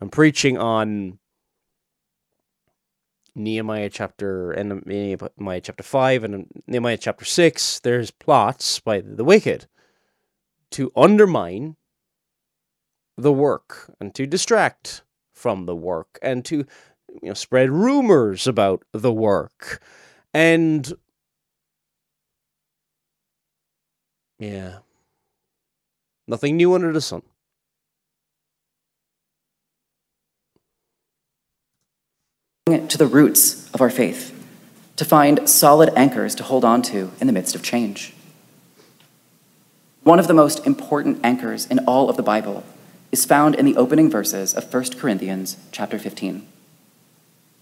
I'm 0.00 0.10
preaching 0.10 0.58
on 0.58 1.18
Nehemiah 3.34 3.90
chapter 3.90 4.52
and 4.52 4.84
Nehemiah 4.86 5.60
chapter 5.60 5.82
5 5.82 6.24
and 6.24 6.46
Nehemiah 6.66 6.96
chapter 6.96 7.24
6 7.24 7.80
there's 7.80 8.10
plots 8.10 8.80
by 8.80 9.00
the 9.00 9.24
wicked 9.24 9.66
to 10.72 10.90
undermine 10.96 11.76
the 13.16 13.32
work 13.32 13.94
and 14.00 14.14
to 14.14 14.26
distract 14.26 15.02
from 15.32 15.66
the 15.66 15.76
work 15.76 16.18
and 16.22 16.44
to 16.46 16.66
you 17.22 17.28
know 17.28 17.34
spread 17.34 17.70
rumors 17.70 18.46
about 18.46 18.84
the 18.92 19.12
work. 19.12 19.82
And 20.34 20.92
yeah. 24.38 24.78
Nothing 26.28 26.56
new 26.56 26.74
under 26.74 26.92
the 26.92 27.00
sun 27.00 27.22
to 32.66 32.98
the 32.98 33.06
roots 33.06 33.70
of 33.70 33.80
our 33.80 33.90
faith, 33.90 34.34
to 34.96 35.04
find 35.04 35.48
solid 35.48 35.88
anchors 35.94 36.34
to 36.34 36.42
hold 36.42 36.64
on 36.64 36.82
to 36.82 37.12
in 37.20 37.28
the 37.28 37.32
midst 37.32 37.54
of 37.54 37.62
change. 37.62 38.12
One 40.02 40.18
of 40.18 40.26
the 40.26 40.34
most 40.34 40.66
important 40.66 41.20
anchors 41.22 41.66
in 41.66 41.78
all 41.86 42.10
of 42.10 42.16
the 42.16 42.24
Bible 42.24 42.64
is 43.12 43.24
found 43.24 43.54
in 43.54 43.66
the 43.66 43.76
opening 43.76 44.10
verses 44.10 44.52
of 44.52 44.74
1 44.74 44.98
Corinthians 44.98 45.58
chapter 45.70 45.96
15. 45.96 46.44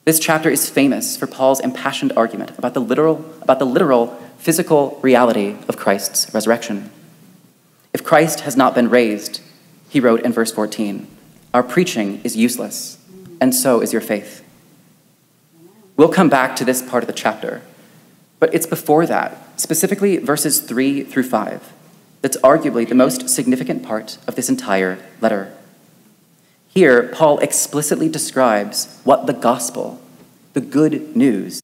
This 0.06 0.18
chapter 0.18 0.48
is 0.48 0.70
famous 0.70 1.18
for 1.18 1.26
Paul's 1.26 1.60
impassioned 1.60 2.14
argument 2.16 2.56
about 2.56 2.72
the 2.72 2.80
literal, 2.80 3.30
about 3.42 3.58
the 3.58 3.66
literal 3.66 4.06
physical 4.38 4.98
reality 5.02 5.56
of 5.68 5.76
Christ's 5.76 6.32
resurrection. 6.32 6.90
If 7.92 8.04
Christ 8.04 8.40
has 8.40 8.56
not 8.56 8.74
been 8.74 8.88
raised, 8.88 9.42
he 9.90 10.00
wrote 10.00 10.22
in 10.22 10.32
verse 10.32 10.50
14, 10.50 11.06
our 11.52 11.62
preaching 11.62 12.22
is 12.24 12.38
useless, 12.38 12.96
and 13.38 13.54
so 13.54 13.82
is 13.82 13.92
your 13.92 14.00
faith. 14.00 14.43
We'll 15.96 16.08
come 16.08 16.28
back 16.28 16.56
to 16.56 16.64
this 16.64 16.82
part 16.82 17.02
of 17.02 17.06
the 17.06 17.12
chapter, 17.12 17.62
but 18.40 18.52
it's 18.52 18.66
before 18.66 19.06
that, 19.06 19.60
specifically 19.60 20.16
verses 20.16 20.60
3 20.60 21.04
through 21.04 21.22
5, 21.22 21.72
that's 22.20 22.36
arguably 22.38 22.88
the 22.88 22.96
most 22.96 23.28
significant 23.28 23.84
part 23.84 24.18
of 24.26 24.34
this 24.34 24.48
entire 24.48 24.98
letter. 25.20 25.54
Here, 26.68 27.04
Paul 27.04 27.38
explicitly 27.38 28.08
describes 28.08 29.00
what 29.04 29.26
the 29.26 29.32
gospel, 29.32 30.00
the 30.52 30.60
good 30.60 31.14
news, 31.16 31.60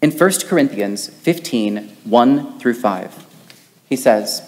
In 0.00 0.12
1 0.12 0.30
Corinthians 0.46 1.08
15, 1.08 1.88
1 2.04 2.58
through 2.60 2.74
5, 2.74 3.26
he 3.88 3.96
says, 3.96 4.47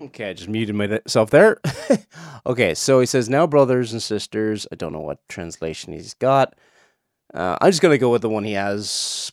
Okay, 0.00 0.30
I 0.30 0.32
just 0.32 0.48
muted 0.48 0.74
myself 0.74 1.28
there. 1.30 1.60
okay, 2.46 2.74
so 2.74 3.00
he 3.00 3.06
says, 3.06 3.28
Now, 3.28 3.46
brothers 3.46 3.92
and 3.92 4.02
sisters, 4.02 4.66
I 4.72 4.76
don't 4.76 4.92
know 4.92 5.00
what 5.00 5.26
translation 5.28 5.92
he's 5.92 6.14
got. 6.14 6.54
Uh, 7.34 7.58
I'm 7.60 7.70
just 7.70 7.82
going 7.82 7.92
to 7.92 7.98
go 7.98 8.10
with 8.10 8.22
the 8.22 8.30
one 8.30 8.44
he 8.44 8.54
has. 8.54 9.30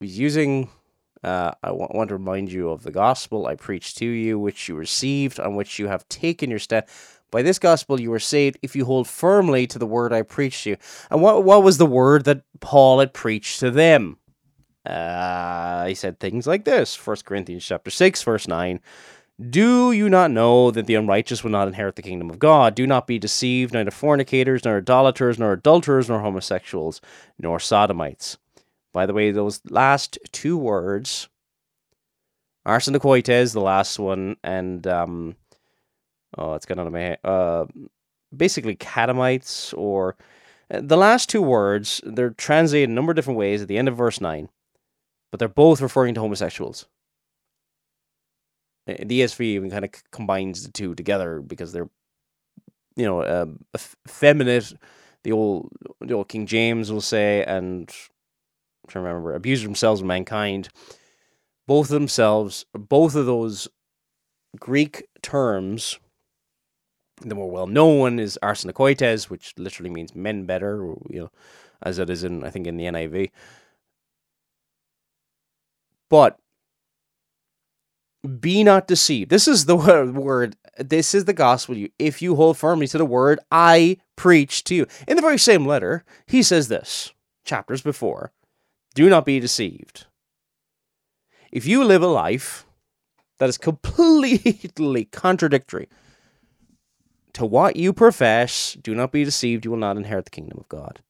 He's 0.00 0.18
using. 0.18 0.68
Uh, 1.24 1.52
I 1.64 1.68
w- 1.68 1.88
want 1.90 2.08
to 2.10 2.16
remind 2.16 2.52
you 2.52 2.68
of 2.68 2.82
the 2.82 2.92
gospel 2.92 3.46
I 3.46 3.56
preached 3.56 3.96
to 3.98 4.06
you, 4.06 4.38
which 4.38 4.68
you 4.68 4.76
received, 4.76 5.40
on 5.40 5.56
which 5.56 5.78
you 5.78 5.88
have 5.88 6.08
taken 6.08 6.50
your 6.50 6.60
stand. 6.60 6.84
By 7.30 7.42
this 7.42 7.58
gospel 7.58 8.00
you 8.00 8.10
were 8.10 8.20
saved 8.20 8.58
if 8.62 8.76
you 8.76 8.84
hold 8.84 9.08
firmly 9.08 9.66
to 9.66 9.78
the 9.78 9.86
word 9.86 10.12
I 10.12 10.22
preached 10.22 10.64
to 10.64 10.70
you. 10.70 10.76
And 11.10 11.20
what, 11.20 11.44
what 11.44 11.62
was 11.62 11.78
the 11.78 11.86
word 11.86 12.24
that 12.24 12.42
Paul 12.60 13.00
had 13.00 13.12
preached 13.12 13.58
to 13.60 13.70
them? 13.70 14.17
Uh, 14.88 15.84
he 15.86 15.94
said 15.94 16.18
things 16.18 16.46
like 16.46 16.64
this 16.64 16.96
1 17.06 17.18
Corinthians 17.24 17.64
chapter 17.64 17.90
6, 17.90 18.22
verse 18.22 18.48
9. 18.48 18.80
Do 19.50 19.92
you 19.92 20.08
not 20.08 20.32
know 20.32 20.70
that 20.70 20.86
the 20.86 20.96
unrighteous 20.96 21.44
will 21.44 21.50
not 21.50 21.68
inherit 21.68 21.94
the 21.94 22.02
kingdom 22.02 22.30
of 22.30 22.38
God? 22.40 22.74
Do 22.74 22.86
not 22.86 23.06
be 23.06 23.18
deceived, 23.18 23.72
neither 23.72 23.90
fornicators, 23.90 24.64
nor 24.64 24.78
idolaters, 24.78 25.38
nor 25.38 25.52
adulterers, 25.52 26.08
nor 26.08 26.20
homosexuals, 26.20 27.00
nor 27.38 27.60
sodomites. 27.60 28.38
By 28.92 29.06
the 29.06 29.12
way, 29.12 29.30
those 29.30 29.60
last 29.68 30.18
two 30.32 30.56
words, 30.56 31.28
arsenokoites, 32.66 33.52
the 33.52 33.60
last 33.60 33.98
one, 33.98 34.36
and 34.42 34.84
um, 34.88 35.36
oh, 36.36 36.54
it's 36.54 36.68
out 36.68 36.78
of 36.78 36.92
my 36.92 36.98
head. 36.98 37.18
Uh, 37.22 37.66
basically, 38.36 38.74
catamites, 38.74 39.72
or 39.76 40.16
uh, 40.68 40.80
the 40.82 40.96
last 40.96 41.28
two 41.28 41.42
words, 41.42 42.00
they're 42.04 42.30
translated 42.30 42.88
a 42.88 42.92
number 42.92 43.12
of 43.12 43.16
different 43.16 43.38
ways 43.38 43.62
at 43.62 43.68
the 43.68 43.78
end 43.78 43.86
of 43.86 43.96
verse 43.96 44.20
9 44.20 44.48
but 45.30 45.38
they're 45.38 45.48
both 45.48 45.80
referring 45.80 46.14
to 46.14 46.20
homosexuals. 46.20 46.86
The 48.86 48.94
ESV 48.94 49.40
even 49.40 49.70
kind 49.70 49.84
of 49.84 49.90
combines 50.10 50.64
the 50.64 50.72
two 50.72 50.94
together 50.94 51.40
because 51.40 51.72
they're, 51.72 51.90
you 52.96 53.04
know, 53.04 53.20
uh, 53.20 53.46
effeminate. 54.06 54.72
The 55.24 55.32
old, 55.32 55.70
the 56.00 56.14
old 56.14 56.28
King 56.28 56.46
James 56.46 56.90
will 56.90 57.02
say, 57.02 57.44
and 57.44 57.90
I'm 57.90 58.88
trying 58.88 59.04
to 59.04 59.08
remember, 59.08 59.34
abuse 59.34 59.62
themselves 59.62 60.00
of 60.00 60.06
mankind. 60.06 60.70
Both 61.66 61.86
of 61.86 62.00
themselves, 62.00 62.64
both 62.72 63.14
of 63.14 63.26
those 63.26 63.68
Greek 64.58 65.06
terms, 65.22 65.98
the 67.20 67.34
more 67.34 67.50
well 67.50 67.66
known 67.66 67.98
one 67.98 68.18
is 68.18 68.38
arsenokoites, 68.42 69.24
which 69.24 69.52
literally 69.58 69.90
means 69.90 70.14
men 70.14 70.46
better, 70.46 70.94
you 71.10 71.20
know, 71.20 71.30
as 71.82 71.98
it 71.98 72.08
is 72.08 72.24
in 72.24 72.44
I 72.44 72.50
think 72.50 72.66
in 72.66 72.76
the 72.76 72.84
NIV. 72.84 73.30
But 76.10 76.38
be 78.40 78.64
not 78.64 78.86
deceived. 78.86 79.30
This 79.30 79.48
is 79.48 79.66
the 79.66 79.76
word. 80.14 80.56
This 80.78 81.14
is 81.14 81.24
the 81.24 81.32
gospel. 81.32 81.76
You, 81.76 81.90
if 81.98 82.22
you 82.22 82.36
hold 82.36 82.56
firmly 82.56 82.86
to 82.88 82.98
the 82.98 83.04
word 83.04 83.40
I 83.50 83.98
preach 84.16 84.64
to 84.64 84.74
you. 84.74 84.86
In 85.06 85.16
the 85.16 85.22
very 85.22 85.38
same 85.38 85.66
letter, 85.66 86.04
he 86.26 86.42
says 86.42 86.68
this 86.68 87.12
chapters 87.44 87.82
before 87.82 88.32
do 88.94 89.08
not 89.08 89.24
be 89.24 89.40
deceived. 89.40 90.06
If 91.50 91.66
you 91.66 91.84
live 91.84 92.02
a 92.02 92.08
life 92.08 92.66
that 93.38 93.48
is 93.48 93.56
completely 93.56 95.04
contradictory 95.12 95.88
to 97.32 97.46
what 97.46 97.76
you 97.76 97.92
profess, 97.92 98.76
do 98.82 98.94
not 98.94 99.12
be 99.12 99.24
deceived. 99.24 99.64
You 99.64 99.70
will 99.70 99.78
not 99.78 99.96
inherit 99.96 100.26
the 100.26 100.30
kingdom 100.30 100.58
of 100.58 100.68
God 100.68 101.00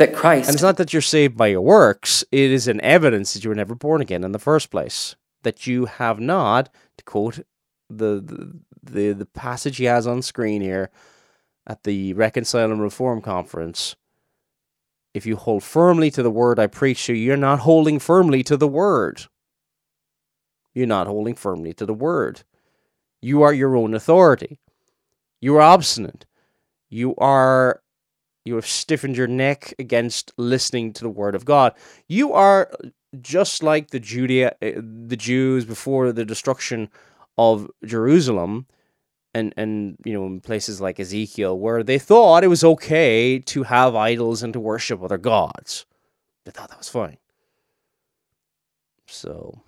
that 0.00 0.14
Christ. 0.14 0.48
And 0.48 0.54
it's 0.54 0.62
not 0.62 0.78
that 0.78 0.92
you're 0.92 1.02
saved 1.02 1.36
by 1.36 1.48
your 1.48 1.60
works, 1.60 2.24
it 2.32 2.50
is 2.50 2.66
an 2.66 2.80
evidence 2.80 3.34
that 3.34 3.44
you 3.44 3.50
were 3.50 3.56
never 3.56 3.74
born 3.74 4.00
again 4.00 4.24
in 4.24 4.32
the 4.32 4.38
first 4.38 4.70
place. 4.70 5.14
That 5.42 5.66
you 5.66 5.84
have 5.86 6.18
not, 6.18 6.68
to 6.98 7.04
quote 7.04 7.40
the, 7.88 8.60
the, 8.82 9.12
the, 9.12 9.26
passage 9.26 9.76
he 9.76 9.84
has 9.84 10.06
on 10.06 10.22
screen 10.22 10.60
here 10.60 10.90
at 11.66 11.84
the 11.84 12.12
Reconcile 12.14 12.70
and 12.70 12.82
Reform 12.82 13.20
Conference. 13.20 13.96
If 15.14 15.26
you 15.26 15.36
hold 15.36 15.62
firmly 15.62 16.10
to 16.12 16.22
the 16.22 16.30
word 16.30 16.58
I 16.58 16.66
preach 16.66 17.06
to 17.06 17.14
you, 17.14 17.24
you're 17.24 17.36
not 17.36 17.60
holding 17.60 17.98
firmly 17.98 18.42
to 18.44 18.56
the 18.56 18.68
word. 18.68 19.22
You're 20.74 20.86
not 20.86 21.06
holding 21.06 21.34
firmly 21.34 21.72
to 21.74 21.86
the 21.86 21.94
word. 21.94 22.42
You 23.20 23.42
are 23.42 23.52
your 23.52 23.76
own 23.76 23.94
authority. 23.94 24.60
You 25.40 25.56
are 25.56 25.62
obstinate. 25.62 26.26
You 26.88 27.14
are 27.16 27.82
you 28.44 28.54
have 28.54 28.66
stiffened 28.66 29.16
your 29.16 29.26
neck 29.26 29.74
against 29.78 30.32
listening 30.36 30.92
to 30.94 31.02
the 31.02 31.10
word 31.10 31.34
of 31.34 31.44
God. 31.44 31.74
You 32.08 32.32
are 32.32 32.70
just 33.20 33.62
like 33.62 33.90
the 33.90 34.00
Judea, 34.00 34.54
eh, 34.62 34.74
the 34.76 35.16
Jews 35.16 35.64
before 35.64 36.12
the 36.12 36.24
destruction 36.24 36.88
of 37.36 37.70
Jerusalem, 37.84 38.66
and 39.34 39.52
and 39.56 39.96
you 40.04 40.12
know 40.12 40.26
in 40.26 40.40
places 40.40 40.80
like 40.80 40.98
Ezekiel, 40.98 41.58
where 41.58 41.82
they 41.82 41.98
thought 41.98 42.44
it 42.44 42.48
was 42.48 42.64
okay 42.64 43.38
to 43.38 43.64
have 43.64 43.94
idols 43.94 44.42
and 44.42 44.52
to 44.52 44.60
worship 44.60 45.02
other 45.02 45.18
gods. 45.18 45.86
They 46.44 46.50
thought 46.50 46.70
that 46.70 46.78
was 46.78 46.88
fine. 46.88 47.18
So. 49.06 49.62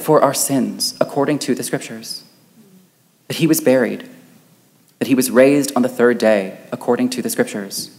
For 0.00 0.20
our 0.20 0.34
sins, 0.34 0.94
according 1.00 1.38
to 1.40 1.54
the 1.54 1.62
scriptures, 1.62 2.24
that 3.28 3.38
he 3.38 3.46
was 3.46 3.62
buried 3.62 4.06
that 5.02 5.08
he 5.08 5.16
was 5.16 5.32
raised 5.32 5.72
on 5.74 5.82
the 5.82 5.88
third 5.88 6.16
day, 6.16 6.56
according 6.70 7.10
to 7.10 7.20
the 7.20 7.28
scriptures, 7.28 7.90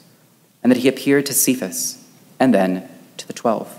and 0.64 0.72
that 0.72 0.78
he 0.78 0.88
appeared 0.88 1.26
to 1.26 1.34
Cephas 1.34 2.02
and 2.40 2.54
then 2.54 2.90
to 3.18 3.28
the 3.28 3.34
twelve. 3.34 3.78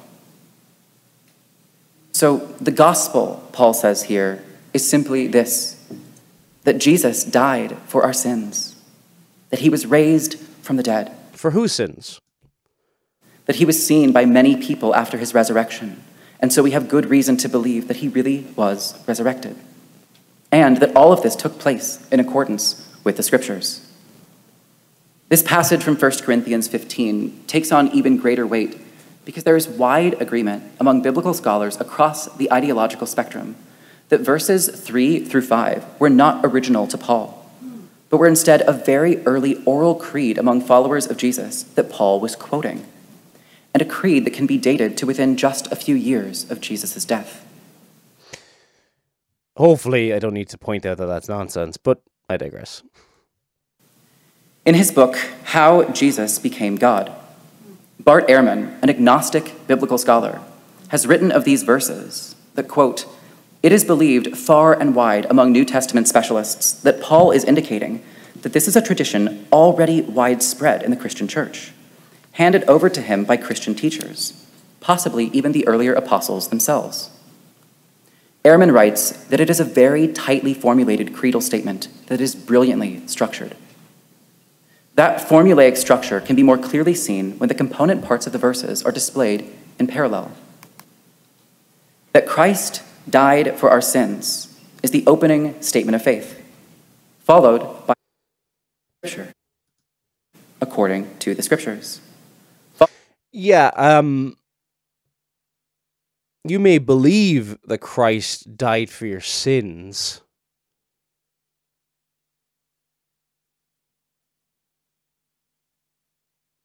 So, 2.13 2.37
the 2.61 2.71
gospel, 2.71 3.49
Paul 3.53 3.73
says 3.73 4.03
here, 4.03 4.45
is 4.75 4.87
simply 4.87 5.27
this 5.27 5.83
that 6.65 6.77
Jesus 6.77 7.25
died 7.25 7.79
for 7.87 8.03
our 8.03 8.13
sins, 8.13 8.77
that 9.49 9.61
he 9.61 9.71
was 9.71 9.87
raised 9.87 10.39
from 10.61 10.77
the 10.77 10.83
dead. 10.83 11.11
For 11.33 11.53
whose 11.53 11.73
sins? 11.73 12.21
That 13.47 13.57
he 13.57 13.65
was 13.65 13.87
seen 13.87 14.13
by 14.13 14.27
many 14.27 14.55
people 14.55 14.95
after 14.95 15.17
his 15.17 15.33
resurrection, 15.33 16.03
and 16.41 16.53
so 16.53 16.63
we 16.63 16.73
have 16.73 16.91
good 16.91 17.07
reason 17.07 17.39
to 17.39 17.49
believe 17.49 17.89
that 17.89 17.97
he 17.97 18.09
really 18.09 18.47
was 18.55 19.03
resurrected. 19.09 19.57
And 20.53 20.77
that 20.77 20.95
all 20.95 21.11
of 21.11 21.23
this 21.23 21.35
took 21.35 21.59
place 21.59 22.07
in 22.13 22.21
accordance 22.21 22.84
with 23.05 23.17
the 23.17 23.23
scriptures. 23.23 23.87
This 25.29 25.43
passage 25.43 25.83
from 25.83 25.97
1 25.97 26.11
Corinthians 26.23 26.69
15 26.69 27.45
takes 27.47 27.71
on 27.73 27.89
even 27.89 28.17
greater 28.17 28.47
weight 28.47 28.79
because 29.25 29.45
there 29.45 29.57
is 29.57 29.69
wide 29.69 30.21
agreement 30.21 30.65
among 30.79 31.03
biblical 31.03 31.35
scholars 31.35 31.81
across 31.81 32.27
the 32.37 32.53
ideological 32.53 33.07
spectrum 33.07 33.57
that 34.09 34.21
verses 34.21 34.69
3 34.69 35.25
through 35.25 35.43
5 35.43 35.99
were 35.99 36.11
not 36.11 36.45
original 36.45 36.87
to 36.87 36.99
Paul, 36.99 37.51
but 38.11 38.19
were 38.19 38.27
instead 38.27 38.63
a 38.67 38.73
very 38.73 39.25
early 39.25 39.63
oral 39.65 39.95
creed 39.95 40.37
among 40.37 40.61
followers 40.61 41.07
of 41.07 41.17
Jesus 41.17 41.63
that 41.63 41.91
Paul 41.91 42.21
was 42.21 42.37
quoting, 42.37 42.87
and 43.73 43.83
a 43.83 43.87
creed 43.87 44.27
that 44.27 44.35
can 44.35 44.47
be 44.47 44.59
dated 44.59 44.97
to 44.99 45.07
within 45.07 45.37
just 45.37 45.73
a 45.73 45.77
few 45.77 45.95
years 45.95 46.49
of 46.51 46.61
Jesus' 46.61 47.05
death. 47.05 47.47
Hopefully, 49.57 50.13
I 50.13 50.19
don't 50.19 50.35
need 50.35 50.49
to 50.51 50.59
point 50.59 50.85
out 50.85 50.99
that 50.99 51.07
that's 51.07 51.29
nonsense, 51.29 51.77
but 51.77 52.03
I 52.29 52.37
digress. 52.37 52.83
In 54.65 54.75
his 54.75 54.91
book, 54.91 55.17
How 55.45 55.85
Jesus 55.85 56.39
Became 56.39 56.77
God, 56.77 57.13
Bart 58.01 58.27
Ehrman, 58.29 58.79
an 58.83 58.91
agnostic 58.91 59.67
biblical 59.67 59.99
scholar, 59.99 60.41
has 60.89 61.07
written 61.07 61.31
of 61.31 61.45
these 61.45 61.63
verses 61.63 62.35
that, 62.55 62.69
quote, 62.69 63.07
it 63.63 63.73
is 63.73 63.85
believed 63.85 64.37
far 64.37 64.79
and 64.79 64.95
wide 64.95 65.27
among 65.31 65.53
New 65.53 65.65
Testament 65.65 66.07
specialists 66.09 66.73
that 66.73 67.01
Paul 67.01 67.31
is 67.31 67.45
indicating 67.45 68.03
that 68.43 68.53
this 68.53 68.69
is 68.69 68.77
a 68.77 68.83
tradition 68.83 69.47
already 69.51 70.03
widespread 70.03 70.83
in 70.83 70.91
the 70.91 70.97
Christian 70.97 71.27
church, 71.29 71.73
handed 72.33 72.65
over 72.65 72.91
to 72.91 73.01
him 73.01 73.25
by 73.25 73.39
Christian 73.39 73.75
teachers, 73.75 74.47
possibly 74.81 75.27
even 75.27 75.53
the 75.53 75.67
earlier 75.67 75.95
apostles 75.95 76.49
themselves. 76.49 77.11
Ehrman 78.45 78.73
writes 78.73 79.11
that 79.27 79.41
it 79.41 79.49
is 79.49 79.59
a 79.59 79.65
very 79.65 80.07
tightly 80.07 80.53
formulated 80.53 81.15
creedal 81.15 81.41
statement 81.41 81.89
that 82.09 82.21
is 82.21 82.35
brilliantly 82.35 83.07
structured. 83.07 83.57
That 84.97 85.27
formulaic 85.27 85.79
structure 85.79 86.21
can 86.21 86.37
be 86.37 86.43
more 86.43 86.59
clearly 86.59 86.95
seen 86.95 87.39
when 87.39 87.49
the 87.49 87.55
component 87.55 88.05
parts 88.05 88.27
of 88.27 88.33
the 88.33 88.39
verses 88.39 88.83
are 88.83 88.93
displayed 88.93 89.51
in 89.79 89.87
parallel. 89.87 90.31
That 92.13 92.29
Christ 92.29 92.83
died 93.09 93.59
for 93.59 93.71
our 93.71 93.81
sins 93.81 94.57
is 94.83 94.91
the 94.91 95.05
opening 95.07 95.61
statement 95.63 95.97
of 95.97 96.03
faith, 96.03 96.41
followed 97.21 97.87
by 97.87 97.95
Scripture, 99.03 99.33
according 100.61 101.17
to 101.21 101.35
the 101.35 101.43
Scriptures. 101.43 102.01
Yeah, 103.33 103.73
um, 103.75 104.37
you 106.45 106.59
may 106.59 106.79
believe 106.79 107.59
that 107.65 107.79
Christ 107.79 108.57
died 108.57 108.91
for 108.91 109.07
your 109.07 109.21
sins. 109.21 110.21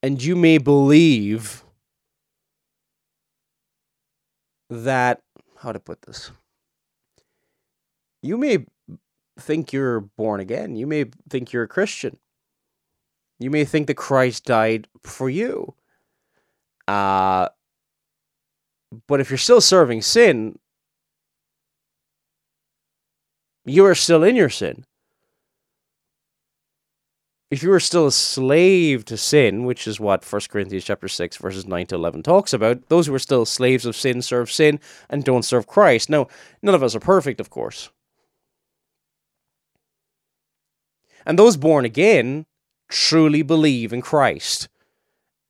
And 0.03 0.21
you 0.21 0.35
may 0.35 0.57
believe 0.57 1.63
that, 4.69 5.21
how 5.57 5.71
to 5.71 5.79
put 5.79 6.01
this? 6.03 6.31
You 8.21 8.37
may 8.37 8.65
think 9.39 9.71
you're 9.73 10.01
born 10.01 10.39
again. 10.39 10.75
You 10.75 10.87
may 10.87 11.05
think 11.29 11.51
you're 11.51 11.63
a 11.63 11.67
Christian. 11.67 12.17
You 13.39 13.49
may 13.49 13.63
think 13.63 13.87
that 13.87 13.95
Christ 13.95 14.45
died 14.45 14.87
for 15.03 15.29
you. 15.29 15.75
Uh, 16.87 17.49
but 19.07 19.19
if 19.19 19.29
you're 19.29 19.37
still 19.37 19.61
serving 19.61 20.01
sin, 20.01 20.57
you 23.65 23.85
are 23.85 23.95
still 23.95 24.23
in 24.23 24.35
your 24.35 24.49
sin. 24.49 24.85
If 27.51 27.63
you 27.63 27.71
are 27.71 27.79
still 27.79 28.05
a 28.05 28.11
slave 28.11 29.05
to 29.05 29.17
sin, 29.17 29.63
which 29.65 29.87
is 29.87 29.99
what 29.99 30.23
1 30.23 30.41
Corinthians 30.49 30.83
chapter 30.83 31.07
6 31.07 31.37
verses 31.37 31.65
9 31.65 31.87
to 31.87 31.95
11 31.95 32.21
talks 32.21 32.53
about, 32.53 32.89
those 32.89 33.07
who 33.07 33.13
are 33.13 33.19
still 33.19 33.45
slaves 33.45 33.85
of 33.85 33.95
sin 33.95 34.21
serve 34.21 34.51
sin 34.51 34.79
and 35.09 35.23
don't 35.23 35.43
serve 35.43 35.65
Christ. 35.65 36.09
Now, 36.09 36.27
none 36.61 36.75
of 36.75 36.83
us 36.83 36.95
are 36.95 36.99
perfect, 36.99 37.39
of 37.39 37.49
course. 37.49 37.89
And 41.25 41.37
those 41.37 41.57
born 41.57 41.85
again 41.85 42.45
truly 42.87 43.41
believe 43.41 43.93
in 43.93 44.01
Christ. 44.01 44.69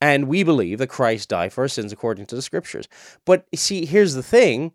And 0.02 0.28
we 0.28 0.43
believe 0.43 0.78
that 0.78 0.88
Christ 0.88 1.30
died 1.30 1.52
for 1.52 1.62
our 1.62 1.68
sins 1.68 1.91
according 1.91 2.26
to 2.28 2.36
the 2.36 2.41
scriptures. 2.41 2.88
But 3.26 3.45
see, 3.56 3.86
here's 3.86 4.14
the 4.14 4.24
thing 4.24 4.72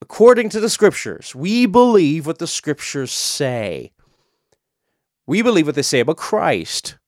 according 0.00 0.50
to 0.50 0.60
the 0.60 0.68
scriptures, 0.68 1.34
we 1.34 1.66
believe 1.66 2.26
what 2.26 2.38
the 2.38 2.46
scriptures 2.46 3.10
say. 3.10 3.92
We 5.26 5.40
believe 5.40 5.66
what 5.66 5.74
they 5.74 5.82
say 5.82 6.00
about 6.00 6.18
Christ. 6.18 6.98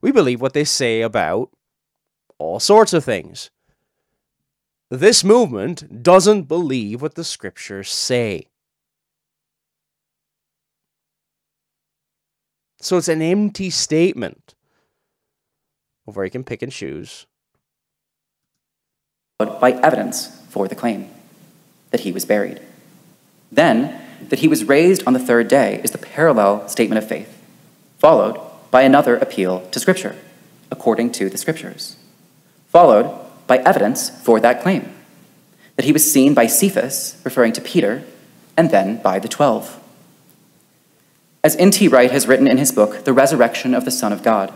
We 0.00 0.10
believe 0.10 0.40
what 0.40 0.52
they 0.52 0.64
say 0.64 1.00
about 1.00 1.50
all 2.38 2.58
sorts 2.58 2.92
of 2.92 3.04
things. 3.04 3.50
This 4.90 5.22
movement 5.22 6.02
doesn't 6.02 6.48
believe 6.48 7.00
what 7.00 7.14
the 7.14 7.24
scriptures 7.24 7.88
say. 7.88 8.48
So 12.80 12.96
it's 12.96 13.08
an 13.08 13.22
empty 13.22 13.70
statement 13.70 14.56
where 16.04 16.24
you 16.24 16.30
can 16.30 16.44
pick 16.44 16.62
and 16.62 16.72
choose. 16.72 17.26
By 19.38 19.72
evidence 19.72 20.26
for 20.48 20.68
the 20.68 20.74
claim 20.74 21.10
that 21.90 22.00
he 22.00 22.12
was 22.12 22.24
buried. 22.24 22.60
Then, 23.50 24.00
that 24.28 24.38
he 24.38 24.48
was 24.48 24.64
raised 24.64 25.04
on 25.06 25.12
the 25.12 25.18
third 25.18 25.48
day 25.48 25.80
is 25.82 25.90
the 25.90 25.98
parallel 25.98 26.68
statement 26.68 27.02
of 27.02 27.08
faith, 27.08 27.42
followed 27.98 28.40
by 28.70 28.82
another 28.82 29.16
appeal 29.16 29.66
to 29.70 29.80
Scripture, 29.80 30.16
according 30.70 31.12
to 31.12 31.28
the 31.28 31.38
Scriptures, 31.38 31.96
followed 32.68 33.18
by 33.46 33.58
evidence 33.58 34.10
for 34.10 34.40
that 34.40 34.62
claim 34.62 34.94
that 35.76 35.84
he 35.84 35.92
was 35.92 36.10
seen 36.10 36.34
by 36.34 36.46
Cephas, 36.46 37.20
referring 37.24 37.52
to 37.52 37.60
Peter, 37.60 38.04
and 38.56 38.70
then 38.70 39.00
by 39.02 39.18
the 39.18 39.28
twelve. 39.28 39.80
As 41.42 41.56
N.T. 41.56 41.88
Wright 41.88 42.10
has 42.10 42.28
written 42.28 42.46
in 42.46 42.58
his 42.58 42.70
book, 42.70 43.04
The 43.04 43.12
Resurrection 43.12 43.74
of 43.74 43.84
the 43.84 43.90
Son 43.90 44.12
of 44.12 44.22
God, 44.22 44.52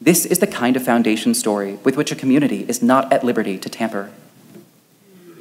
this 0.00 0.24
is 0.24 0.38
the 0.38 0.46
kind 0.46 0.76
of 0.76 0.84
foundation 0.84 1.34
story 1.34 1.74
with 1.84 1.96
which 1.96 2.10
a 2.10 2.16
community 2.16 2.64
is 2.68 2.82
not 2.82 3.12
at 3.12 3.22
liberty 3.22 3.58
to 3.58 3.68
tamper. 3.68 4.10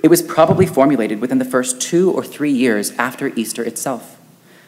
It 0.03 0.09
was 0.09 0.21
probably 0.21 0.65
formulated 0.65 1.21
within 1.21 1.39
the 1.39 1.45
first 1.45 1.81
two 1.81 2.11
or 2.11 2.23
three 2.23 2.51
years 2.51 2.91
after 2.91 3.27
Easter 3.35 3.63
itself, 3.63 4.17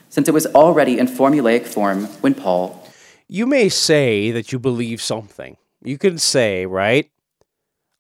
since 0.10 0.28
it 0.28 0.34
was 0.34 0.46
already 0.48 0.98
in 0.98 1.08
formulaic 1.08 1.66
form 1.68 2.06
when 2.22 2.34
Paul. 2.34 2.88
You 3.28 3.46
may 3.46 3.70
say 3.70 4.32
that 4.32 4.52
you 4.52 4.60
believe 4.60 5.02
something. 5.02 5.58
You 5.84 5.98
can 5.98 6.18
say, 6.18 6.66
right? 6.66 7.10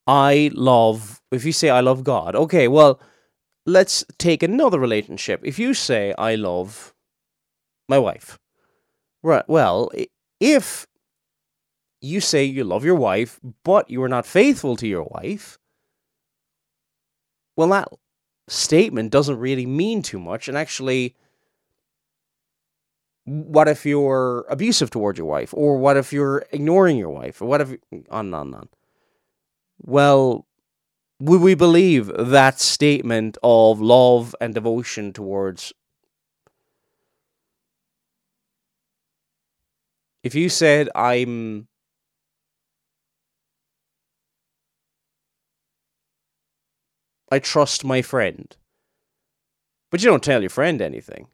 I 0.08 0.52
love, 0.54 1.22
if 1.32 1.46
you 1.46 1.52
say, 1.52 1.70
I 1.70 1.80
love 1.80 2.04
God, 2.04 2.36
okay, 2.36 2.68
well, 2.68 3.00
let's 3.66 4.04
take 4.18 4.44
another 4.44 4.80
relationship. 4.80 5.42
If 5.44 5.60
you 5.60 5.74
say, 5.74 6.14
I 6.18 6.36
love 6.36 6.94
my 7.88 8.00
wife, 8.00 8.39
right, 9.24 9.48
well, 9.48 9.89
if 10.39 10.88
you 12.02 12.20
say 12.20 12.43
you 12.43 12.64
love 12.64 12.84
your 12.84 12.95
wife, 12.95 13.39
but 13.64 13.89
you 13.89 14.02
are 14.04 14.10
not 14.10 14.26
faithful 14.26 14.76
to 14.78 14.88
your 14.88 15.04
wife, 15.04 15.58
well, 17.56 17.70
that 17.70 17.89
statement 18.47 19.12
doesn't 19.12 19.38
really 19.38 19.66
mean 19.66 20.02
too 20.02 20.20
much. 20.20 20.47
And 20.47 20.58
actually, 20.58 21.16
what 23.26 23.68
if 23.68 23.86
you're 23.86 24.45
abusive 24.49 24.89
towards 24.89 25.18
your 25.18 25.28
wife? 25.28 25.54
Or 25.54 25.78
what 25.78 25.97
if 25.97 26.12
you're 26.12 26.45
ignoring 26.52 26.97
your 26.97 27.10
wife? 27.10 27.41
Or 27.41 27.45
what 27.45 27.62
if, 27.62 27.70
on 28.10 28.28
and 28.28 28.36
on 28.36 28.47
and 28.47 28.56
on. 28.56 28.70
Well, 29.80 30.45
would 31.22 31.41
we 31.41 31.54
believe 31.54 32.12
that 32.18 32.60
statement 32.60 33.38
of 33.43 33.80
love 33.80 34.36
and 34.41 34.56
devotion 34.56 35.14
towards 35.14 35.72
if 40.24 40.34
you 40.34 40.49
said 40.49 40.89
i'm 40.95 41.68
I 47.32 47.40
trust 47.40 47.86
my 47.86 48.02
friend. 48.02 48.56
But 49.90 50.04
you 50.04 50.10
don't 50.10 50.24
tell 50.24 50.42
your 50.42 50.50
friend 50.50 50.82
anything. 50.82 51.28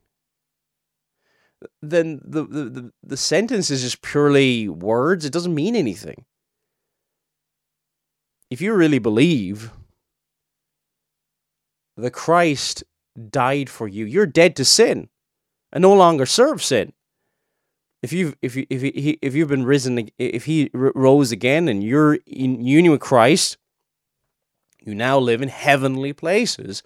Then 1.82 2.22
the, 2.24 2.44
the, 2.46 2.64
the, 2.70 2.92
the 3.04 3.18
sentence 3.18 3.72
is 3.72 3.82
just 3.82 4.02
purely 4.02 4.70
words. 4.70 5.26
It 5.26 5.34
doesn't 5.34 5.56
mean 5.56 5.76
anything. 5.76 6.26
If 8.50 8.62
you 8.62 8.74
really 8.74 9.00
believe 9.00 9.72
that 11.98 12.12
Christ 12.12 12.84
died 13.30 13.70
for 13.70 13.88
you, 13.88 14.06
you're 14.06 14.28
dead 14.28 14.56
to 14.58 14.66
sin 14.66 15.10
and 15.72 15.82
no 15.82 15.94
longer 15.94 16.26
serve 16.26 16.64
sin. 16.64 16.94
If 18.04 18.14
you've 18.14 18.38
if 18.44 18.56
you 18.56 18.68
if 18.70 18.82
he, 18.82 19.18
if 19.22 19.34
you've 19.34 19.50
been 19.50 19.66
risen 19.66 20.10
if 20.20 20.46
he 20.46 20.70
rose 20.74 21.32
again 21.32 21.68
and 21.68 21.84
you're 21.84 22.20
in 22.28 22.64
union 22.64 22.92
with 22.92 23.02
Christ, 23.02 23.58
you 24.88 24.96
now 24.96 25.20
live 25.20 25.42
in 25.42 25.50
heavenly 25.50 26.14
places. 26.14 26.82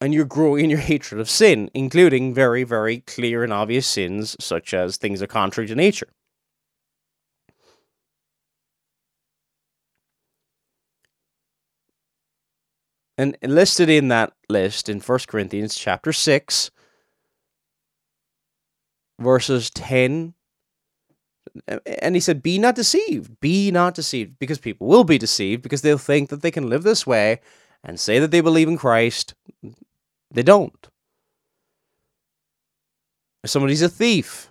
And 0.00 0.12
you're 0.12 0.26
growing 0.26 0.64
in 0.64 0.70
your 0.70 0.80
hatred 0.80 1.20
of 1.20 1.30
sin, 1.30 1.70
including 1.72 2.34
very, 2.34 2.64
very 2.64 2.98
clear 2.98 3.42
and 3.42 3.52
obvious 3.52 3.86
sins, 3.86 4.36
such 4.38 4.74
as 4.74 4.96
things 4.96 5.22
are 5.22 5.26
contrary 5.26 5.68
to 5.68 5.74
nature. 5.74 6.08
And 13.16 13.38
listed 13.40 13.88
in 13.88 14.08
that 14.08 14.34
list 14.50 14.90
in 14.90 15.00
1 15.00 15.18
Corinthians 15.26 15.74
chapter 15.74 16.12
6, 16.12 16.70
verses 19.18 19.70
10 19.70 20.34
and 22.02 22.14
he 22.14 22.20
said, 22.20 22.42
Be 22.42 22.58
not 22.58 22.74
deceived. 22.74 23.40
Be 23.40 23.70
not 23.70 23.94
deceived. 23.94 24.38
Because 24.38 24.58
people 24.58 24.86
will 24.86 25.04
be 25.04 25.18
deceived 25.18 25.62
because 25.62 25.82
they'll 25.82 25.98
think 25.98 26.28
that 26.30 26.42
they 26.42 26.50
can 26.50 26.68
live 26.68 26.82
this 26.82 27.06
way 27.06 27.40
and 27.84 27.98
say 27.98 28.18
that 28.18 28.30
they 28.30 28.40
believe 28.40 28.68
in 28.68 28.76
Christ. 28.76 29.34
They 30.30 30.42
don't. 30.42 30.88
If 33.44 33.50
somebody's 33.50 33.82
a 33.82 33.88
thief, 33.88 34.50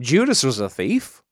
Judas 0.00 0.42
was 0.42 0.58
a 0.58 0.70
thief. 0.70 1.22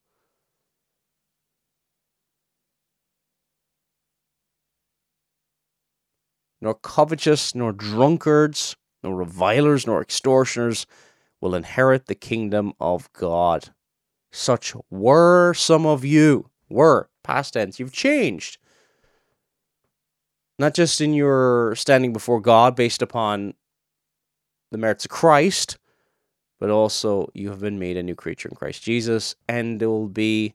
Nor 6.61 6.75
covetous, 6.75 7.55
nor 7.55 7.73
drunkards, 7.73 8.77
nor 9.03 9.17
revilers, 9.17 9.87
nor 9.87 10.01
extortioners 10.01 10.87
will 11.43 11.55
inherit 11.55 12.07
the 12.07 12.15
kingdom 12.15 12.73
of 12.81 13.13
God. 13.13 13.69
Such 14.31 14.75
were 14.89 15.53
some 15.53 15.85
of 15.85 16.05
you. 16.05 16.49
Were, 16.71 17.11
past 17.23 17.53
tense, 17.53 17.79
you've 17.79 17.93
changed. 17.93 18.57
not 20.59 20.75
just 20.75 21.01
in 21.01 21.13
your 21.13 21.75
standing 21.75 22.13
before 22.13 22.41
God 22.41 22.77
based 22.77 23.03
upon 23.03 23.55
the 24.71 24.79
merits 24.79 25.05
of 25.05 25.11
Christ, 25.11 25.77
but 26.61 26.71
also 26.71 27.31
you 27.35 27.51
have 27.51 27.61
been 27.61 27.81
made 27.81 27.97
a 27.97 28.03
new 28.03 28.15
creature 28.15 28.49
in 28.49 28.55
Christ 28.55 28.83
Jesus, 28.83 29.35
and 29.49 29.81
there 29.81 29.91
will 29.91 30.09
be 30.09 30.55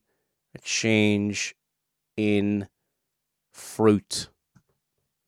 a 0.55 0.59
change 0.59 1.55
in 2.15 2.67
fruit. 3.51 4.29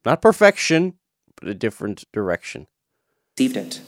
Not 0.05 0.21
perfection, 0.21 0.93
but 1.39 1.49
a 1.49 1.53
different 1.53 2.05
direction. 2.13 2.67
Received 3.37 3.57
it. 3.57 3.81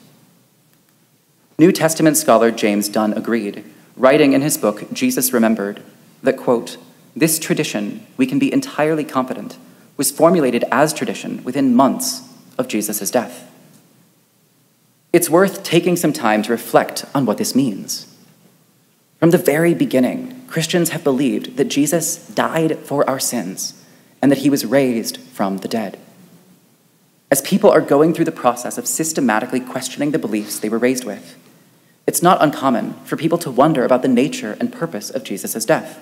New 1.62 1.72
Testament 1.72 2.18
scholar 2.18 2.50
James 2.50 2.90
Dunn 2.90 3.14
agreed, 3.14 3.64
writing 3.96 4.34
in 4.34 4.42
his 4.42 4.58
book, 4.58 4.92
Jesus 4.92 5.32
Remembered, 5.32 5.84
that, 6.24 6.36
quote, 6.36 6.78
this 7.16 7.38
tradition, 7.38 8.04
we 8.18 8.26
can 8.26 8.40
be 8.40 8.52
entirely 8.52 9.04
confident, 9.04 9.60
was 9.96 10.10
formulated 10.10 10.66
as 10.72 10.92
tradition 10.92 11.44
within 11.44 11.76
months 11.76 12.28
of 12.58 12.68
Jesus' 12.68 13.12
death. 13.12 13.48
It's 15.14 15.30
worth 15.30 15.62
taking 15.62 15.96
some 15.96 16.14
time 16.14 16.42
to 16.42 16.52
reflect 16.52 17.06
on 17.14 17.28
what 17.28 17.38
this 17.38 17.54
means. 17.54 18.12
From 19.20 19.30
the 19.30 19.38
very 19.38 19.76
beginning, 19.76 20.44
Christians 20.48 20.90
have 20.90 21.04
believed 21.04 21.58
that 21.58 21.66
Jesus 21.66 22.28
died 22.30 22.80
for 22.80 23.08
our 23.08 23.20
sins 23.20 23.80
and 24.20 24.32
that 24.32 24.40
he 24.40 24.50
was 24.50 24.66
raised 24.66 25.18
from 25.18 25.58
the 25.58 25.68
dead. 25.68 26.00
As 27.30 27.40
people 27.44 27.70
are 27.70 27.82
going 27.82 28.16
through 28.16 28.26
the 28.26 28.32
process 28.32 28.80
of 28.80 28.88
systematically 28.88 29.60
questioning 29.60 30.10
the 30.10 30.18
beliefs 30.18 30.58
they 30.58 30.68
were 30.68 30.80
raised 30.80 31.06
with, 31.06 31.38
it's 32.08 32.22
not 32.22 32.42
uncommon 32.42 32.94
for 33.06 33.16
people 33.16 33.38
to 33.40 33.52
wonder 33.52 33.86
about 33.86 34.02
the 34.02 34.08
nature 34.08 34.58
and 34.60 34.74
purpose 34.74 35.10
of 35.10 35.24
Jesus' 35.24 35.66
death. 35.66 36.00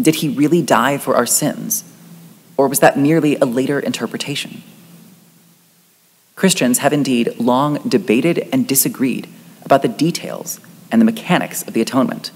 Did 0.00 0.16
he 0.16 0.28
really 0.28 0.62
die 0.62 0.98
for 0.98 1.16
our 1.16 1.26
sins? 1.26 1.84
Or 2.56 2.68
was 2.68 2.80
that 2.80 2.98
merely 2.98 3.36
a 3.36 3.44
later 3.44 3.80
interpretation? 3.80 4.62
Christians 6.36 6.78
have 6.78 6.92
indeed 6.92 7.38
long 7.38 7.76
debated 7.86 8.48
and 8.52 8.66
disagreed 8.66 9.28
about 9.62 9.82
the 9.82 9.88
details 9.88 10.58
and 10.90 11.00
the 11.00 11.06
mechanics 11.06 11.62
of 11.62 11.74
the 11.74 11.82
atonement. 11.82 12.30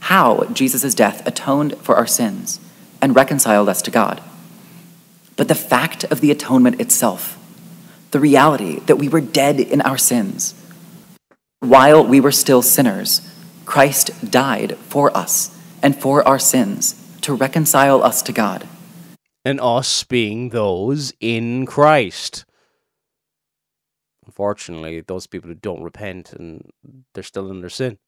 How 0.00 0.44
Jesus' 0.44 0.94
death 0.94 1.26
atoned 1.26 1.76
for 1.78 1.96
our 1.96 2.06
sins 2.06 2.60
and 3.02 3.14
reconciled 3.14 3.68
us 3.68 3.82
to 3.82 3.90
God. 3.90 4.22
But 5.36 5.48
the 5.48 5.54
fact 5.54 6.04
of 6.04 6.20
the 6.20 6.30
atonement 6.30 6.80
itself, 6.80 7.38
the 8.10 8.20
reality 8.20 8.80
that 8.80 8.96
we 8.96 9.08
were 9.08 9.20
dead 9.20 9.60
in 9.60 9.80
our 9.82 9.98
sins, 9.98 10.54
while 11.60 12.04
we 12.04 12.20
were 12.20 12.32
still 12.32 12.62
sinners, 12.62 13.20
Christ 13.64 14.30
died 14.30 14.76
for 14.78 15.16
us 15.16 15.56
and 15.82 15.94
for 15.94 16.26
our 16.26 16.38
sins 16.38 16.94
to 17.20 17.34
reconcile 17.34 18.02
us 18.02 18.22
to 18.22 18.32
God. 18.32 18.66
And 19.44 19.60
us 19.60 20.04
being 20.04 20.48
those 20.50 21.12
in 21.20 21.66
Christ. 21.66 22.44
Unfortunately, 24.26 25.00
those 25.00 25.26
people 25.26 25.48
who 25.48 25.54
don't 25.54 25.82
repent 25.82 26.32
and 26.32 26.70
they're 27.14 27.22
still 27.22 27.50
in 27.50 27.60
their 27.60 27.70
sin. 27.70 27.98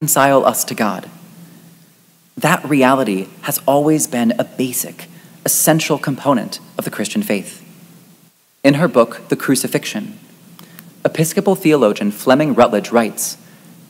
Reconcile 0.00 0.44
us 0.44 0.64
to 0.64 0.74
God. 0.74 1.08
That 2.36 2.64
reality 2.64 3.28
has 3.42 3.60
always 3.66 4.06
been 4.06 4.32
a 4.38 4.44
basic, 4.44 5.08
essential 5.44 5.98
component 5.98 6.60
of 6.76 6.84
the 6.84 6.90
Christian 6.90 7.22
faith. 7.22 7.60
In 8.64 8.74
her 8.74 8.88
book, 8.88 9.28
The 9.28 9.36
Crucifixion, 9.36 10.18
Episcopal 11.04 11.56
theologian 11.56 12.12
Fleming 12.12 12.54
Rutledge 12.54 12.90
writes 12.92 13.36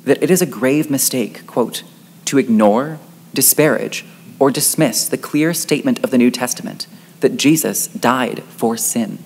that 0.04 0.22
it 0.22 0.30
is 0.30 0.40
a 0.40 0.46
grave 0.46 0.90
mistake, 0.90 1.46
quote, 1.46 1.82
to 2.24 2.38
ignore, 2.38 2.98
disparage, 3.34 4.04
or 4.38 4.50
dismiss 4.50 5.08
the 5.08 5.18
clear 5.18 5.52
statement 5.52 6.02
of 6.02 6.10
the 6.10 6.18
New 6.18 6.30
Testament 6.30 6.86
that 7.20 7.36
Jesus 7.36 7.86
died 7.86 8.42
for 8.44 8.76
sin. 8.76 9.18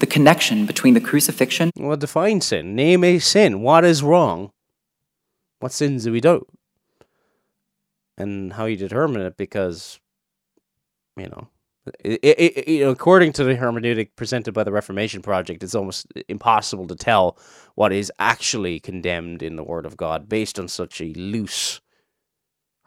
The 0.00 0.06
connection 0.06 0.66
between 0.66 0.94
the 0.94 1.00
crucifixion. 1.00 1.70
Well, 1.76 1.96
define 1.96 2.40
sin. 2.40 2.74
Name 2.74 3.04
a 3.04 3.18
sin. 3.18 3.62
What 3.62 3.84
is 3.84 4.02
wrong? 4.02 4.50
What 5.60 5.72
sins 5.72 6.04
do 6.04 6.12
we 6.12 6.20
do? 6.20 6.46
And 8.18 8.54
how 8.54 8.64
you 8.64 8.76
determine 8.76 9.22
it, 9.22 9.36
because, 9.36 10.00
you 11.16 11.28
know, 11.28 11.48
it, 12.00 12.20
it, 12.22 12.68
it, 12.68 12.88
according 12.88 13.32
to 13.34 13.44
the 13.44 13.54
hermeneutic 13.54 14.10
presented 14.16 14.52
by 14.52 14.64
the 14.64 14.72
Reformation 14.72 15.22
Project, 15.22 15.62
it's 15.62 15.74
almost 15.74 16.06
impossible 16.28 16.86
to 16.86 16.96
tell 16.96 17.38
what 17.74 17.92
is 17.92 18.12
actually 18.18 18.80
condemned 18.80 19.42
in 19.42 19.56
the 19.56 19.64
Word 19.64 19.86
of 19.86 19.96
God 19.96 20.28
based 20.28 20.58
on 20.58 20.68
such 20.68 21.00
a 21.00 21.12
loose 21.14 21.80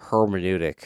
hermeneutic. 0.02 0.84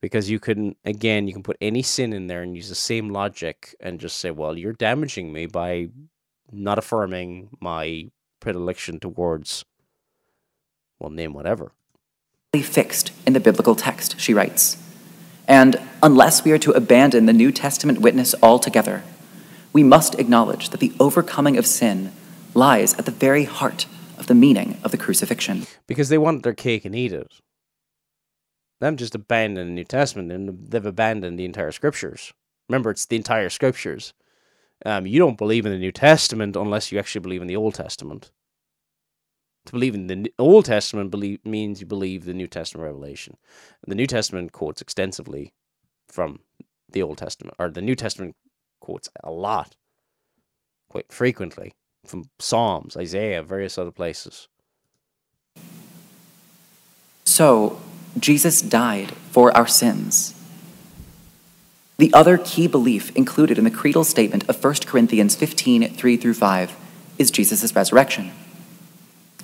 Because 0.00 0.28
you 0.28 0.38
can, 0.38 0.76
again, 0.84 1.26
you 1.26 1.32
can 1.32 1.42
put 1.42 1.56
any 1.60 1.82
sin 1.82 2.12
in 2.12 2.26
there 2.26 2.42
and 2.42 2.54
use 2.54 2.68
the 2.68 2.74
same 2.74 3.08
logic 3.08 3.74
and 3.80 3.98
just 3.98 4.18
say, 4.18 4.30
well, 4.30 4.58
you're 4.58 4.74
damaging 4.74 5.32
me 5.32 5.46
by 5.46 5.88
not 6.52 6.78
affirming 6.78 7.48
my 7.60 8.10
predilection 8.40 9.00
towards, 9.00 9.64
well, 10.98 11.10
name 11.10 11.32
whatever. 11.32 11.72
Fixed 12.54 13.12
in 13.26 13.32
the 13.32 13.40
biblical 13.40 13.74
text, 13.74 14.20
she 14.20 14.34
writes. 14.34 14.83
And 15.46 15.80
unless 16.02 16.44
we 16.44 16.52
are 16.52 16.58
to 16.58 16.72
abandon 16.72 17.26
the 17.26 17.32
New 17.32 17.52
Testament 17.52 18.00
witness 18.00 18.34
altogether, 18.42 19.02
we 19.72 19.82
must 19.82 20.18
acknowledge 20.18 20.70
that 20.70 20.80
the 20.80 20.92
overcoming 20.98 21.56
of 21.56 21.66
sin 21.66 22.12
lies 22.54 22.94
at 22.94 23.04
the 23.04 23.10
very 23.10 23.44
heart 23.44 23.86
of 24.18 24.26
the 24.26 24.34
meaning 24.34 24.78
of 24.84 24.90
the 24.90 24.96
crucifixion. 24.96 25.66
Because 25.86 26.08
they 26.08 26.18
want 26.18 26.42
their 26.42 26.54
cake 26.54 26.84
and 26.84 26.94
eat 26.94 27.12
it. 27.12 27.32
Them 28.80 28.96
just 28.96 29.14
abandon 29.14 29.68
the 29.68 29.72
New 29.72 29.84
Testament 29.84 30.32
and 30.32 30.66
they've 30.68 30.84
abandoned 30.84 31.38
the 31.38 31.44
entire 31.44 31.72
scriptures. 31.72 32.32
Remember, 32.68 32.90
it's 32.90 33.06
the 33.06 33.16
entire 33.16 33.50
scriptures. 33.50 34.14
Um, 34.84 35.06
you 35.06 35.18
don't 35.18 35.38
believe 35.38 35.66
in 35.66 35.72
the 35.72 35.78
New 35.78 35.92
Testament 35.92 36.56
unless 36.56 36.90
you 36.90 36.98
actually 36.98 37.20
believe 37.20 37.42
in 37.42 37.48
the 37.48 37.56
Old 37.56 37.74
Testament. 37.74 38.30
To 39.66 39.72
believe 39.72 39.94
in 39.94 40.06
the 40.06 40.32
Old 40.38 40.66
Testament 40.66 41.10
believe, 41.10 41.44
means 41.44 41.80
you 41.80 41.86
believe 41.86 42.24
the 42.24 42.34
New 42.34 42.46
Testament 42.46 42.84
revelation. 42.84 43.36
The 43.86 43.94
New 43.94 44.06
Testament 44.06 44.52
quotes 44.52 44.82
extensively 44.82 45.54
from 46.08 46.40
the 46.90 47.02
Old 47.02 47.18
Testament, 47.18 47.56
or 47.58 47.70
the 47.70 47.82
New 47.82 47.94
Testament 47.94 48.36
quotes 48.80 49.08
a 49.22 49.30
lot, 49.30 49.76
quite 50.88 51.10
frequently, 51.10 51.74
from 52.04 52.28
Psalms, 52.38 52.96
Isaiah, 52.96 53.42
various 53.42 53.78
other 53.78 53.90
places. 53.90 54.48
So, 57.24 57.80
Jesus 58.18 58.60
died 58.60 59.12
for 59.30 59.54
our 59.56 59.66
sins. 59.66 60.34
The 61.96 62.12
other 62.12 62.38
key 62.38 62.66
belief 62.66 63.14
included 63.16 63.56
in 63.56 63.64
the 63.64 63.70
creedal 63.70 64.04
statement 64.04 64.48
of 64.48 64.62
1 64.62 64.74
Corinthians 64.86 65.34
15 65.34 65.88
3 65.94 66.16
through 66.16 66.34
5 66.34 66.76
is 67.18 67.30
Jesus' 67.30 67.74
resurrection. 67.74 68.30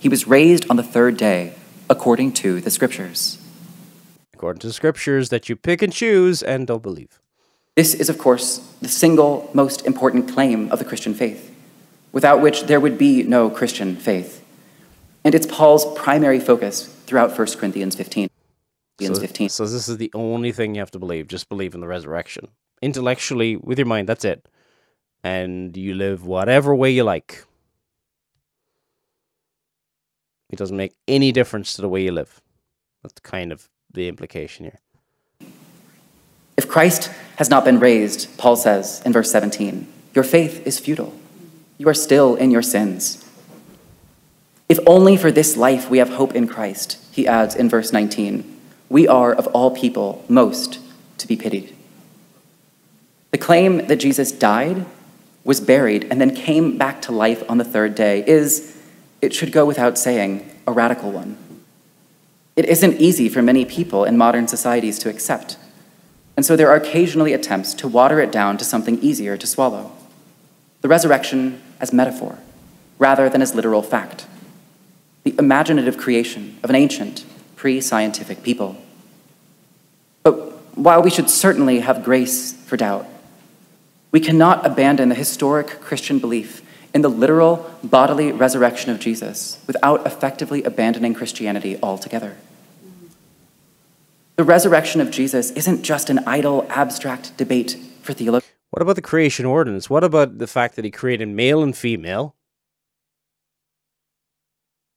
He 0.00 0.08
was 0.08 0.26
raised 0.26 0.64
on 0.70 0.76
the 0.76 0.82
third 0.82 1.18
day, 1.18 1.52
according 1.90 2.32
to 2.40 2.62
the 2.62 2.70
scriptures. 2.70 3.36
According 4.32 4.60
to 4.60 4.66
the 4.66 4.72
scriptures 4.72 5.28
that 5.28 5.50
you 5.50 5.56
pick 5.56 5.82
and 5.82 5.92
choose 5.92 6.42
and 6.42 6.66
don't 6.66 6.82
believe. 6.82 7.20
This 7.76 7.92
is, 7.92 8.08
of 8.08 8.16
course, 8.16 8.66
the 8.80 8.88
single 8.88 9.50
most 9.52 9.84
important 9.84 10.26
claim 10.26 10.72
of 10.72 10.78
the 10.78 10.86
Christian 10.86 11.12
faith, 11.12 11.54
without 12.12 12.40
which 12.40 12.62
there 12.62 12.80
would 12.80 12.96
be 12.96 13.22
no 13.24 13.50
Christian 13.50 13.94
faith. 13.94 14.42
And 15.22 15.34
it's 15.34 15.44
Paul's 15.46 15.84
primary 15.98 16.40
focus 16.40 16.86
throughout 17.04 17.38
1 17.38 17.46
Corinthians 17.58 17.94
15. 17.94 18.30
So, 19.02 19.14
15. 19.14 19.48
so 19.50 19.66
this 19.66 19.86
is 19.86 19.98
the 19.98 20.10
only 20.14 20.50
thing 20.50 20.74
you 20.74 20.80
have 20.80 20.90
to 20.92 20.98
believe. 20.98 21.28
Just 21.28 21.50
believe 21.50 21.74
in 21.74 21.80
the 21.80 21.86
resurrection. 21.86 22.48
Intellectually, 22.80 23.56
with 23.56 23.78
your 23.78 23.86
mind, 23.86 24.08
that's 24.08 24.24
it. 24.24 24.48
And 25.22 25.76
you 25.76 25.92
live 25.92 26.24
whatever 26.24 26.74
way 26.74 26.90
you 26.90 27.04
like. 27.04 27.44
It 30.50 30.58
doesn't 30.58 30.76
make 30.76 30.94
any 31.08 31.32
difference 31.32 31.74
to 31.74 31.82
the 31.82 31.88
way 31.88 32.02
you 32.02 32.12
live. 32.12 32.40
That's 33.02 33.14
kind 33.20 33.52
of 33.52 33.68
the 33.92 34.08
implication 34.08 34.66
here. 34.66 35.50
If 36.56 36.68
Christ 36.68 37.10
has 37.36 37.48
not 37.48 37.64
been 37.64 37.78
raised, 37.78 38.36
Paul 38.36 38.56
says 38.56 39.00
in 39.06 39.12
verse 39.12 39.30
17, 39.30 39.86
your 40.14 40.24
faith 40.24 40.66
is 40.66 40.78
futile. 40.78 41.14
You 41.78 41.88
are 41.88 41.94
still 41.94 42.34
in 42.34 42.50
your 42.50 42.62
sins. 42.62 43.24
If 44.68 44.78
only 44.86 45.16
for 45.16 45.32
this 45.32 45.56
life 45.56 45.88
we 45.88 45.98
have 45.98 46.10
hope 46.10 46.34
in 46.34 46.46
Christ, 46.46 46.98
he 47.10 47.26
adds 47.26 47.54
in 47.54 47.68
verse 47.68 47.92
19, 47.92 48.60
we 48.88 49.08
are 49.08 49.32
of 49.32 49.46
all 49.48 49.70
people 49.70 50.24
most 50.28 50.80
to 51.18 51.26
be 51.26 51.36
pitied. 51.36 51.74
The 53.30 53.38
claim 53.38 53.86
that 53.86 53.96
Jesus 53.96 54.32
died, 54.32 54.84
was 55.44 55.60
buried, 55.60 56.06
and 56.10 56.20
then 56.20 56.34
came 56.34 56.76
back 56.76 57.00
to 57.02 57.12
life 57.12 57.42
on 57.48 57.58
the 57.58 57.64
third 57.64 57.94
day 57.94 58.24
is 58.26 58.76
it 59.22 59.34
should 59.34 59.52
go 59.52 59.64
without 59.66 59.98
saying, 59.98 60.50
a 60.66 60.72
radical 60.72 61.10
one. 61.10 61.36
It 62.56 62.64
isn't 62.64 63.00
easy 63.00 63.28
for 63.28 63.42
many 63.42 63.64
people 63.64 64.04
in 64.04 64.18
modern 64.18 64.48
societies 64.48 64.98
to 65.00 65.10
accept, 65.10 65.56
and 66.36 66.44
so 66.44 66.56
there 66.56 66.70
are 66.70 66.76
occasionally 66.76 67.32
attempts 67.32 67.74
to 67.74 67.88
water 67.88 68.20
it 68.20 68.32
down 68.32 68.56
to 68.58 68.64
something 68.64 68.98
easier 69.00 69.36
to 69.36 69.46
swallow. 69.46 69.92
The 70.80 70.88
resurrection 70.88 71.60
as 71.80 71.92
metaphor, 71.92 72.38
rather 72.98 73.28
than 73.28 73.42
as 73.42 73.54
literal 73.54 73.82
fact. 73.82 74.26
The 75.24 75.34
imaginative 75.38 75.98
creation 75.98 76.58
of 76.62 76.70
an 76.70 76.76
ancient, 76.76 77.24
pre 77.56 77.80
scientific 77.80 78.42
people. 78.42 78.76
But 80.22 80.34
while 80.76 81.02
we 81.02 81.10
should 81.10 81.28
certainly 81.28 81.80
have 81.80 82.04
grace 82.04 82.52
for 82.52 82.76
doubt, 82.76 83.06
we 84.12 84.20
cannot 84.20 84.64
abandon 84.66 85.08
the 85.08 85.14
historic 85.14 85.80
Christian 85.80 86.18
belief 86.18 86.62
in 86.92 87.02
the 87.02 87.08
literal 87.08 87.70
bodily 87.82 88.32
resurrection 88.32 88.90
of 88.90 88.98
Jesus 88.98 89.58
without 89.66 90.06
effectively 90.06 90.62
abandoning 90.64 91.14
Christianity 91.14 91.78
altogether. 91.82 92.36
The 94.36 94.44
resurrection 94.44 95.00
of 95.00 95.10
Jesus 95.10 95.50
isn't 95.50 95.82
just 95.82 96.08
an 96.08 96.20
idle, 96.20 96.66
abstract 96.70 97.36
debate 97.36 97.76
for 98.02 98.12
theologians. 98.12 98.50
What 98.70 98.82
about 98.82 98.96
the 98.96 99.02
creation 99.02 99.44
ordinance? 99.44 99.90
What 99.90 100.04
about 100.04 100.38
the 100.38 100.46
fact 100.46 100.76
that 100.76 100.84
he 100.84 100.90
created 100.90 101.28
male 101.28 101.62
and 101.62 101.76
female? 101.76 102.36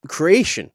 Creation. 0.08 0.72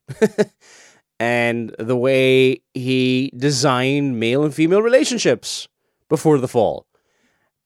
and 1.20 1.74
the 1.78 1.96
way 1.96 2.60
he 2.74 3.32
designed 3.36 4.20
male 4.20 4.44
and 4.44 4.54
female 4.54 4.82
relationships 4.82 5.68
before 6.08 6.38
the 6.38 6.48
fall. 6.48 6.86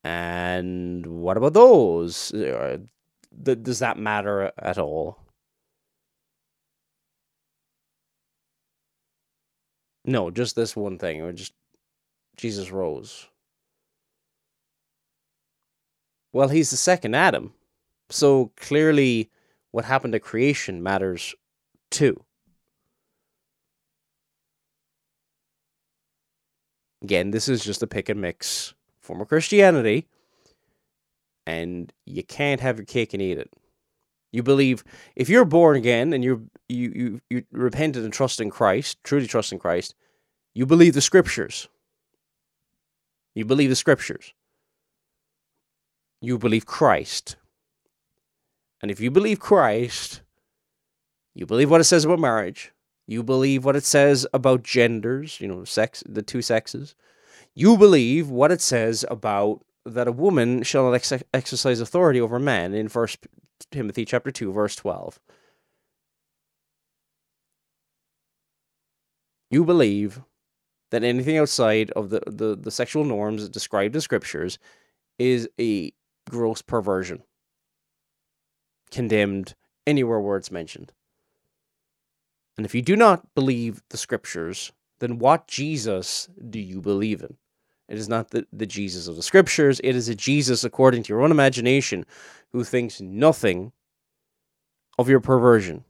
And 0.05 1.07
what 1.07 1.37
about 1.37 1.55
those? 1.55 2.33
Uh, 2.33 2.79
Uh, 3.47 3.55
does 3.55 3.79
that 3.81 3.99
matter 3.99 4.53
at 4.59 4.79
all? 4.79 5.19
No, 10.05 10.31
just 10.31 10.57
this 10.57 10.75
one 10.77 10.99
thing. 10.99 11.21
Or 11.21 11.33
just 11.33 11.53
Jesus 12.37 12.71
rose. 12.71 13.29
Well, 16.33 16.49
he's 16.49 16.71
the 16.71 16.77
second 16.77 17.15
Adam. 17.15 17.53
So 18.11 18.53
clearly, 18.57 19.31
what 19.71 19.85
happened 19.85 20.13
to 20.15 20.21
creation 20.21 20.83
matters 20.83 21.35
too. 21.91 22.25
Again, 27.03 27.31
this 27.33 27.49
is 27.49 27.65
just 27.65 27.83
a 27.83 27.87
pick 27.87 28.09
and 28.09 28.21
mix 28.21 28.75
form 29.01 29.21
of 29.21 29.29
Christianity, 29.29 30.07
and 31.47 31.93
you 32.07 32.23
can't 32.23 32.61
have 32.61 32.79
your 32.79 32.87
cake 32.87 33.13
and 33.13 33.23
eat 33.23 33.39
it. 33.39 33.53
You 34.33 34.43
believe 34.43 34.83
if 35.15 35.29
you're 35.29 35.45
born 35.45 35.77
again 35.77 36.13
and 36.13 36.25
you're 36.25 36.41
you 36.69 36.93
you 36.95 37.21
you 37.29 37.45
repented 37.53 38.05
and 38.05 38.13
trust 38.13 38.41
in 38.41 38.51
Christ, 38.51 38.99
truly 39.05 39.27
trust 39.27 39.53
in 39.53 39.59
Christ, 39.59 39.95
you 40.55 40.65
believe 40.67 40.95
the 40.95 41.01
scriptures. 41.01 41.69
You 43.35 43.45
believe 43.45 43.71
the 43.71 43.77
scriptures. 43.77 44.33
You 46.21 46.39
believe 46.39 46.67
Christ. 46.67 47.37
And 48.81 48.91
if 48.91 49.01
you 49.01 49.11
believe 49.11 49.39
Christ, 49.39 50.23
you 51.35 51.47
believe 51.47 51.71
what 51.71 51.81
it 51.81 51.85
says 51.85 52.05
about 52.05 52.19
marriage, 52.19 52.73
you 53.07 53.23
believe 53.23 53.65
what 53.65 53.77
it 53.77 53.85
says 53.85 54.27
about 54.33 54.63
genders, 54.63 55.41
you 55.41 55.49
know, 55.49 55.65
sex, 55.65 56.03
the 56.09 56.23
two 56.23 56.43
sexes. 56.43 56.95
You 57.55 57.77
believe 57.77 58.31
what 58.31 58.51
it 58.51 58.61
says 58.61 59.05
about 59.11 59.63
that 59.85 60.09
a 60.09 60.13
woman 60.13 60.63
shall 60.63 60.85
not 60.85 60.95
ex- 60.95 61.25
exercise 61.35 61.81
authority 61.81 62.21
over 62.21 62.39
men 62.39 62.75
in 62.75 62.89
First 62.89 63.27
Timothy 63.71 64.05
chapter 64.05 64.31
two, 64.31 64.53
verse 64.53 64.77
twelve. 64.77 65.21
You 69.51 69.65
believe 69.65 70.23
that 70.91 71.05
anything 71.05 71.37
outside 71.37 71.91
of 71.93 72.11
the, 72.11 72.23
the, 72.27 72.57
the 72.57 72.71
sexual 72.71 73.05
norms 73.05 73.49
described 73.49 73.95
in 73.95 74.01
scriptures 74.01 74.59
is 75.19 75.49
a 75.61 75.93
gross 76.31 76.63
perversion, 76.63 77.23
condemned 78.91 79.55
anywhere 79.87 80.21
where 80.21 80.37
it's 80.37 80.51
mentioned. 80.51 80.93
And 82.57 82.67
if 82.67 82.75
you 82.75 82.83
do 82.83 82.97
not 82.97 83.35
believe 83.35 83.83
the 83.91 83.97
scriptures, 83.97 84.73
then 85.01 85.19
what 85.19 85.49
Jesus 85.49 86.29
do 86.49 86.61
you 86.61 86.81
believe 86.81 87.23
in? 87.23 87.37
It 87.93 87.99
is 87.99 88.09
not 88.09 88.31
the, 88.31 88.47
the 88.53 88.65
Jesus 88.65 89.07
of 89.07 89.17
the 89.17 89.23
scriptures, 89.23 89.79
it 89.85 89.95
is 89.95 90.09
a 90.09 90.15
Jesus 90.15 90.65
according 90.65 91.03
to 91.03 91.13
your 91.13 91.21
own 91.21 91.31
imagination 91.31 92.07
who 92.53 92.65
thinks 92.65 93.01
nothing 93.01 93.73
of 94.99 95.09
your 95.11 95.21
perversion. 95.21 95.85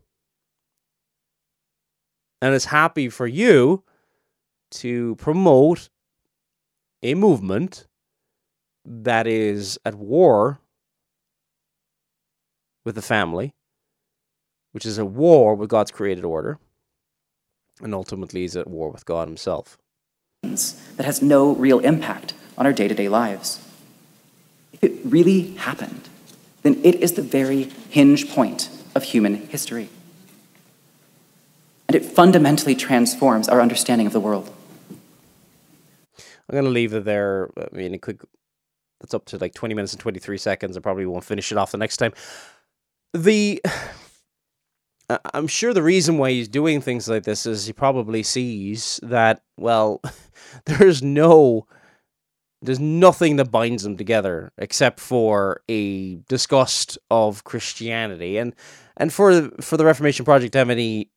And 2.40 2.55
is 2.55 2.66
happy 2.66 3.09
for 3.09 3.26
you 3.26 3.84
to 4.72 5.14
promote 5.14 5.90
a 7.05 7.14
movement 7.14 7.86
that 8.84 9.28
is 9.28 9.78
at 9.84 9.94
war 9.94 10.61
with 12.84 12.96
the 12.96 13.03
family 13.03 13.55
which 14.72 14.86
is 14.86 14.98
at 14.98 15.07
war 15.07 15.55
with 15.55 15.70
God's 15.70 15.90
created 15.90 16.24
order, 16.24 16.59
and 17.80 17.94
ultimately 17.94 18.44
is 18.44 18.57
at 18.57 18.68
war 18.68 18.90
with 18.90 19.05
God 19.05 19.28
Himself. 19.28 19.78
That 20.43 21.07
has 21.07 21.22
no 21.22 21.55
real 21.55 21.78
impact 21.78 22.34
on 22.59 22.66
our 22.66 22.72
day 22.72 22.88
to 22.88 22.95
day 22.95 23.09
lives. 23.09 23.61
If 24.72 24.84
it 24.84 24.93
really 25.05 25.53
happened, 25.53 26.09
then 26.62 26.80
it 26.84 26.97
is 26.97 27.12
the 27.12 27.22
very 27.22 27.64
hinge 27.90 28.28
point 28.28 28.68
of 28.95 29.05
human 29.05 29.36
history. 29.49 29.88
And 31.88 31.95
it 31.95 32.05
fundamentally 32.05 32.74
transforms 32.74 33.49
our 33.49 33.61
understanding 33.61 34.07
of 34.07 34.12
the 34.12 34.20
world. 34.20 34.51
I'm 36.18 36.53
going 36.53 36.64
to 36.64 36.70
leave 36.70 36.93
it 36.93 37.05
there. 37.05 37.51
I 37.57 37.74
mean, 37.74 37.95
it 37.95 38.03
could. 38.03 38.20
That's 39.01 39.14
up 39.14 39.24
to 39.26 39.38
like 39.38 39.55
20 39.55 39.74
minutes 39.74 39.93
and 39.93 40.01
23 40.01 40.38
seconds. 40.38 40.76
I 40.76 40.80
probably 40.80 41.07
won't 41.07 41.24
finish 41.24 41.51
it 41.51 41.59
off 41.59 41.72
the 41.72 41.78
next 41.78 41.97
time. 41.97 42.12
The 43.14 43.62
I'm 45.09 45.46
sure 45.46 45.74
the 45.74 45.82
reason 45.82 46.18
why 46.18 46.30
he's 46.30 46.48
doing 46.48 46.80
things 46.80 47.09
like 47.09 47.24
this 47.24 47.46
is 47.46 47.66
he 47.66 47.72
probably 47.72 48.22
sees 48.22 49.00
that, 49.03 49.42
well, 49.57 50.00
there's 50.66 51.03
no, 51.03 51.66
there's 52.62 52.80
nothing 52.80 53.36
that 53.36 53.50
binds 53.50 53.82
them 53.82 53.96
together 53.96 54.53
except 54.59 55.00
for 55.00 55.62
a 55.68 56.16
disgust 56.28 56.98
of 57.11 57.44
Christianity, 57.44 58.38
and 58.38 58.55
and 58.96 59.12
for 59.12 59.50
for 59.61 59.76
the 59.76 59.84
Reformation 59.84 60.24
Project 60.24 60.53
to 60.53 60.59
have 60.59 60.70
any 60.70 61.11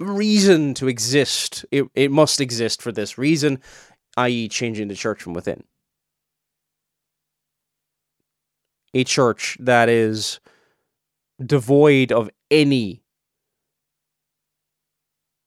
reason 0.00 0.74
to 0.74 0.88
exist, 0.88 1.64
it 1.70 1.84
it 1.94 2.10
must 2.10 2.40
exist 2.40 2.80
for 2.82 2.92
this 2.92 3.18
reason, 3.18 3.60
i.e., 4.16 4.48
changing 4.48 4.88
the 4.88 4.94
church 4.94 5.22
from 5.22 5.34
within. 5.34 5.64
A 8.94 9.04
church 9.04 9.58
that 9.60 9.88
is 9.90 10.40
devoid 11.44 12.12
of 12.12 12.30
any 12.50 13.02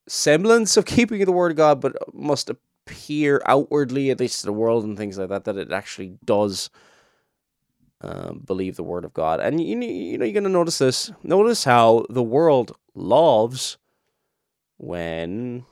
semblance 0.08 0.78
of 0.78 0.86
keeping 0.86 1.24
the 1.24 1.32
word 1.32 1.52
of 1.52 1.58
God, 1.58 1.82
but 1.82 1.96
must 2.14 2.50
appear 2.50 3.42
outwardly, 3.46 4.10
at 4.10 4.20
least 4.20 4.42
to 4.42 4.46
the 4.46 4.54
world 4.54 4.84
and 4.84 4.98
things 4.98 5.18
like 5.18 5.30
that, 5.30 5.46
that 5.46 5.58
it 5.58 5.72
actually 5.72 6.18
does 6.26 6.70
um, 8.02 8.42
believe 8.46 8.76
the 8.76 8.84
word 8.84 9.06
of 9.06 9.14
God. 9.14 9.40
And 9.40 9.62
you, 9.62 9.80
you 9.80 10.18
know, 10.18 10.26
you're 10.26 10.34
going 10.34 10.44
to 10.44 10.50
notice 10.50 10.78
this. 10.78 11.12
Notice 11.24 11.64
how 11.64 12.06
the 12.10 12.24
world 12.24 12.76
loves 12.96 13.78
when 14.78 15.66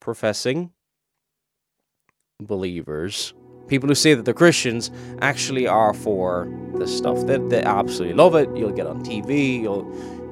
professing 0.00 0.72
believers 2.40 3.32
people 3.70 3.88
who 3.88 3.94
say 3.94 4.12
that 4.12 4.24
they're 4.24 4.34
Christians 4.34 4.90
actually 5.22 5.66
are 5.66 5.94
for 5.94 6.48
this 6.74 6.94
stuff. 6.94 7.24
They, 7.26 7.38
they 7.38 7.62
absolutely 7.62 8.14
love 8.14 8.34
it. 8.34 8.54
You'll 8.54 8.72
get 8.72 8.86
on 8.86 9.02
TV. 9.02 9.62
You'll 9.62 9.84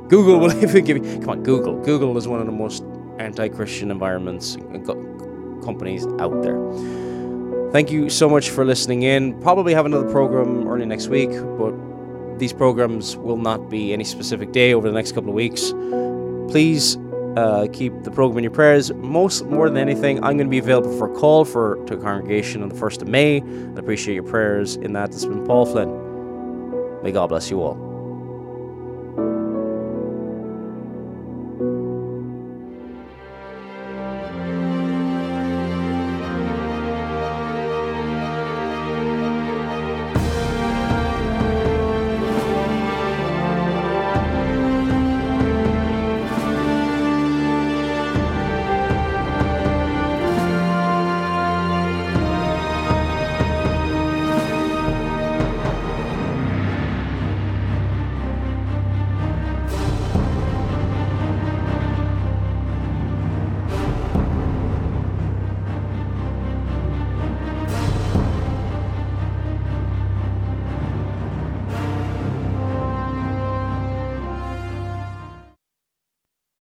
Google 0.08 0.40
will 0.40 0.52
even 0.62 0.84
give 0.84 0.96
you. 0.98 1.20
Come 1.20 1.30
on, 1.30 1.42
Google. 1.42 1.80
Google 1.82 2.16
is 2.18 2.26
one 2.28 2.40
of 2.40 2.46
the 2.46 2.52
most 2.52 2.82
anti-Christian 3.18 3.90
environments 3.90 4.56
uh, 4.56 4.60
and 4.70 4.84
companies 5.64 6.06
out 6.18 6.42
there. 6.42 6.58
Thank 7.72 7.90
you 7.90 8.10
so 8.10 8.28
much 8.28 8.50
for 8.50 8.64
listening 8.64 9.02
in. 9.02 9.40
Probably 9.40 9.74
have 9.74 9.86
another 9.86 10.10
program 10.10 10.66
early 10.66 10.86
next 10.86 11.08
week, 11.08 11.30
but 11.58 11.74
these 12.38 12.52
programs 12.52 13.16
will 13.16 13.36
not 13.36 13.68
be 13.68 13.92
any 13.92 14.04
specific 14.04 14.52
day 14.52 14.72
over 14.72 14.88
the 14.88 14.94
next 14.94 15.12
couple 15.12 15.28
of 15.28 15.34
weeks. 15.34 15.72
Please 16.50 16.96
uh, 17.38 17.68
keep 17.72 18.02
the 18.02 18.10
program 18.10 18.38
in 18.38 18.44
your 18.44 18.52
prayers. 18.52 18.92
Most 18.92 19.44
more 19.46 19.68
than 19.68 19.78
anything, 19.78 20.16
I'm 20.18 20.36
going 20.36 20.46
to 20.46 20.50
be 20.50 20.58
available 20.58 20.96
for 20.98 21.12
a 21.12 21.14
call 21.14 21.44
for 21.44 21.76
to 21.86 21.94
a 21.94 21.96
congregation 21.96 22.62
on 22.62 22.68
the 22.68 22.74
first 22.74 23.00
of 23.00 23.08
May. 23.08 23.40
I 23.40 23.78
appreciate 23.78 24.14
your 24.14 24.24
prayers 24.24 24.76
in 24.76 24.92
that. 24.94 25.12
This 25.12 25.22
has 25.22 25.32
been 25.32 25.46
Paul 25.46 25.64
Flynn. 25.64 27.02
May 27.02 27.12
God 27.12 27.28
bless 27.28 27.48
you 27.50 27.62
all. 27.62 27.87